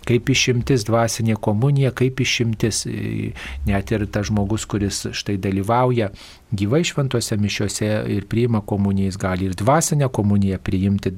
[0.09, 2.85] kaip išimtis dvasinė komunija, kaip išimtis.
[3.69, 6.11] Net ir tas žmogus, kuris štai dalyvauja
[6.53, 11.13] gyvai šventose mišiuose ir priima komuniją, jis gali ir dvasinę komuniją priimti,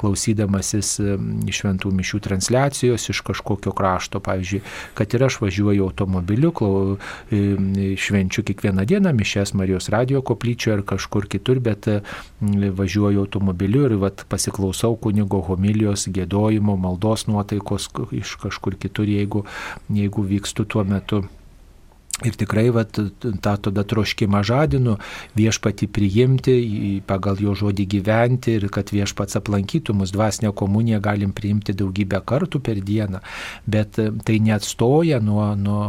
[0.00, 0.96] klausydamasis
[1.60, 4.20] šventų mišių transliacijos iš kažkokio krašto.
[4.20, 4.62] Pavyzdžiui,
[4.94, 6.98] kad ir aš važiuoju automobiliu, klau,
[7.30, 11.88] švenčiu kiekvieną dieną mišes Marijos radio koplyčioje ar kažkur kitur, bet
[12.40, 19.44] važiuoju automobiliu ir vat, pasiklausau kunigo homilijos, gėdojimo, maldos nuotaikos iš kažkur kitur, jeigu,
[19.88, 21.24] jeigu vykstu tuo metu
[22.20, 22.98] Ir tikrai vat,
[23.40, 24.98] tą tada troškimą žadinu
[25.38, 26.56] viešpati priimti,
[27.08, 30.12] pagal jo žodį gyventi ir kad viešpats aplankytų mus.
[30.12, 33.22] Dvasinę komuniją galim priimti daugybę kartų per dieną,
[33.64, 35.80] bet e, tai neatstoja nuo, nuo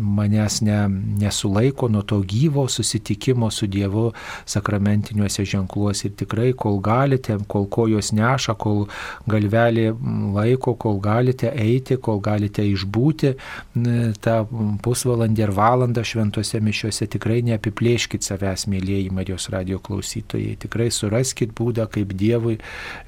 [0.00, 0.78] manęs ne,
[1.20, 4.06] nesulaiko nuo to gyvo susitikimo su Dievu
[4.48, 6.08] sakramentiniuose ženkluose.
[6.08, 8.86] Ir tikrai kol galite, kol kojos neša, kol
[9.28, 9.90] galvelė
[10.38, 13.34] laiko, kol galite eiti, kol galite išbūti
[14.24, 14.40] tą
[14.86, 20.56] pusvalandį ar valandą valandą šventose mišiuose tikrai neapiplėškit savęs, mėlyjeji Marijos radio klausytojai.
[20.62, 22.56] Tikrai suraskit būdą, kaip Dievui,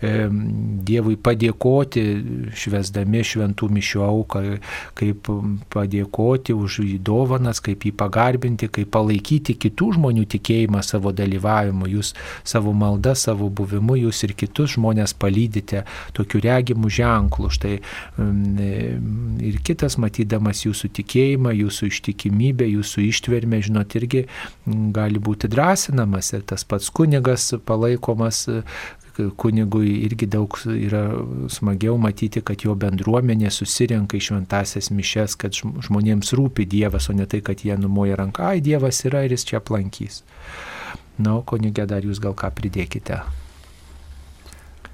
[0.02, 0.12] e,
[0.88, 2.04] Dievui padėkoti,
[2.58, 4.42] švesdami šventų mišių auką,
[4.98, 5.30] kaip
[5.74, 11.88] padėkoti už dovanas, kaip jį pagarbinti, kaip palaikyti kitų žmonių tikėjimą savo dalyvavimu.
[11.94, 12.14] Jūs
[12.46, 15.84] savo maldą, savo buvimu, jūs ir kitus žmonės palydite
[16.16, 17.50] tokiu regimu ženklu.
[17.54, 17.78] Štai
[19.48, 24.26] ir kitas matydamas jūsų tikėjimą, jūsų ištikimybę, ramybė, jūsų ištvermė, žinot, irgi
[24.66, 28.48] gali būti drąsinamas ir tas pats kunigas palaikomas,
[29.36, 31.10] kunigui irgi daug yra
[31.50, 37.26] smagiau matyti, kad jo bendruomenė susirenka į šventasias mišes, kad žmonėms rūpi Dievas, o ne
[37.26, 40.22] tai, kad jie numoja ranką, ai Dievas yra ir jis čia aplankys.
[41.18, 43.18] Na, nu, kunigė, dar jūs gal ką pridėkite.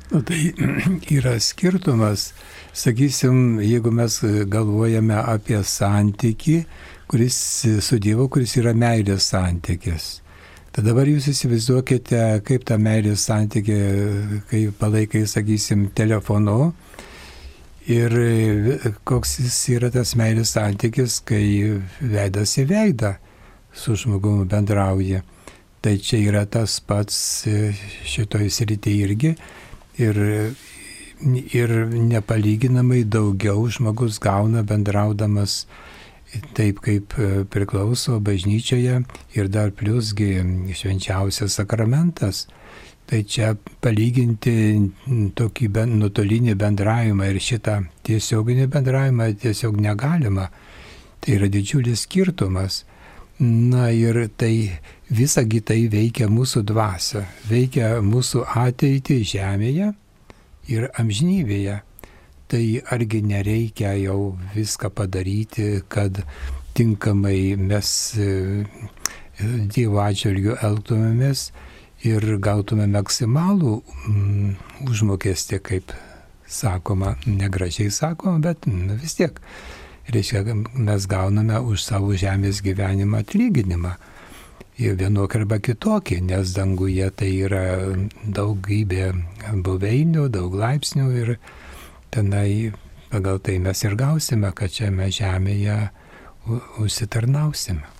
[0.09, 0.55] Nu, tai
[1.19, 2.33] yra skirtumas,
[2.73, 6.63] sakysim, jeigu mes galvojame apie santyki,
[7.11, 7.39] kuris
[7.85, 10.21] su Dievu, kuris yra meilės santykis.
[10.75, 13.77] Tad dabar jūs įsivaizduokite, kaip tą meilės santykį,
[14.51, 16.73] kai palaikai, sakysim, telefonu
[17.87, 18.17] ir
[19.07, 21.45] koks jis yra tas meilės santykis, kai
[22.01, 23.15] veidas į veidą
[23.75, 25.23] su žmogumi bendrauja.
[25.85, 27.17] Tai čia yra tas pats
[28.09, 29.35] šitoj srityje irgi.
[30.01, 30.19] Ir,
[31.55, 35.67] ir nepalyginamai daugiau žmogus gauna bendraudamas
[36.56, 39.01] taip kaip e, priklauso bažnyčioje
[39.35, 40.36] ir dar plusgi
[40.74, 42.47] švenčiausias sakramentas.
[43.05, 43.51] Tai čia
[43.85, 44.55] palyginti
[45.36, 50.48] tokį ben, nutolinį bendravimą ir šitą tiesioginį bendravimą tiesiog negalima.
[51.20, 52.85] Tai yra didžiulis skirtumas.
[53.44, 54.78] Na ir tai
[55.11, 59.90] visagi tai veikia mūsų dvasę, veikia mūsų ateitį žemėje
[60.70, 61.81] ir amžinybėje.
[62.55, 66.21] Tai argi nereikia jau viską padaryti, kad
[66.79, 68.29] tinkamai mes e,
[69.75, 71.49] Dievo atžvilgiu elgtumėmės
[72.07, 74.53] ir gautume maksimalų mm,
[74.87, 75.97] užmokestį, kaip
[76.47, 79.43] sakoma, negražiai sakoma, bet nu, vis tiek.
[80.15, 83.97] Reiškia, mes gauname už savo žemės gyvenimą atlyginimą.
[84.79, 87.67] Ir vienokį arba kitokį, nes danguje tai yra
[88.23, 89.11] daugybė
[89.67, 91.37] buveinių, daug laipsnių ir
[92.15, 92.73] tenai
[93.11, 95.78] pagal tai mes ir gausime, kad čia mes žemėje
[96.82, 97.94] užsitarnausime.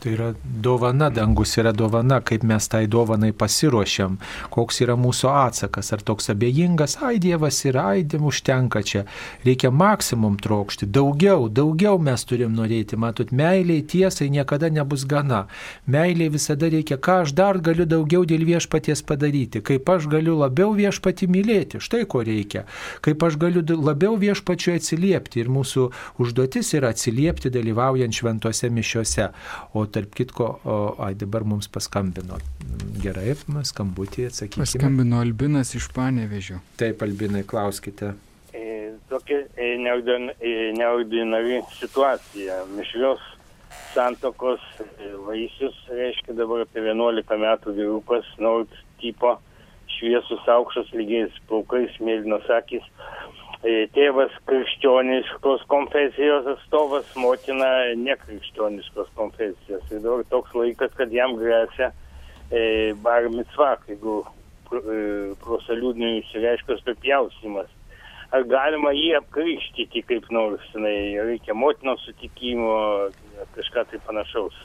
[0.00, 4.18] Tai yra dovana, dangus yra dovana, kaip mes tai dovanai pasiruošiam,
[4.52, 9.06] koks yra mūsų atsakas, ar toks abejingas, ai Dievas yra, ai Dievam užtenka čia,
[9.46, 15.46] reikia maksimum trokšti, daugiau, daugiau mes turim norėti, matot, meiliai tiesai niekada nebus gana,
[15.86, 20.76] meiliai visada reikia, ką aš dar galiu daugiau dėl viešpaties padaryti, kaip aš galiu labiau
[20.76, 22.66] viešpati mylėti, štai ko reikia,
[23.00, 25.40] kaip aš galiu labiau viešpačiui atsiliepti?
[25.40, 25.88] Ir mūsų
[26.20, 29.30] užduotis yra atsiliepti dalyvaujant šventose mišiuose.
[29.76, 32.38] O tarp kitko, o, ai dabar mums paskambino.
[33.02, 33.34] Gerai,
[33.70, 34.64] skambutį atsakykime.
[34.64, 36.60] Paskambino Albinas iš Panevežio.
[36.80, 38.12] Taip, Albinai, klauskite.
[38.52, 39.72] E, tokia e,
[40.76, 42.62] neordinari situacija.
[42.76, 43.24] Mišrios
[43.94, 49.36] santokos e, vaisius, reiškia dabar apie 11 metų vyrukas, Nord tipo,
[49.96, 53.25] šviesus aukštas lygiais plaukais, mėlynos akis E,
[53.62, 59.84] tėvas krikščioniškos konfesijos atstovas, motina nekrikščioniškos konfesijos.
[59.90, 61.90] Ir dabar toks laikas, kad jam grėsia
[62.50, 67.72] e, bar mitzva, jeigu e, prosaliūdinių išsireiškos apjausimas.
[68.34, 73.12] Ar galima jį apkrikštyti kaip nors, jinai, reikia motinos sutikimo,
[73.54, 74.56] kažką tai panašaus.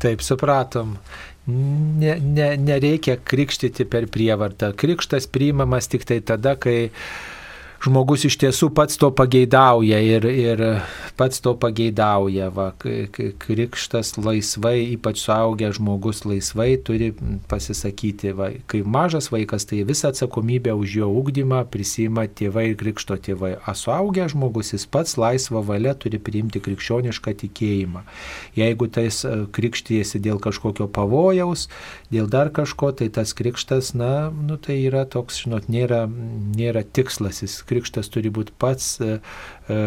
[0.00, 0.94] Taip, supratom.
[1.50, 4.70] Ne, ne, nereikia krikštyti per prievartą.
[4.78, 6.92] Krikštas priimamas tik tai tada, kai
[7.80, 10.62] žmogus iš tiesų pats to pageidauja ir, ir
[11.16, 12.50] pats to pageidauja.
[12.54, 12.70] Va,
[13.40, 17.10] krikštas laisvai, ypač suaugęs žmogus laisvai turi
[17.50, 18.34] pasisakyti.
[18.36, 23.54] Va, kai mažas vaikas, tai visą atsakomybę už jo ugdymą prisima tėvai ir krikšto tėvai.
[23.64, 28.04] O suaugęs žmogus jis pats laisvą valią turi priimti krikščionišką tikėjimą.
[28.58, 31.68] Jeigu tais e, krikštyjasi dėl kažkokio pavojaus,
[32.12, 36.04] dėl dar kažko, tai tas krikštas, na, nu, tai yra toks, žinot, nėra,
[36.56, 37.40] nėra tikslas.
[37.44, 39.18] Jis krikštas turi būti pats e,
[39.70, 39.78] e,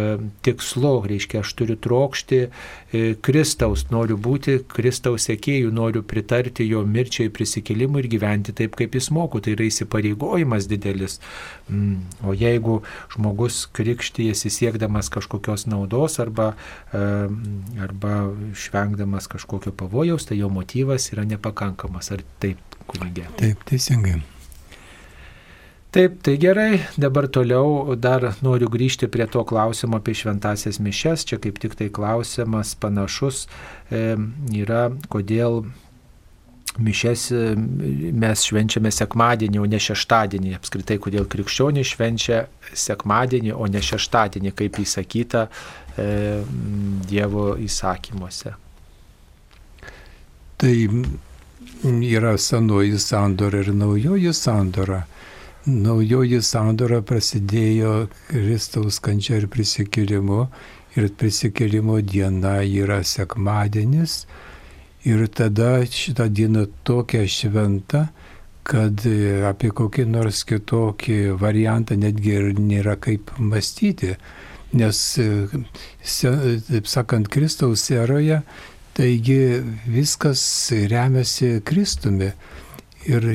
[0.45, 7.31] tikslu, reiškia, aš turiu trokšti e, Kristaus, noriu būti Kristaus sėkėjų, noriu pritarti jo mirčiai
[7.33, 9.41] prisikelimui ir gyventi taip, kaip jis moko.
[9.43, 11.19] Tai yra įsipareigojimas didelis.
[11.67, 12.03] Mm.
[12.23, 12.79] O jeigu
[13.13, 16.53] žmogus krikštyjasi siekdamas kažkokios naudos arba,
[16.93, 18.13] arba
[18.57, 22.13] švengdamas kažkokio pavojaus, tai jo motyvas yra nepakankamas.
[22.15, 23.27] Ar taip, kunigė?
[23.39, 24.21] Taip, teisingai.
[25.93, 31.21] Taip, tai gerai, dabar toliau dar noriu grįžti prie to klausimo apie šventasias mišes.
[31.29, 33.43] Čia kaip tik tai klausimas panašus
[33.93, 34.15] e,
[34.57, 35.59] yra, kodėl
[36.81, 37.43] mišes e,
[38.09, 40.55] mes švenčiame sekmadienį, o ne šeštadienį.
[40.57, 42.41] Apskritai, kodėl krikščionys švenčia
[42.73, 46.09] sekmadienį, o ne šeštadienį, kaip įsakyta e,
[47.05, 48.57] Dievo įsakymuose.
[50.57, 50.75] Tai
[51.85, 55.03] yra senoji sandora ir naujoji sandora
[55.65, 60.47] naujoji sandora prasidėjo Kristaus kančia ir prisikėlimu.
[60.93, 64.25] Ir prisikėlimo diena yra sekmadienis.
[65.09, 68.05] Ir tada šitą dieną tokia šventa,
[68.63, 69.01] kad
[69.49, 74.13] apie kokį nors kitokį variantą netgi ir nėra kaip mąstyti,
[74.79, 75.01] nes,
[76.69, 78.39] taip sakant, Kristaus eroje,
[78.95, 79.41] taigi
[79.89, 80.45] viskas
[80.93, 82.31] remiasi Kristumi.
[83.03, 83.27] Ir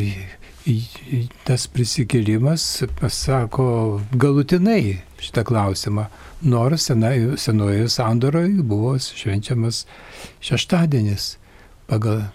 [1.49, 2.65] tas prisikėlimas
[3.01, 3.66] pasako
[4.12, 6.07] galutinai šitą klausimą,
[6.43, 9.85] nors senoje sandoroje buvo švenčiamas
[10.45, 11.36] šeštadienis
[11.89, 12.27] pagal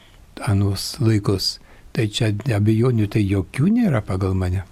[0.49, 1.57] anus laikus.
[1.93, 4.63] Tai čia abejonių tai jokių nėra pagal mane.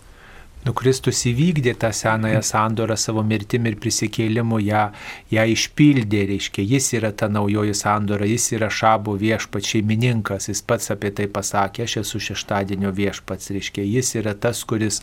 [0.62, 4.82] Nu, Kristus įvykdė tą senąją sandorą savo mirtimi ir prisikėlimu, ją,
[5.34, 10.94] ją išpildė, reiškia, jis yra ta naujoji sandora, jis yra šabo viešpats šeimininkas, jis pats
[10.94, 15.00] apie tai pasakė, aš esu šeštadienio viešpats, reiškia, jis yra tas, kuris,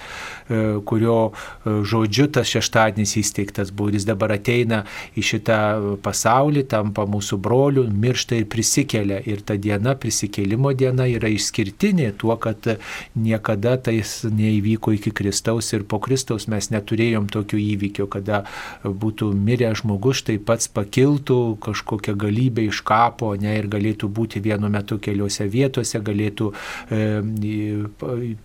[0.47, 4.85] e, kurio e, žodžiu tas šeštadienis įsteigtas buvo, jis dabar ateina
[5.19, 5.59] į šitą
[6.07, 9.19] pasaulį, tampa mūsų brolių, miršta ir prisikelia.
[9.27, 12.77] Ir ta diena, prisikėlimo diena yra išskirtinė tuo, kad
[13.19, 15.48] niekada tai neįvyko iki Kristaus.
[15.49, 18.43] Kristaus ir po Kristaus mes neturėjom tokių įvykių, kada
[18.85, 24.69] būtų miręs žmogus, tai pats pakiltų kažkokią galybę iš kapo ne, ir galėtų būti vienu
[24.69, 26.51] metu keliose vietose, galėtų
[26.93, 27.87] e,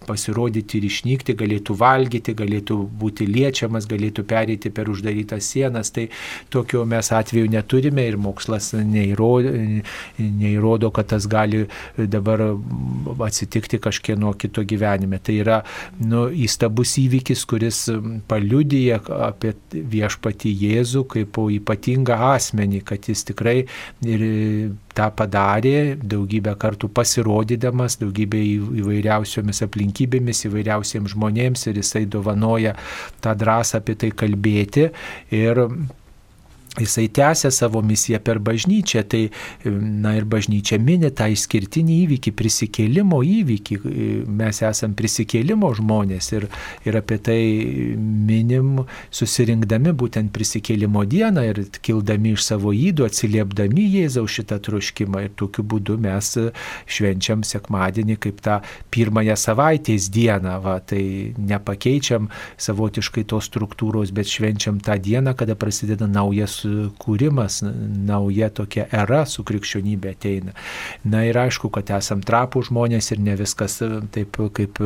[0.07, 5.91] pasirodyti ir išnykti, galėtų valgyti, galėtų būti liečiamas, galėtų pereiti per uždarytas sienas.
[5.91, 6.07] Tai
[6.49, 9.51] tokio mes atveju neturime ir mokslas neįrodo,
[10.19, 11.65] neįrodo kad tas gali
[11.97, 12.45] dabar
[13.27, 15.19] atsitikti kažkieno kito gyvenime.
[15.19, 15.61] Tai yra
[15.99, 17.89] nu, įstabus svarbus įvykis, kuris
[18.27, 18.99] paliudyja
[19.29, 23.65] apie viešpatį Jėzų kaip ypatingą asmenį, kad jis tikrai
[24.03, 28.37] ir tą padarė, daugybę kartų pasirodydamas, daugybę
[28.81, 32.75] įvairiausiomis aplinkybėmis, įvairiausiems žmonėms ir jisai dovanoja
[33.21, 34.91] tą drąsą apie tai kalbėti.
[35.31, 35.67] Ir
[36.79, 39.27] Jisai tęsia savo misiją per bažnyčią, tai,
[40.03, 43.77] na ir bažnyčia mini tą išskirtinį įvykį, prisikėlimo įvykį.
[44.25, 46.47] Mes esame prisikėlimo žmonės ir,
[46.89, 47.37] ir apie tai
[48.01, 55.27] minim susirinkdami būtent prisikėlimo dieną ir kildami iš savo įdų, atsiliepdami Jėzaus šitą troškimą.
[55.27, 56.31] Ir tokiu būdu mes
[56.89, 58.57] švenčiam sekmadienį kaip tą
[58.89, 60.57] pirmąją savaitės dieną.
[60.65, 66.62] Va, tai nepakeičiam savotiškai tos struktūros, bet švenčiam tą dieną, kada prasideda naujas
[67.02, 70.56] kūrimas, nauja tokia era su krikščionybė ateina.
[71.03, 73.80] Na ir aišku, kad esam trapų žmonės ir ne viskas
[74.15, 74.81] taip, kaip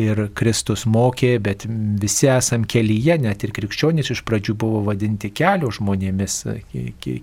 [0.00, 1.66] ir Kristus mokė, bet
[2.02, 6.40] visi esam kelyje, net ir krikščionys iš pradžių buvo vadinti kelio žmonėmis,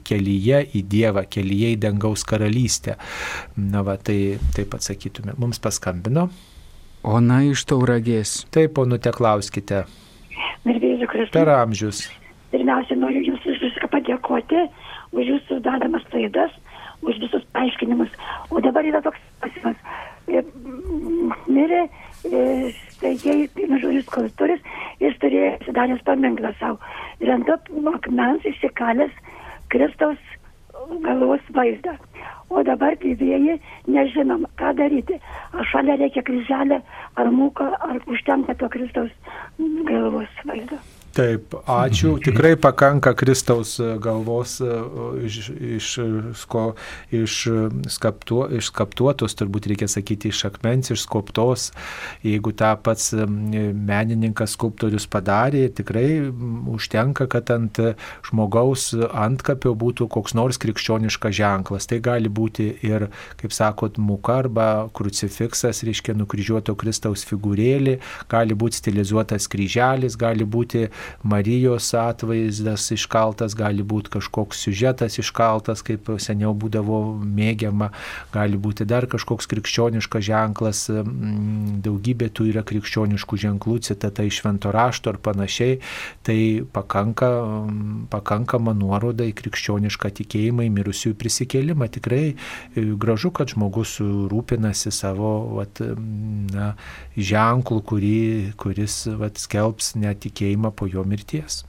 [0.06, 3.00] kelyje į Dievą, kelyje į dangaus karalystę.
[3.60, 5.36] Na va, tai taip atsakytume.
[5.42, 6.30] Mums paskambino.
[7.06, 8.44] Ona iš tauragės.
[8.54, 9.84] Taip, ponute, klauskite.
[11.34, 12.08] Per amžius.
[12.50, 13.46] Pirmiausia, noriu Jums
[13.96, 14.68] padėkoti,
[15.16, 16.52] už Jūsų dadomas laidas,
[17.02, 18.12] už visus paaiškinimus.
[18.52, 19.78] O dabar yra toks pasimas.
[20.28, 20.42] E,
[21.48, 24.64] mirė e, staigiai, vienu žodžiu, skulptorius,
[25.04, 26.80] jis turėjo atsidaręs paminklą savo.
[27.24, 27.60] Ir ant to
[27.94, 29.14] akmens išsikalęs
[29.74, 30.34] Kristaus
[31.06, 31.96] galvos vaizdą.
[32.50, 33.58] O dabar gyvėjai
[33.90, 35.18] nežinom, ką daryti.
[35.54, 36.82] Ar šalia reikia kryželę,
[37.18, 39.12] ar mūką, ar užtenka to Kristaus
[39.90, 40.80] galvos vaizdo.
[41.16, 42.18] Taip, ačiū.
[42.20, 44.72] Tikrai pakanka Kristaus e, galvos e,
[45.24, 45.92] iš, iš,
[46.42, 46.64] sko,
[47.16, 47.36] iš,
[47.88, 51.70] skaptuo, iš skaptuotos, turbūt reikia sakyti, iš akmens, iš skoptos.
[52.20, 56.10] Jeigu tą pats e, menininkas, skulptorius padarė, tikrai
[56.76, 57.80] užtenka, kad ant
[58.28, 61.88] žmogaus antkapio būtų koks nors krikščioniškas ženklas.
[61.88, 63.08] Tai gali būti ir,
[63.40, 68.02] kaip sakot, muka arba krucifiksas, reiškia nukryžiuoto Kristaus figūrėlį,
[68.36, 70.90] gali būti stilizuotas kryželis, gali būti
[71.24, 77.92] Marijos atvaizdas iškaltas, gali būti kažkoks siužetas iškaltas, kaip seniau būdavo mėgiama,
[78.34, 80.86] gali būti dar kažkoks krikščioniškas ženklas,
[81.86, 85.80] daugybė tų yra krikščioniškų ženklų, citata iš švento rašto ar panašiai,
[86.26, 86.40] tai
[86.76, 87.30] pakanka,
[88.14, 91.90] pakankama nuoroda į krikščionišką tikėjimą, į mirusiųjų prisikėlimą.
[91.98, 95.82] Tikrai e, gražu, kad žmogus rūpinasi savo vat,
[96.54, 96.74] na,
[97.18, 98.20] ženklų, kurį,
[98.62, 101.64] kuris vat, skelbs netikėjimą po jo jo mirties.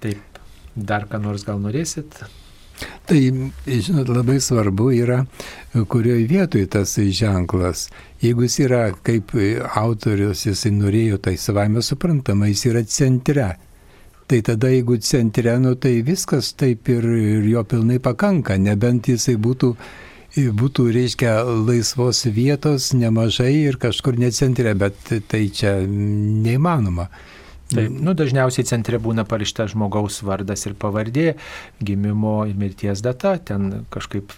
[0.00, 0.40] Taip,
[0.74, 2.22] dar ką nors gal norėsit?
[3.06, 3.18] Tai,
[3.66, 5.18] žinot, labai svarbu yra,
[5.92, 7.88] kurioje vietoje tas ženklas.
[8.22, 9.34] Jeigu jis yra kaip
[9.76, 13.50] autorius, jisai norėjo, tai savame suprantama, jis yra centre.
[14.30, 19.34] Tai tada, jeigu centre, nu, tai viskas taip ir, ir jo pilnai pakanka, nebent jisai
[19.36, 19.74] būtų
[20.36, 24.94] būtų, reiškia, laisvos vietos nemažai ir kažkur necentre, bet
[25.28, 27.08] tai čia neįmanoma.
[27.70, 31.34] Taip, nu, dažniausiai centre būna parašta žmogaus vardas ir pavardė,
[31.78, 34.32] gimimo ir mirties data, ten kažkaip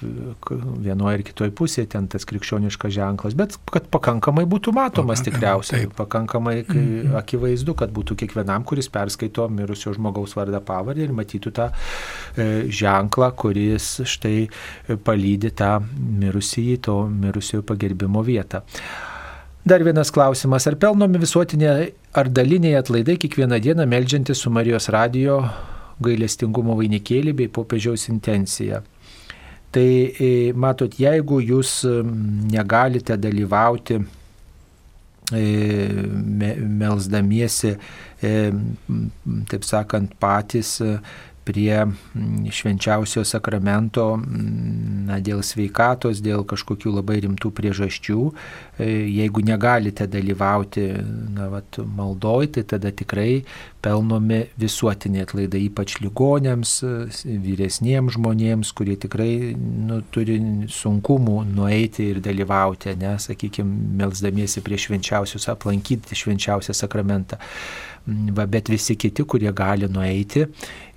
[0.85, 5.95] vienoje ir kitoje pusėje ten tas krikščioniškas ženklas, bet kad pakankamai būtų matomas tikriausiai, taip.
[5.97, 7.17] pakankamai -hmm.
[7.23, 11.71] akivaizdu, kad būtų kiekvienam, kuris perskaito mirusio žmogaus vardą pavardę ir matytų tą
[12.37, 14.49] e, ženklą, kuris štai
[15.05, 15.73] palydė tą
[16.21, 18.63] mirusį, to mirusiojo pagerbimo vietą.
[19.65, 20.67] Dar vienas klausimas.
[20.67, 25.37] Ar pelnomi visuotiniai ar daliniai atlaidai kiekvieną dieną melžiantis su Marijos radio
[26.03, 28.81] gailestingumo vainikėlį bei popiežiaus intenciją?
[29.71, 31.85] Tai e, matot, jeigu jūs
[32.51, 34.01] negalite dalyvauti
[36.83, 37.77] melzdamiesi,
[38.19, 40.81] taip sakant, patys
[41.45, 48.19] prie mm, švenčiausio sakramento mm, na, dėl sveikatos, dėl kažkokių labai rimtų priežasčių.
[48.79, 50.87] E, jeigu negalite dalyvauti
[51.35, 53.43] na, vat, maldoj, tai tada tikrai
[53.83, 56.77] pelnomi visuotiniai atlaidai, ypač ligonėms,
[57.27, 60.39] vyresniems žmonėms, kurie tikrai nu, turi
[60.71, 67.41] sunkumų nueiti ir dalyvauti, nes, sakykime, melzdamiesi prie švenčiausius, aplankyti švenčiausią sakramentą.
[68.35, 70.49] Va, bet visi kiti, kurie gali nueiti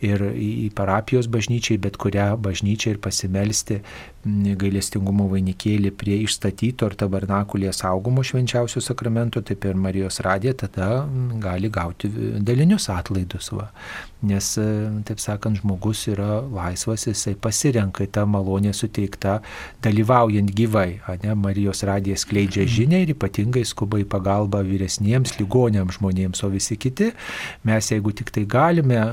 [0.03, 3.81] ir į parapijos bažnyčiai, bet kurią bažnyčią ir pasimelsti
[4.25, 11.05] gailestingumo vainikėlį prie išstatyto ar tabernakulėje saugomo švenčiausio sakramento, tai per Marijos radiją tada
[11.41, 12.09] gali gauti
[12.41, 13.51] dalinius atlaidus.
[13.53, 13.69] Va.
[14.25, 14.65] Nes, e,
[15.05, 19.37] taip sakant, žmogus yra laisvas, jisai pasirenka tą malonę suteikta
[19.85, 20.97] dalyvaujant gyvai.
[21.21, 21.35] Ne?
[21.37, 27.11] Marijos radija skleidžia žinę ir ypatingai skuba į pagalbą vyresniems, ligonėms žmonėms, o visi kiti,
[27.67, 29.03] mes jeigu tik tai galime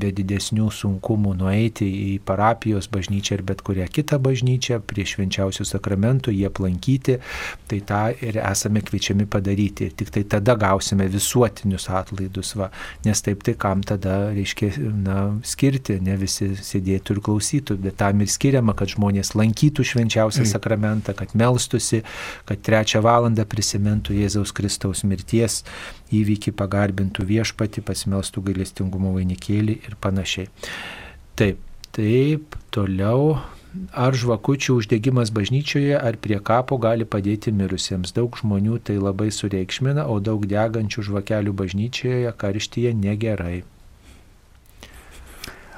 [0.00, 6.32] be didesnių sunkumų nueiti į parapijos bažnyčią ir bet kurią kitą bažnyčią, prie švenčiausių sakramentų,
[6.34, 7.18] jie aplankyti,
[7.68, 9.90] tai tą ir esame kviečiami padaryti.
[9.96, 12.70] Tik tai tada gausime visuotinius atlaidus, va.
[13.04, 18.20] nes taip tai kam tada reiškia na, skirti, ne visi sėdėtų ir klausytų, bet tam
[18.20, 20.52] ir skiriama, kad žmonės lankytų švenčiausią mm.
[20.52, 22.02] sakramentą, kad melstusi,
[22.48, 25.62] kad trečią valandą prisimintų Jėzaus Kristaus mirties
[26.14, 30.50] įvykį, pagarbintų viešpati, pasimelstų gailestingumo vainikėlį ir panašiai.
[31.36, 31.60] Taip,
[31.96, 33.36] taip, toliau
[33.92, 38.14] ar žvakučių uždegimas bažnyčioje ar prie kapo gali padėti mirusiems.
[38.16, 43.64] Daug žmonių tai labai sureikšmina, o daug degančių žvakelių bažnyčioje karštyje negerai.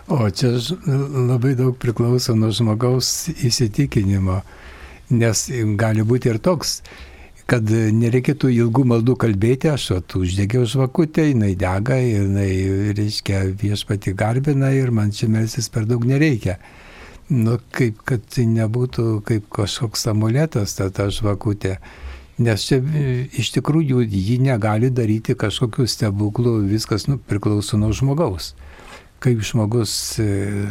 [0.08, 0.54] O čia
[0.88, 4.40] labai daug priklauso nuo žmogaus įsitikinimo,
[5.12, 5.42] nes
[5.76, 6.78] gali būti ir toks,
[7.48, 12.50] kad nereikėtų ilgų maldų kalbėti, aš tu uždegiau žvakutę, jinai dega, jinai,
[12.98, 16.58] reiškia, viešpati garbina ir man čia melsis per daug nereikia
[17.28, 21.76] nu, kaip kad tai nebūtų kaip kažkoks amuletas ta, ta žvakutė.
[22.38, 22.78] Nes čia
[23.34, 28.54] iš tikrųjų ji negali daryti kažkokių stebuklų, viskas nu, priklauso nuo žmogaus.
[29.18, 29.92] Kaip žmogus,
[30.22, 30.68] e,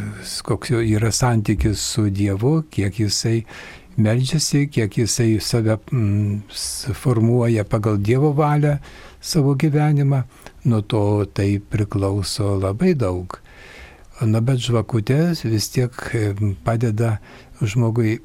[0.48, 3.42] koks jo yra santykis su Dievu, kiek jisai
[3.98, 6.40] melžiasi, kiek jisai save mm,
[6.94, 8.78] formuoja pagal Dievo valią
[9.20, 10.22] savo gyvenimą,
[10.64, 13.40] nuo to tai priklauso labai daug.
[14.22, 16.32] Na bet žvakutės vis tiek e,
[16.66, 17.18] padeda
[17.62, 18.18] žmogui,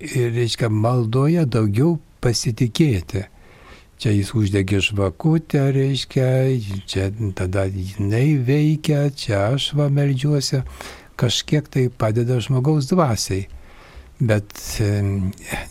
[0.00, 3.26] reiškia, maldoje daugiau pasitikėti.
[4.00, 6.28] Čia jis uždegė žvakutę, reiškia,
[6.88, 10.62] čia tada jinai veikia, čia aš va melžiuosi,
[11.20, 13.44] kažkiek tai padeda žmogaus dvasiai.
[14.20, 14.52] Bet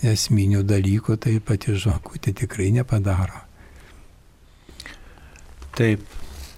[0.09, 3.45] esminių dalykų tai pati žvakutė tikrai nepadaro.
[5.77, 6.01] Taip,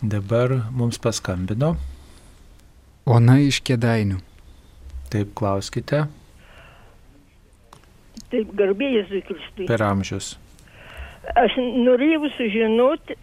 [0.02, 1.76] dabar mums paskambino
[3.10, 4.20] Ona iš kėdainių.
[5.12, 6.04] Taip, klauskite.
[8.30, 9.66] Taip, garbėjai Kristui.
[9.66, 10.36] Per amžius.
[11.38, 13.18] Aš norėjau sužinoti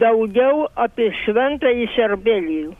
[0.00, 2.72] daugiau apie šventąjį Serbelijų.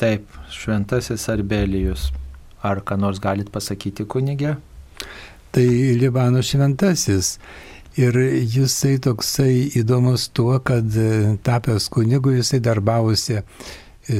[0.00, 2.06] Taip, šventasis Arbelijus.
[2.64, 4.54] Ar ką nors galit pasakyti, kunigė?
[5.52, 5.64] Tai
[6.00, 7.34] Libano šventasis.
[8.00, 8.16] Ir
[8.48, 13.44] jisai toksai įdomus tuo, kad e, tapęs kunigu jisai darbavosi e,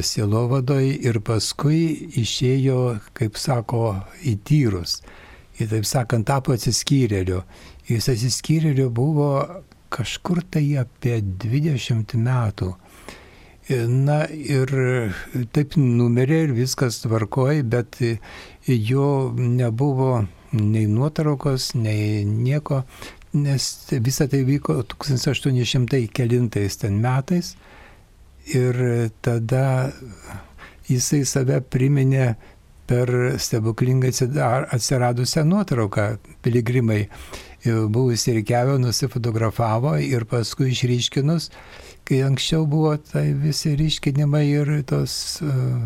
[0.05, 2.81] sielovadoj ir paskui išėjo,
[3.17, 4.99] kaip sako, į tyrus.
[5.57, 7.41] Ir taip sakant, tapo atsiskyrėliu.
[7.89, 9.33] Jis atsiskyrėliu buvo
[9.89, 12.75] kažkur tai apie 20 metų.
[13.71, 14.75] E, na ir
[15.55, 18.01] taip numerė ir viskas tvarkoja, bet
[18.67, 22.83] jo nebuvo nei nuotraukos, nei nieko
[23.33, 27.55] nes visa tai vyko 1800 kelintais ten metais
[28.51, 28.75] ir
[29.23, 29.93] tada
[30.89, 32.35] jisai save priminė
[32.91, 37.05] per stebuklingai atsiradusią nuotrauką piligrimai.
[37.61, 41.51] Buvusi reikiavę nusifotografavo ir paskui išryškinus,
[42.11, 45.15] kai anksčiau buvo tai visi ryškinimai ir tos
[45.47, 45.81] uh,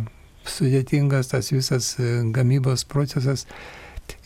[0.48, 3.44] sudėtingas tas visas uh, gamybos procesas,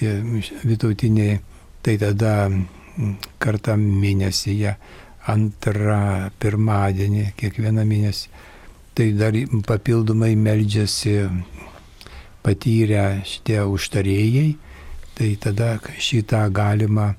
[0.00, 0.16] e,
[0.64, 1.38] Vitautiniai,
[1.82, 2.34] tai tada
[3.40, 4.74] kartą mėnesyje,
[5.30, 8.28] antrą pirmadienį, kiekvieną mėnesį,
[8.96, 9.36] tai dar
[9.68, 11.16] papildomai meldžiasi
[12.44, 14.48] patyrę šitie užtarėjai,
[15.18, 17.14] tai tada šitą galima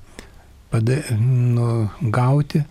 [0.72, 2.64] pada, nu, gauti,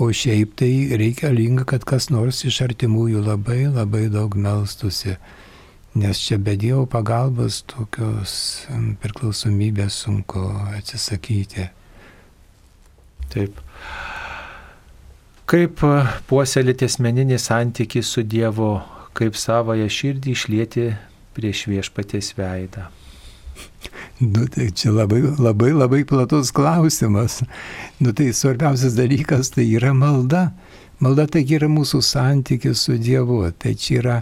[0.00, 5.18] o šiaip tai reikalinga, kad kas nors iš artimųjų labai labai daug melstusi,
[5.98, 8.34] nes čia be Dievo pagalbos tokios
[9.02, 10.46] priklausomybės sunku
[10.78, 11.68] atsisakyti.
[13.32, 13.60] Taip.
[15.52, 15.84] Kaip
[16.30, 18.78] puoselėti asmeninį santykį su Dievu,
[19.12, 20.86] kaip savoje širdį išlieti
[21.36, 22.88] prieš viešpatės veidą?
[24.18, 27.40] Nu, tai čia labai, labai, labai platus klausimas.
[27.98, 30.52] Nu, tai svarbiausias dalykas tai yra malda.
[31.02, 33.42] Malda tai yra mūsų santykis su Dievu.
[33.58, 34.18] Tai čia yra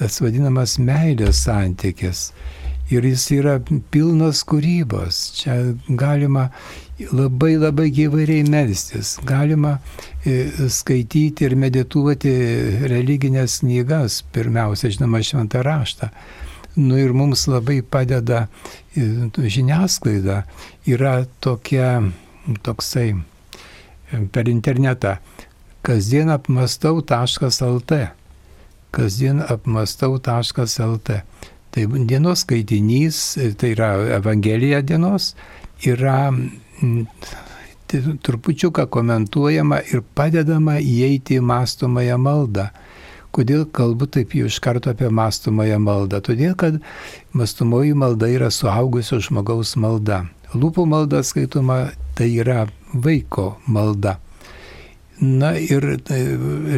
[0.00, 2.30] tas vadinamas meilės santykis.
[2.90, 3.56] Ir jis yra
[3.94, 5.22] pilnas kūrybos.
[5.38, 5.56] Čia
[5.88, 6.50] galima
[7.08, 9.14] labai labai gyvariai melstis.
[9.24, 9.78] Galima
[10.24, 12.34] e, skaityti ir medituoti
[12.92, 14.20] religinės knygas.
[14.34, 16.10] Pirmiausia, žinoma, šventą raštą.
[16.76, 18.46] Nu ir mums labai padeda
[18.94, 20.44] e, žiniasklaida.
[20.86, 22.02] Yra tokia,
[22.62, 25.16] toksai e, per internetą.
[25.82, 28.00] Kasdien apmastau.lt.
[28.90, 31.20] Kasdien apmastau.lt.
[31.70, 35.34] Tai dienos skaitinys, e, tai yra Evangelija dienos,
[35.86, 36.30] yra
[38.22, 42.68] trupučiuką komentuojama ir padedama įeiti į mastomąją maldą.
[43.30, 46.18] Kodėl kalbu taip jau iš karto apie mastomąją maldą?
[46.26, 46.80] Todėl, kad
[47.36, 50.24] mastomoji malda yra suaugusio žmogaus malda.
[50.54, 54.18] Lūpų malda skaitoma tai yra vaiko malda.
[55.20, 56.18] Na ir, e,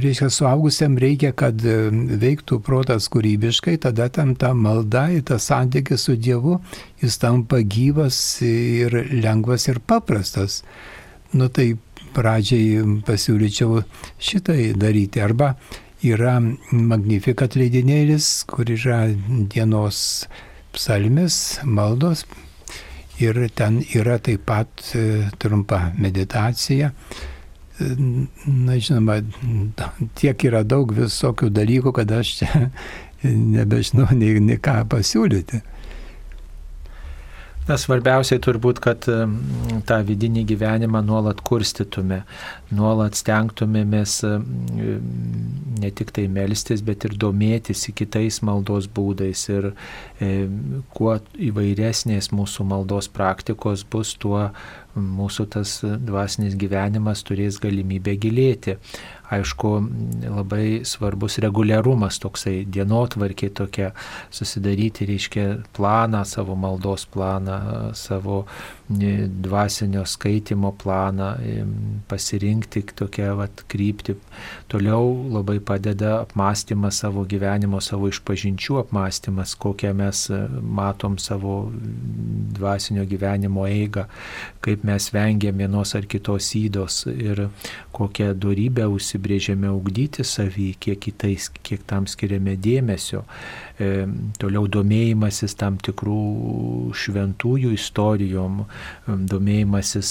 [0.02, 1.76] reiškia, suaugusiam reikia, kad e,
[2.18, 6.56] veiktų protas kūrybiškai, tada tam ta malda ir tas santykis su Dievu,
[6.98, 10.64] jis tampa gyvas ir lengvas ir paprastas.
[11.32, 11.76] Nu tai
[12.16, 13.84] pradžiai pasiūlyčiau
[14.18, 15.22] šitai daryti.
[15.22, 15.54] Arba
[16.02, 16.38] yra
[16.72, 19.04] Magnifikat leidinėlis, kur yra
[19.52, 20.26] dienos
[20.74, 22.24] psalmis, maldos
[23.22, 26.92] ir ten yra taip pat e, trumpa meditacija.
[27.78, 27.90] E,
[28.46, 29.20] na, žinoma,
[30.18, 32.64] tiek yra daug visokių dalykų, kad aš čia
[33.56, 35.62] nebežinau nei, nei ką pasiūlyti.
[37.62, 39.06] Na, svarbiausiai turbūt, kad
[39.86, 42.24] tą vidinį gyvenimą nuolat kurstytume,
[42.74, 44.16] nuolat stengtumėmės
[45.82, 49.44] ne tik tai melstis, bet ir domėtis kitais maldos būdais.
[49.54, 49.70] Ir
[50.90, 54.48] kuo įvairesnės mūsų maldos praktikos bus, tuo
[54.98, 58.76] mūsų tas dvasinis gyvenimas turės galimybę gilėti
[59.32, 59.72] aišku,
[60.28, 63.92] labai svarbus reguliarumas toksai, dienotvarkė tokia,
[64.34, 65.46] susidaryti, reiškia,
[65.76, 67.58] planą, savo maldos planą,
[67.98, 68.44] savo
[68.88, 71.34] dvasinio skaitimo planą,
[72.08, 74.16] pasirinkti tokią vat, kryptį.
[74.70, 81.70] Toliau labai padeda apmąstymas savo gyvenimo, savo išpažinčių apmąstymas, kokią mes e, matom savo
[82.56, 84.06] dvasinio gyvenimo eigą,
[84.64, 87.46] kaip mes vengiam vienos ar kitos įdos ir
[87.96, 88.88] kokią darybę
[89.22, 93.24] užsibrėžėme ugdyti savį, kiek, kitais, kiek tam skiriame dėmesio.
[94.42, 98.62] Toliau domėjimasis tam tikrų šventųjų istorijom,
[99.06, 100.10] domėjimasis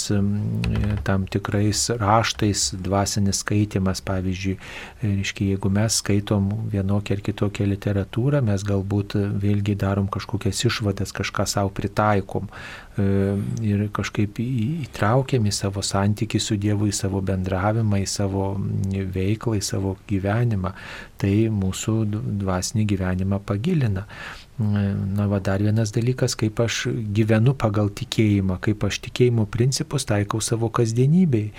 [1.07, 4.57] tam tikrais raštais, dvasinis skaitimas, pavyzdžiui,
[5.03, 11.48] reiškia, jeigu mes skaitom vienokią ar kitokią literatūrą, mes galbūt vėlgi darom kažkokias išvadas, kažką
[11.49, 12.49] savo pritaikom
[13.64, 18.52] ir kažkaip įtraukiam į savo santykių su Dievu, į savo bendravimą, į savo
[18.91, 20.73] veiklą, į savo gyvenimą.
[21.22, 21.93] Tai mūsų
[22.41, 24.07] dvasinį gyvenimą pagilina.
[24.61, 26.84] Na, va dar vienas dalykas, kaip aš
[27.15, 31.52] gyvenu pagal tikėjimą, kaip aš tikėjimo principus taikau savo kasdienybei,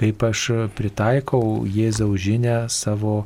[0.00, 3.22] kaip aš pritaikau Jėzaus žinę savo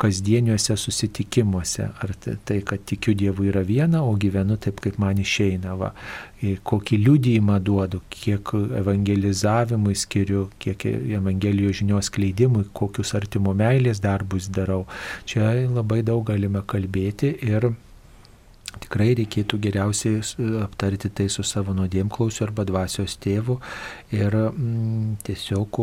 [0.00, 1.88] kasdieniuose susitikimuose.
[2.02, 5.76] Ar tai, kad tikiu Dievu yra viena, o gyvenu taip, kaip man išeina.
[5.80, 5.92] Va.
[6.40, 14.86] Kokį liūdėjimą duodu, kiek evangelizavimui skiriu, kiek evangelijos žinios kleidimui, kokius artimo meilės darbus darau.
[15.28, 17.72] Čia labai daug galime kalbėti ir
[18.78, 20.20] tikrai reikėtų geriausiai
[20.62, 23.58] aptarti tai su savo nuodėmklausiu arba dvasios tėvu
[24.14, 25.80] ir mm, tiesiog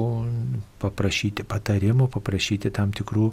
[0.82, 3.30] paprašyti patarimų, paprašyti tam tikrų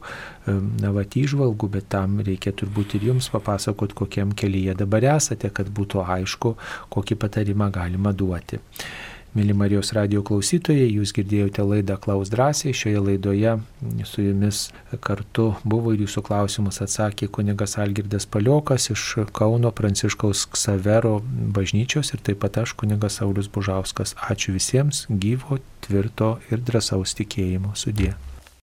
[0.82, 6.02] navatį išvalgų, bet tam reikia turbūt ir jums papasakot, kokiam kelyje dabar esate, kad būtų
[6.18, 6.56] aišku,
[6.94, 8.60] kokį patarimą galima duoti.
[9.35, 12.70] Mėly Marijos radio klausytojai, jūs girdėjote laidą Klaus drąsiai.
[12.70, 13.56] Šioje laidoje
[14.06, 14.61] su jumis
[15.02, 21.16] kartu buvo ir jūsų klausimus atsakė kunigas Algirdas Paliokas iš Kauno Pranciškaus Ksavero
[21.56, 24.15] bažnyčios ir taip pat aš kunigas Saulis Bužauskas.
[24.23, 28.12] Ačiū visiems gyvo, tvirto ir drąsaus tikėjimo sudė.